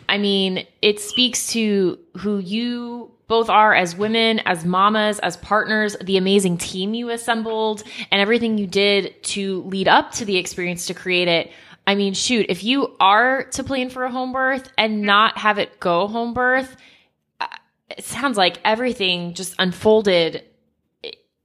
I 0.09 0.19
mean, 0.19 0.67
it 0.83 1.01
speaks 1.01 1.49
to 1.53 1.99
who 2.19 2.39
you 2.39 3.11
both 3.27 3.49
are 3.49 3.75
as 3.75 3.97
women, 3.97 4.41
as 4.41 4.65
mamas, 4.65 5.19
as 5.21 5.39
partners, 5.39 5.97
the 6.03 6.19
amazing 6.19 6.59
team 6.59 6.93
you 6.93 7.11
assembled, 7.11 7.83
and 8.11 8.21
everything 8.21 8.59
you 8.59 8.67
did 8.67 9.23
to 9.25 9.62
lead 9.62 9.89
up 9.89 10.12
to 10.12 10.27
the 10.27 10.37
experience 10.37 10.87
to 10.87 10.95
create 10.95 11.29
it. 11.29 11.51
I 11.87 11.95
mean, 11.95 12.15
shoot, 12.15 12.47
if 12.49 12.62
you 12.65 12.95
are 13.01 13.45
to 13.45 13.65
plan 13.65 13.91
for 13.91 14.05
a 14.05 14.11
home 14.11 14.33
birth 14.33 14.71
and 14.77 15.03
not 15.03 15.39
have 15.39 15.59
it 15.59 15.81
go 15.81 16.07
home 16.07 16.35
birth, 16.35 16.77
uh, 17.41 17.47
it 17.91 18.05
sounds 18.05 18.37
like 18.37 18.59
everything 18.65 19.35
just 19.35 19.55
unfolded 19.59 20.45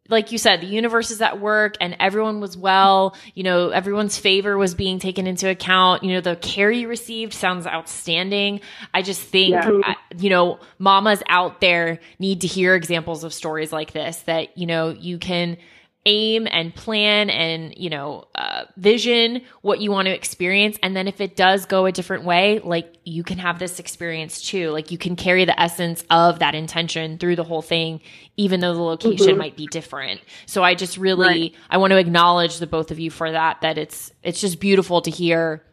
like 0.10 0.32
you 0.32 0.38
said, 0.38 0.62
the 0.62 0.68
universe 0.68 1.12
is 1.12 1.22
at 1.22 1.40
work 1.40 1.76
and 1.80 1.96
everyone 2.00 2.40
was 2.42 2.58
well. 2.58 3.16
You 3.36 3.44
know, 3.44 3.70
everyone's 3.70 4.18
favor 4.18 4.58
was 4.58 4.74
being 4.76 5.00
taken 5.00 5.28
into 5.28 5.48
account. 5.50 6.04
You 6.04 6.14
know, 6.14 6.22
the 6.22 6.36
care 6.36 6.72
you 6.72 6.88
received 6.88 7.34
sounds 7.34 7.68
outstanding. 7.68 8.62
I 8.94 9.02
just 9.02 9.22
think, 9.22 9.52
Yeah. 9.54 9.94
you 10.18 10.30
know, 10.30 10.60
mamas 10.80 11.22
out 11.28 11.62
there 11.62 12.00
need 12.18 12.42
to 12.42 12.48
hear 12.48 12.76
examples 12.76 13.24
of 13.24 13.34
stories 13.34 13.72
like 13.72 13.94
this 13.94 14.18
that, 14.24 14.58
you 14.58 14.66
know, 14.66 14.90
you 14.90 15.18
can 15.20 15.58
aim 16.06 16.48
and 16.50 16.74
plan 16.74 17.30
and, 17.30 17.74
you 17.78 17.90
know, 17.90 18.26
uh, 18.34 18.64
vision 18.78 19.42
what 19.62 19.82
you 19.82 19.92
want 19.92 20.08
to 20.08 20.14
experience. 20.14 20.78
And 20.82 20.96
then 20.96 21.08
if 21.08 21.20
it 21.20 21.36
does 21.36 21.66
go 21.66 21.86
a 21.86 21.92
different 21.92 22.24
way, 22.24 22.60
like 22.64 22.96
you 23.04 23.24
can 23.24 23.38
have 23.38 23.60
this 23.60 23.80
experience 23.80 24.42
too. 24.42 24.72
Like 24.72 24.92
you 24.92 24.98
can 24.98 25.16
carry 25.16 25.46
the 25.46 25.60
essence 25.60 26.04
of 26.10 26.40
that 26.40 26.56
intention 26.56 27.18
through 27.18 27.36
the 27.36 27.44
whole 27.44 27.62
thing, 27.62 28.02
even 28.38 28.62
though 28.62 28.74
the 28.74 28.82
location 28.82 29.38
might 29.38 29.58
be 29.58 29.68
different. 29.68 30.22
So 30.46 30.64
I 30.64 30.74
just 30.74 30.98
really, 30.98 31.28
Right. 31.28 31.56
I 31.70 31.78
want 31.78 31.92
to 31.92 31.98
acknowledge 31.98 32.58
the 32.58 32.68
both 32.68 32.92
of 32.92 33.00
you 33.00 33.12
for 33.12 33.32
that, 33.32 33.62
that 33.62 33.78
it's, 33.78 34.12
it's 34.24 34.40
just 34.40 34.60
beautiful 34.60 35.02
to 35.02 35.12
hear 35.12 35.64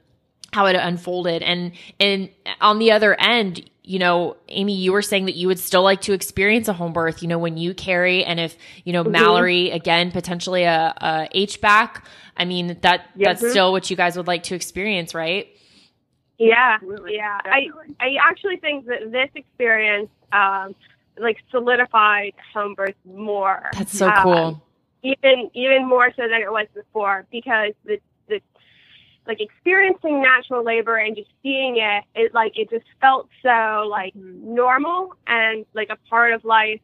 how 0.52 0.66
it 0.66 0.74
unfolded. 0.74 1.42
And, 1.42 1.72
and 2.00 2.30
on 2.60 2.78
the 2.78 2.92
other 2.92 3.14
end, 3.20 3.70
you 3.86 4.00
know, 4.00 4.36
Amy, 4.48 4.74
you 4.74 4.92
were 4.92 5.00
saying 5.00 5.26
that 5.26 5.36
you 5.36 5.46
would 5.46 5.60
still 5.60 5.82
like 5.82 6.00
to 6.02 6.12
experience 6.12 6.66
a 6.68 6.72
home 6.72 6.92
birth, 6.92 7.22
you 7.22 7.28
know, 7.28 7.38
when 7.38 7.56
you 7.56 7.72
carry 7.72 8.24
and 8.24 8.40
if, 8.40 8.56
you 8.84 8.92
know, 8.92 9.04
Mallory, 9.04 9.70
again, 9.70 10.10
potentially 10.10 10.64
a, 10.64 10.92
a 11.00 11.28
HBAC. 11.46 12.02
I 12.36 12.44
mean, 12.44 12.76
that, 12.82 13.06
Yes, 13.14 13.38
that's 13.38 13.40
sir. 13.42 13.50
still 13.50 13.72
what 13.72 13.88
you 13.88 13.96
guys 13.96 14.16
would 14.16 14.26
like 14.26 14.42
to 14.44 14.56
experience, 14.56 15.14
right? 15.14 15.48
Yeah, 16.38 16.78
Absolutely, 16.82 17.14
yeah. 17.14 17.38
I 17.44 17.60
definitely. 17.66 17.96
I 18.00 18.16
actually 18.28 18.56
think 18.56 18.86
that 18.86 19.10
this 19.12 19.30
experience, 19.34 20.10
um, 20.32 20.74
like 21.18 21.38
solidified 21.50 22.34
home 22.52 22.74
birth 22.74 22.94
more. 23.04 23.70
That's 23.72 23.96
so 23.96 24.08
Um, 24.08 24.22
cool. 24.22 24.62
Even 25.02 25.50
even 25.54 25.88
more 25.88 26.10
so 26.16 26.22
than 26.28 26.42
it 26.42 26.50
was 26.50 26.66
before 26.74 27.26
because 27.30 27.72
the 27.84 27.98
the 28.15 28.15
like 29.26 29.40
experiencing 29.40 30.22
natural 30.22 30.64
labor 30.64 30.96
and 30.96 31.16
just 31.16 31.30
seeing 31.42 31.76
it, 31.78 32.04
it 32.14 32.34
like 32.34 32.58
it 32.58 32.70
just 32.70 32.86
felt 33.00 33.28
so 33.42 33.86
like 33.90 34.14
normal 34.14 35.14
and 35.26 35.64
like 35.74 35.88
a 35.90 35.96
part 36.08 36.32
of 36.32 36.44
life, 36.44 36.80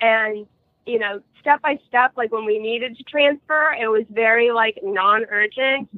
and 0.00 0.46
you 0.86 0.98
know 0.98 1.20
step 1.40 1.60
by 1.62 1.78
step 1.88 2.12
like 2.16 2.30
when 2.32 2.44
we 2.44 2.58
needed 2.58 2.96
to 2.96 3.04
transfer, 3.04 3.74
it 3.80 3.88
was 3.88 4.04
very 4.10 4.50
like 4.52 4.78
non-urgent 4.82 5.88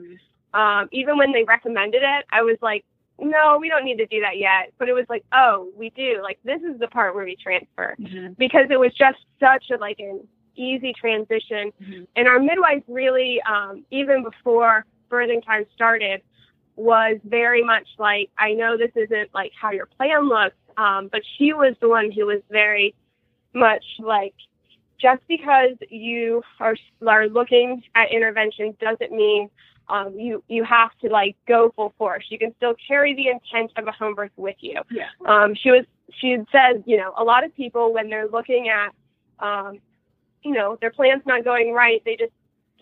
um, 0.55 0.89
even 0.93 1.19
when 1.19 1.33
they 1.33 1.45
recommended 1.45 2.03
it, 2.03 2.25
I 2.31 2.43
was 2.43 2.57
like, 2.63 2.85
no, 3.19 3.59
we 3.61 3.69
don't 3.69 3.85
need 3.85 3.99
to 3.99 4.07
do 4.07 4.21
that 4.21 4.39
yet. 4.39 4.73
But 4.79 4.89
it 4.89 4.93
was 4.93 5.05
like, 5.09 5.25
oh, 5.33 5.69
we 5.77 5.91
do. 5.91 6.21
Like 6.23 6.39
this 6.45 6.63
is 6.63 6.79
the 6.79 6.89
part 6.89 7.15
where 7.15 7.25
we 7.25 7.37
transfer 7.37 7.97
Mhm. 8.01 8.37
because 8.39 8.67
it 8.71 8.79
was 8.79 8.93
just 8.95 9.19
such 9.41 9.71
a 9.71 9.77
like 9.79 9.99
an 9.99 10.27
easy 10.57 10.93
transition. 10.93 11.73
And 12.17 12.29
our 12.29 12.39
midwife 12.39 12.83
really, 12.89 13.41
um, 13.43 13.85
even 13.91 14.23
before 14.23 14.85
birthing 15.15 15.45
time 15.45 15.65
started, 15.75 16.23
was 16.77 17.19
very 17.25 17.63
much 17.63 17.87
like, 17.99 18.31
I 18.39 18.53
know 18.53 18.77
this 18.77 18.93
isn't 18.95 19.33
like 19.33 19.53
how 19.61 19.71
your 19.71 19.87
plan 19.87 20.29
looks, 20.29 20.57
um, 20.77 21.09
but 21.11 21.23
she 21.39 21.53
was 21.53 21.75
the 21.81 21.89
one 21.89 22.11
who 22.11 22.27
was 22.27 22.41
very 22.51 22.95
much 23.53 23.85
like, 24.01 24.35
just 25.01 25.23
because 25.29 25.77
you 25.91 26.43
are, 26.61 26.77
are 27.07 27.29
looking 27.29 27.83
at 27.95 28.11
interventions 28.11 28.75
doesn't 28.81 29.13
mean 29.13 29.51
um, 29.89 30.19
you 30.19 30.43
you 30.49 30.65
have 30.65 30.91
to 31.03 31.09
like 31.09 31.37
go 31.47 31.73
full 31.77 31.93
force. 31.99 32.25
You 32.31 32.39
can 32.39 32.55
still 32.57 32.75
carry 32.89 33.15
the 33.15 33.29
intent 33.29 33.73
of 33.77 33.87
a 33.87 33.93
home 33.93 34.15
birth 34.15 34.31
with 34.37 34.57
you. 34.61 34.81
Yeah. 34.91 35.09
Um, 35.27 35.55
she 35.55 35.71
was 35.71 35.85
she 36.21 36.31
had 36.31 36.47
said, 36.51 36.85
you 36.87 36.97
know, 36.97 37.13
a 37.19 37.25
lot 37.25 37.45
of 37.45 37.55
people 37.55 37.93
when 37.93 38.09
they're 38.09 38.29
looking 38.29 38.69
at, 38.69 38.95
um, 39.45 39.79
you 40.43 40.53
know, 40.53 40.79
their 40.81 40.91
plan's 40.91 41.23
not 41.27 41.45
going 41.45 41.73
right, 41.73 42.03
they 42.05 42.17
just 42.17 42.33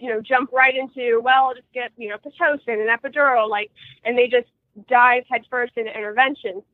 you 0.03 0.11
know 0.11 0.21
jump 0.21 0.51
right 0.53 0.75
into 0.77 1.21
well, 1.23 1.47
I'll 1.47 1.55
just 1.55 1.73
get 1.73 1.93
you 1.97 2.09
know 2.09 2.17
pitocin 2.17 2.81
and 2.81 2.91
epidural, 2.91 3.49
like, 3.49 3.71
and 4.05 4.19
they 4.19 4.27
just 4.27 4.49
dive 4.89 5.23
headfirst 5.31 5.75
into 5.77 5.97
interventions. 5.97 6.65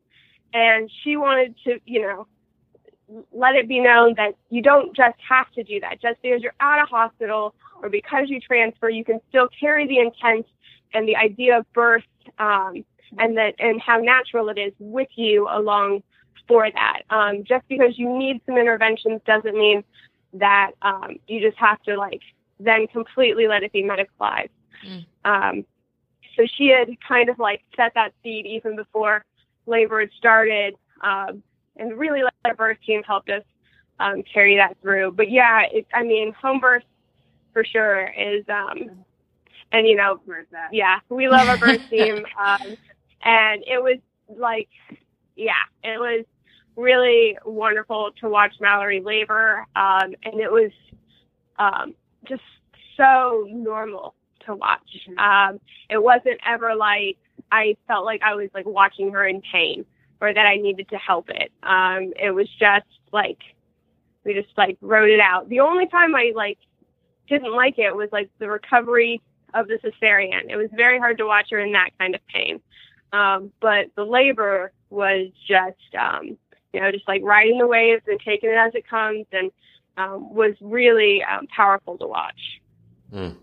And 0.55 0.91
she 1.05 1.17
wanted 1.17 1.55
to, 1.65 1.79
you 1.85 2.01
know, 2.01 2.27
let 3.33 3.55
it 3.55 3.69
be 3.69 3.81
known 3.81 4.15
that 4.17 4.35
you 4.49 4.63
don't 4.63 4.97
just 4.97 5.19
have 5.29 5.51
to 5.53 5.63
do 5.63 5.79
that. 5.81 6.01
Just 6.01 6.23
because 6.23 6.43
you're 6.43 6.55
at 6.59 6.83
a 6.83 6.87
hospital 6.87 7.55
or 7.83 7.91
because 7.91 8.31
you 8.31 8.41
transfer, 8.41 8.89
you 8.89 9.05
can 9.05 9.21
still 9.29 9.49
carry 9.61 9.87
the 9.87 9.99
intent 9.99 10.47
and 10.95 11.07
the 11.07 11.17
idea 11.17 11.59
of 11.59 11.71
birth 11.75 12.05
um, 12.39 12.83
and 13.19 13.37
that 13.37 13.55
and 13.59 13.79
how 13.79 13.99
natural 13.99 14.49
it 14.49 14.59
is 14.59 14.73
with 14.79 15.09
you 15.17 15.47
along 15.51 16.03
for 16.47 16.67
that. 16.71 17.03
Um, 17.11 17.45
just 17.45 17.69
because 17.69 17.99
you 17.99 18.09
need 18.19 18.41
some 18.47 18.57
interventions 18.57 19.21
doesn't 19.27 19.55
mean 19.55 19.85
that 20.33 20.71
um, 20.81 21.17
you 21.27 21.41
just 21.41 21.59
have 21.59 21.83
to 21.83 21.99
like 21.99 22.23
then 22.61 22.87
completely 22.89 23.47
let 23.47 23.63
it 23.63 23.73
be 23.73 23.83
medicalized. 23.83 24.51
Mm. 24.87 25.07
Um, 25.25 25.65
so 26.37 26.45
she 26.57 26.69
had 26.69 26.89
kind 27.07 27.29
of 27.29 27.39
like 27.39 27.63
set 27.77 27.93
that 27.95 28.13
seed 28.23 28.47
even 28.47 28.77
before 28.77 29.25
labor 29.67 30.01
had 30.01 30.11
started. 30.17 30.75
Um, 31.03 31.43
and 31.79 31.99
really 31.99 32.23
let 32.23 32.35
our 32.45 32.55
birth 32.55 32.79
team 32.85 33.03
helped 33.03 33.31
us 33.31 33.43
um, 34.01 34.23
carry 34.23 34.57
that 34.57 34.77
through. 34.83 35.13
But 35.13 35.31
yeah, 35.31 35.63
it, 35.73 35.87
I 35.95 36.03
mean, 36.03 36.33
home 36.33 36.61
birth 36.61 36.83
for 37.53 37.65
sure 37.65 38.13
is, 38.17 38.45
um, 38.49 39.05
and 39.73 39.87
you 39.87 39.97
know, 39.97 40.21
yeah, 40.73 40.99
we 41.09 41.29
love 41.29 41.49
our 41.49 41.59
birth 41.59 41.81
team, 41.91 42.25
um, 42.39 42.77
and 43.23 43.63
it 43.67 43.83
was 43.83 43.99
like, 44.37 44.69
yeah, 45.37 45.53
it 45.83 45.99
was 45.99 46.25
really 46.77 47.37
wonderful 47.45 48.11
to 48.21 48.29
watch 48.29 48.55
Mallory 48.61 49.01
labor, 49.01 49.67
um, 49.77 50.15
and 50.25 50.41
it 50.41 50.51
was 50.51 50.71
um, 51.59 51.95
just 52.27 52.43
so 52.97 53.47
normal 53.49 54.15
to 54.47 54.55
watch. 54.55 55.09
Um, 55.19 55.61
it 55.89 56.03
wasn't 56.03 56.41
ever 56.47 56.75
like 56.75 57.19
I 57.51 57.77
felt 57.87 58.05
like 58.05 58.23
I 58.23 58.35
was 58.35 58.49
like 58.55 58.67
watching 58.67 59.13
her 59.13 59.27
in 59.27 59.41
pain 59.53 59.85
or 60.21 60.33
that 60.33 60.47
I 60.47 60.57
needed 60.57 60.89
to 60.91 60.97
help 60.97 61.31
it. 61.31 61.53
Um, 61.63 62.13
it 62.21 62.35
was 62.35 62.49
just 62.59 62.87
like 63.13 63.39
we 64.25 64.35
just 64.35 64.57
like 64.57 64.77
wrote 64.81 65.09
it 65.09 65.21
out. 65.21 65.49
The 65.49 65.61
only 65.61 65.87
time 65.87 66.15
I 66.15 66.33
like 66.35 66.59
didn't 67.29 67.55
like 67.55 67.79
it 67.79 67.95
was 67.95 68.09
like 68.13 68.31
the 68.39 68.49
recovery 68.49 69.23
of 69.55 69.69
the 69.69 69.79
cesarean. 69.79 70.51
It 70.51 70.57
was 70.57 70.69
very 70.75 70.99
hard 70.99 71.19
to 71.19 71.27
watch 71.27 71.49
her 71.51 71.59
in 71.59 71.73
that 71.73 71.91
kind 71.99 72.15
of 72.15 72.21
pain. 72.27 72.61
Um, 73.13 73.53
but 73.61 73.87
the 73.97 74.05
labor 74.05 74.73
was 74.91 75.29
just 75.47 75.95
um, 75.99 76.37
you 76.73 76.81
know 76.81 76.91
just 76.93 77.09
like 77.09 77.23
riding 77.23 77.59
the 77.59 77.67
waves 77.67 78.03
and 78.07 78.21
taking 78.21 78.51
it 78.51 78.57
as 78.57 78.75
it 78.75 78.89
comes, 78.89 79.27
and 79.33 79.51
um, 79.99 80.33
was 80.35 80.55
really 80.61 81.23
um, 81.25 81.47
powerful 81.55 81.99
to 81.99 82.07
watch. 82.07 82.41
Mm. 83.13 83.37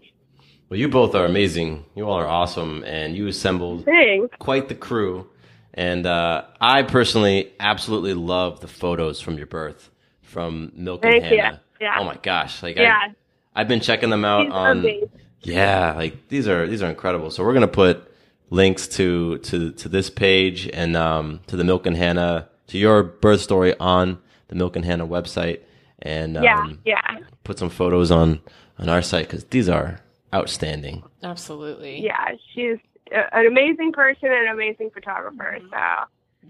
Well, 0.70 0.80
you 0.80 0.88
both 0.90 1.14
are 1.14 1.26
amazing. 1.26 1.86
You 1.96 2.08
all 2.10 2.18
are 2.18 2.28
awesome, 2.28 2.84
and 2.86 3.16
you 3.16 3.28
assembled 3.28 3.86
Thanks. 3.86 4.36
quite 4.40 4.68
the 4.70 4.76
crew. 4.76 5.28
And 5.74 6.06
uh, 6.06 6.46
I 6.62 6.84
personally 6.84 7.52
absolutely 7.60 8.14
love 8.14 8.62
the 8.62 8.68
photos 8.68 9.20
from 9.20 9.38
your 9.38 9.48
birth 9.48 9.92
from 10.22 10.72
Milk 10.76 11.04
and 11.04 11.14
Thank 11.22 11.32
you. 11.32 11.42
Hannah. 11.42 11.62
Yeah. 11.82 11.98
Oh 12.00 12.04
my 12.06 12.16
gosh! 12.16 12.64
Like 12.64 12.78
Yeah. 12.78 12.98
I, 12.98 13.62
I've 13.62 13.68
been 13.68 13.82
checking 13.82 14.10
them 14.10 14.24
out 14.26 14.46
She's 14.46 14.54
on. 14.54 14.78
amazing. 14.80 15.10
Yeah, 15.44 15.94
like 15.94 16.28
these 16.30 16.48
are 16.48 16.66
these 16.68 16.82
are 16.82 16.90
incredible. 16.90 17.30
So 17.30 17.44
we're 17.44 17.54
gonna 17.54 17.68
put 17.68 18.12
links 18.50 18.88
to 18.90 19.38
to 19.40 19.72
to 19.74 19.90
this 19.90 20.10
page 20.10 20.68
and 20.74 20.96
um, 20.96 21.42
to 21.48 21.56
the 21.58 21.64
Milk 21.64 21.86
and 21.86 21.96
Hannah 21.96 22.50
to 22.68 22.78
your 22.78 23.04
birth 23.04 23.42
story 23.42 23.78
on 23.80 24.18
the 24.48 24.56
Milk 24.56 24.76
and 24.76 24.86
Hannah 24.86 25.06
website, 25.08 25.60
and 26.06 26.38
um, 26.38 26.44
yeah, 26.44 26.66
yeah, 26.86 27.18
put 27.44 27.60
some 27.60 27.70
photos 27.70 28.12
on 28.12 28.40
on 28.80 28.88
our 28.90 29.02
site 29.02 29.28
because 29.28 29.44
these 29.46 29.68
are 29.68 30.00
outstanding. 30.34 31.04
Absolutely. 31.24 32.02
yeah. 32.04 32.32
She's 32.54 32.78
a- 33.12 33.36
an 33.38 33.46
amazing 33.48 33.92
person 33.94 34.30
and 34.32 34.48
an 34.48 34.54
amazing 34.54 34.90
photographer. 34.92 35.58
So 35.70 35.78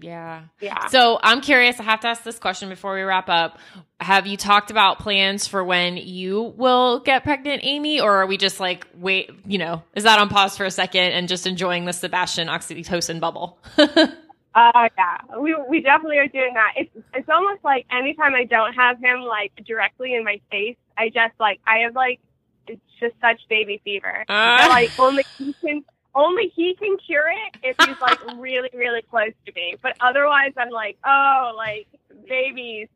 Yeah. 0.00 0.42
yeah. 0.60 0.86
So 0.88 1.18
I'm 1.22 1.40
curious. 1.40 1.78
I 1.80 1.84
have 1.84 2.00
to 2.00 2.08
ask 2.08 2.22
this 2.24 2.38
question 2.38 2.68
before 2.68 2.94
we 2.94 3.02
wrap 3.02 3.28
up. 3.28 3.58
Have 4.00 4.26
you 4.26 4.36
talked 4.36 4.70
about 4.70 4.98
plans 4.98 5.46
for 5.46 5.62
when 5.64 5.96
you 5.96 6.52
will 6.56 6.98
get 7.00 7.22
pregnant, 7.24 7.60
Amy, 7.64 8.00
or 8.00 8.16
are 8.16 8.26
we 8.26 8.36
just 8.36 8.58
like 8.60 8.86
wait? 8.94 9.30
You 9.46 9.58
know, 9.58 9.82
is 9.94 10.04
that 10.04 10.18
on 10.18 10.28
pause 10.28 10.56
for 10.56 10.64
a 10.66 10.70
second 10.70 11.12
and 11.12 11.28
just 11.28 11.46
enjoying 11.46 11.84
the 11.86 11.92
Sebastian 11.92 12.48
oxytocin 12.48 13.20
bubble? 13.20 13.58
Uh, 14.56 14.88
yeah, 14.96 15.18
we 15.38 15.54
we 15.68 15.82
definitely 15.82 16.16
are 16.16 16.28
doing 16.28 16.54
that. 16.54 16.72
It's 16.76 16.90
it's 17.12 17.28
almost 17.28 17.62
like 17.62 17.84
anytime 17.90 18.34
I 18.34 18.44
don't 18.44 18.72
have 18.72 18.98
him 18.98 19.20
like 19.20 19.52
directly 19.66 20.14
in 20.14 20.24
my 20.24 20.40
face, 20.50 20.78
I 20.96 21.10
just 21.10 21.34
like 21.38 21.60
I 21.66 21.80
have 21.80 21.94
like 21.94 22.20
it's 22.66 22.80
just 22.98 23.14
such 23.20 23.38
baby 23.50 23.82
fever. 23.84 24.24
And, 24.62 24.70
like 24.70 24.98
only 24.98 25.24
he 25.36 25.52
can 25.60 25.84
only 26.14 26.50
he 26.56 26.74
can 26.74 26.96
cure 26.96 27.28
it 27.28 27.58
if 27.62 27.76
he's 27.86 28.00
like 28.00 28.18
really 28.38 28.70
really 28.72 29.02
close 29.02 29.32
to 29.44 29.52
me. 29.52 29.76
But 29.82 29.94
otherwise, 30.00 30.52
I'm 30.56 30.70
like 30.70 30.96
oh 31.04 31.52
like 31.54 31.86
babies. 32.26 32.88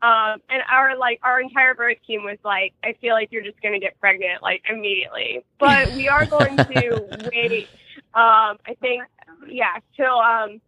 Um, 0.00 0.40
and 0.48 0.62
our 0.66 0.96
like 0.96 1.20
our 1.22 1.42
entire 1.42 1.74
birth 1.74 1.98
team 2.06 2.24
was 2.24 2.38
like, 2.42 2.72
I 2.82 2.94
feel 3.02 3.12
like 3.12 3.30
you're 3.30 3.44
just 3.44 3.60
gonna 3.60 3.78
get 3.78 4.00
pregnant 4.00 4.42
like 4.42 4.62
immediately. 4.66 5.44
But 5.58 5.92
we 5.92 6.08
are 6.08 6.24
going 6.24 6.56
to 6.56 7.28
wait. 7.34 7.68
Um, 8.14 8.56
I 8.66 8.74
think 8.80 9.02
yeah 9.46 9.76
till 9.94 10.18
um 10.18 10.60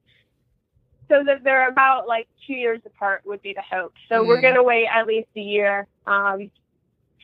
so 1.08 1.22
that 1.24 1.44
they're 1.44 1.68
about 1.68 2.06
like 2.08 2.28
two 2.46 2.54
years 2.54 2.80
apart 2.86 3.22
would 3.24 3.42
be 3.42 3.52
the 3.52 3.62
hope. 3.62 3.94
So 4.08 4.24
we're 4.24 4.38
Mm. 4.38 4.42
going 4.42 4.54
to 4.54 4.62
wait 4.62 4.86
at 4.92 5.06
least 5.06 5.28
a 5.36 5.40
year. 5.40 5.86
Um, 6.06 6.50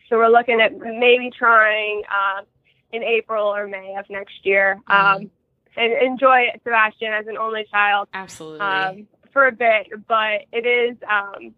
so 0.08 0.16
we're 0.18 0.28
looking 0.28 0.60
at 0.60 0.76
maybe 0.78 1.30
trying 1.30 2.02
um, 2.10 2.44
in 2.92 3.02
April 3.02 3.46
or 3.46 3.66
May 3.66 3.96
of 3.98 4.08
next 4.10 4.44
year. 4.44 4.80
Um, 4.88 5.30
and 5.76 5.92
enjoy 6.02 6.46
Sebastian 6.64 7.12
as 7.12 7.26
an 7.28 7.38
only 7.38 7.64
child 7.70 8.08
Absolutely. 8.12 8.60
um, 8.66 9.08
for 9.32 9.46
a 9.46 9.52
bit, 9.52 9.86
but 10.08 10.42
it 10.52 10.66
is 10.66 10.96
um, 11.08 11.54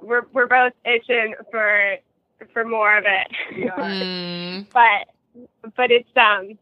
we're 0.00 0.22
we're 0.32 0.46
both 0.46 0.72
itching 0.84 1.34
for 1.50 1.96
for 2.52 2.64
more 2.64 2.96
of 2.96 3.04
it. 3.06 3.28
Mm, 3.52 4.66
but 4.72 5.08
but 5.76 5.90
it's 5.90 6.08
um 6.16 6.56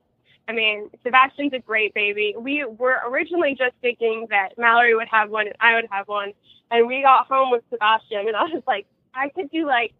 I 0.48 0.52
mean 0.52 0.90
Sebastian's 1.04 1.52
a 1.52 1.58
great 1.58 1.94
baby. 1.94 2.34
We 2.36 2.64
were 2.64 2.96
originally 3.06 3.54
just 3.54 3.74
thinking 3.82 4.26
that 4.30 4.56
Mallory 4.56 4.94
would 4.94 5.08
have 5.08 5.30
one 5.30 5.46
and 5.46 5.56
I 5.60 5.74
would 5.74 5.86
have 5.90 6.08
one, 6.08 6.32
and 6.70 6.86
we 6.88 7.02
got 7.02 7.26
home 7.26 7.50
with 7.50 7.62
Sebastian, 7.70 8.26
and 8.26 8.36
I 8.36 8.44
was 8.44 8.62
like, 8.66 8.86
I 9.14 9.28
could 9.28 9.50
do 9.50 9.66
like 9.66 9.92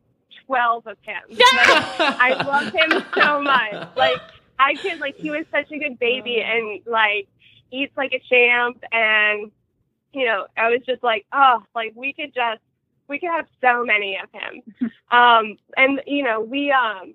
twelve 0.47 0.87
of 0.87 0.97
him. 1.03 1.23
Like, 1.39 2.01
I 2.01 2.43
love 2.45 2.73
him 2.73 3.05
so 3.15 3.43
much. 3.43 3.89
Like 3.97 4.21
I 4.59 4.75
could 4.75 5.01
like 5.01 5.17
he 5.17 5.31
was 5.31 5.45
such 5.51 5.71
a 5.71 5.79
good 5.79 5.99
baby 5.99 6.41
and 6.41 6.81
like 6.87 7.29
eats 7.71 7.97
like 7.97 8.13
a 8.13 8.21
champ 8.29 8.83
and 8.93 9.51
you 10.13 10.25
know, 10.25 10.47
I 10.57 10.71
was 10.71 10.81
just 10.87 11.03
like, 11.03 11.27
oh, 11.33 11.63
like 11.75 11.93
we 11.95 12.13
could 12.13 12.35
just 12.35 12.61
we 13.09 13.19
could 13.19 13.31
have 13.31 13.47
so 13.61 13.85
many 13.85 14.19
of 14.23 14.29
him. 14.33 14.91
um 15.11 15.59
and 15.77 16.01
you 16.07 16.25
know, 16.25 16.41
we 16.41 16.73
um 16.73 17.15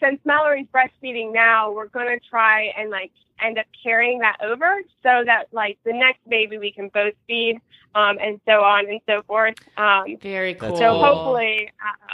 since 0.00 0.20
Mallory's 0.24 0.66
breastfeeding 0.74 1.32
now, 1.32 1.72
we're 1.72 1.88
gonna 1.88 2.18
try 2.30 2.72
and 2.78 2.90
like 2.90 3.10
end 3.40 3.58
up 3.58 3.66
carrying 3.82 4.18
that 4.20 4.36
over 4.42 4.76
so 5.02 5.22
that 5.26 5.44
like 5.52 5.78
the 5.84 5.92
next 5.92 6.20
baby 6.28 6.56
we 6.58 6.72
can 6.72 6.88
both 6.88 7.12
feed 7.26 7.58
um 7.94 8.16
and 8.20 8.40
so 8.46 8.62
on 8.62 8.86
and 8.88 9.00
so 9.06 9.22
forth. 9.26 9.54
Um 9.76 10.16
very 10.22 10.54
cool. 10.54 10.76
so 10.76 10.98
hopefully, 10.98 11.70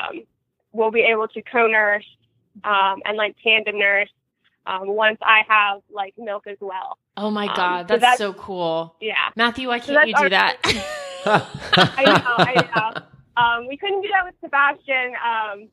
um, 0.09 0.23
we'll 0.73 0.91
be 0.91 1.03
able 1.03 1.29
to 1.29 1.43
co-nurse 1.43 2.07
um, 2.65 3.01
and 3.05 3.17
like 3.17 3.37
tandem 3.43 3.79
nurse 3.79 4.11
um, 4.67 4.87
once 4.89 5.19
I 5.23 5.43
have 5.49 5.81
like 5.91 6.15
milk 6.19 6.47
as 6.47 6.57
well. 6.61 6.99
Oh 7.17 7.31
my 7.31 7.47
Um, 7.49 7.55
god, 7.55 7.81
so 7.83 7.87
that's, 7.95 8.01
that's- 8.01 8.19
so 8.19 8.33
cool. 8.35 8.95
Yeah, 9.01 9.15
Matthew, 9.37 9.69
why 9.69 9.79
can't 9.81 10.07
you 10.09 10.15
do 10.15 10.23
our- 10.23 10.29
that? 10.31 10.57
I 11.27 12.05
know, 12.05 12.35
I 12.39 12.69
know. 12.95 13.03
Um, 13.35 13.67
we 13.67 13.79
couldn't 13.79 14.03
do 14.03 14.09
that 14.09 14.27
with 14.27 14.35
Sebastian 14.45 15.15
um, 15.25 15.69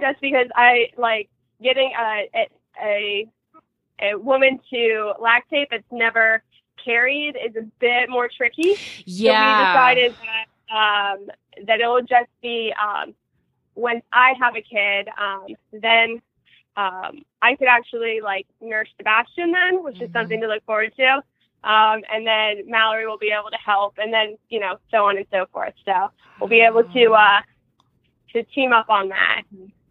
just 0.00 0.20
because 0.20 0.46
I 0.54 0.88
like 0.96 1.28
getting 1.62 1.92
a, 1.98 2.48
a 2.82 3.28
a 4.02 4.14
woman 4.18 4.58
to 4.70 5.12
lactate 5.20 5.66
that's 5.70 5.84
never 5.90 6.42
carried 6.82 7.36
is 7.36 7.54
a 7.56 7.62
bit 7.80 8.08
more 8.08 8.28
tricky. 8.34 8.74
So 9.06 9.24
we 9.58 9.64
decided 9.74 10.16
that 10.20 10.46
um, 10.74 11.26
that 11.66 11.80
it 11.80 11.86
will 11.86 12.00
just 12.02 12.30
be 12.42 12.72
um, 12.82 13.14
when 13.74 14.02
I 14.12 14.34
have 14.40 14.56
a 14.56 14.62
kid, 14.62 15.08
um, 15.18 15.46
then 15.72 16.22
um, 16.76 17.22
I 17.42 17.56
could 17.56 17.68
actually 17.68 18.20
like 18.22 18.46
nurse 18.60 18.88
Sebastian 18.96 19.52
then, 19.52 19.82
which 19.82 20.00
is 20.00 20.10
something 20.12 20.40
to 20.40 20.46
look 20.46 20.64
forward 20.64 20.92
to. 20.96 21.22
Um, 21.62 22.02
and 22.10 22.26
then 22.26 22.70
Mallory 22.70 23.06
will 23.06 23.18
be 23.18 23.32
able 23.38 23.50
to 23.50 23.58
help, 23.62 23.94
and 23.98 24.12
then 24.12 24.38
you 24.48 24.60
know 24.60 24.78
so 24.90 25.04
on 25.06 25.18
and 25.18 25.26
so 25.30 25.46
forth. 25.52 25.74
So 25.84 26.10
we'll 26.40 26.48
be 26.48 26.60
able 26.60 26.84
to 26.84 27.12
uh, 27.12 27.42
to 28.32 28.42
team 28.44 28.72
up 28.72 28.88
on 28.88 29.08
that. 29.10 29.42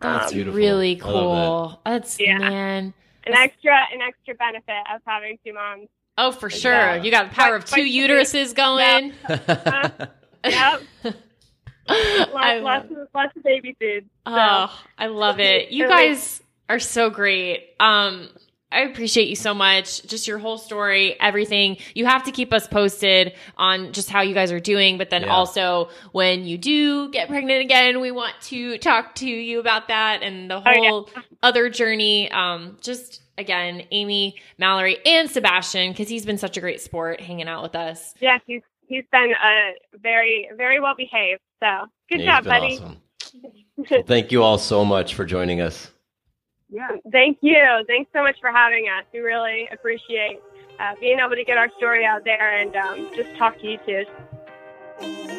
That's 0.01 0.27
Um, 0.27 0.33
Beautiful. 0.33 0.57
really 0.57 1.01
I 1.01 1.05
love 1.05 1.13
cool. 1.13 1.81
That's 1.85 2.19
Yeah. 2.19 2.37
man. 2.37 2.93
an 3.25 3.33
extra 3.33 3.75
an 3.93 4.01
extra 4.01 4.33
benefit 4.35 4.83
of 4.93 5.01
having 5.05 5.37
two 5.45 5.53
moms. 5.53 5.87
Oh, 6.17 6.31
for 6.31 6.49
sure. 6.49 6.71
Yeah. 6.73 6.95
You 7.03 7.11
got 7.11 7.29
the 7.29 7.35
power 7.35 7.55
of 7.55 7.61
But- 7.63 7.75
two 7.75 7.81
uteruses 7.83 8.53
going. 8.55 9.13
Yep, 10.45 10.81
I 11.89 12.59
lots, 12.59 12.63
lots, 12.63 12.91
of, 12.91 13.07
lots 13.13 13.35
of 13.35 13.43
baby 13.43 13.75
food. 13.79 14.05
So. 14.25 14.33
oh, 14.37 14.83
I 14.97 15.07
love 15.07 15.39
it. 15.41 15.71
You 15.71 15.85
guys 15.87 16.41
are 16.69 16.79
so 16.79 17.09
great. 17.09 17.71
Um, 17.79 18.29
I 18.71 18.81
appreciate 18.81 19.27
you 19.27 19.35
so 19.35 19.53
much. 19.53 20.03
Just 20.05 20.27
your 20.27 20.37
whole 20.37 20.57
story, 20.59 21.19
everything. 21.19 21.77
You 21.95 22.05
have 22.05 22.23
to 22.25 22.31
keep 22.31 22.53
us 22.53 22.67
posted 22.67 23.33
on 23.57 23.93
just 23.93 24.09
how 24.11 24.21
you 24.21 24.33
guys 24.35 24.51
are 24.51 24.59
doing, 24.59 24.97
but 24.99 25.09
then 25.09 25.23
Yeah. 25.23 25.33
also 25.33 25.89
when 26.11 26.45
you 26.45 26.57
do 26.57 27.09
get 27.09 27.27
pregnant 27.29 27.61
again, 27.61 27.99
we 27.99 28.11
want 28.11 28.33
to 28.43 28.77
talk 28.77 29.15
to 29.15 29.27
you 29.27 29.59
about 29.59 29.87
that 29.87 30.21
and 30.21 30.51
the 30.51 30.57
Oh, 30.57 30.71
yeah. 30.71 30.89
whole 30.89 31.09
other 31.41 31.69
journey. 31.69 32.29
Um, 32.31 32.77
just 32.81 33.23
again, 33.39 33.83
Amy, 33.91 34.35
Mallory, 34.59 34.97
and 35.05 35.29
Sebastian, 35.31 35.91
because 35.91 36.07
he's 36.09 36.25
been 36.25 36.37
such 36.37 36.55
a 36.55 36.61
great 36.61 36.79
sport 36.81 37.21
hanging 37.21 37.47
out 37.47 37.63
with 37.63 37.75
us. 37.75 38.13
Yes, 38.19 38.41
he's 38.45 38.61
he's 38.87 39.05
been 39.11 39.33
uh, 39.33 39.71
very 39.99 40.47
very 40.57 40.79
well 40.79 40.93
behaved. 40.95 41.41
So 41.59 41.85
good 42.09 42.21
Yeah, 42.21 42.35
job, 42.35 42.45
buddy. 42.45 42.75
awesome. 42.75 42.97
Well, 43.89 44.03
thank 44.05 44.31
you 44.31 44.43
all 44.43 44.57
so 44.59 44.85
much 44.85 45.15
for 45.15 45.25
joining 45.25 45.59
us. 45.61 45.89
Yeah, 46.69 46.97
thank 47.11 47.39
you. 47.41 47.83
Thanks 47.87 48.11
so 48.13 48.21
much 48.21 48.37
for 48.39 48.51
having 48.51 48.85
us. 48.85 49.05
We 49.11 49.19
really 49.19 49.67
appreciate 49.71 50.39
uh, 50.79 50.93
being 50.99 51.19
able 51.19 51.35
to 51.35 51.43
get 51.43 51.57
our 51.57 51.69
story 51.77 52.05
out 52.05 52.23
there 52.23 52.59
and 52.59 52.75
um, 52.75 53.09
just 53.15 53.35
talk 53.37 53.59
to 53.59 53.67
you 53.67 53.77
too. 53.85 55.38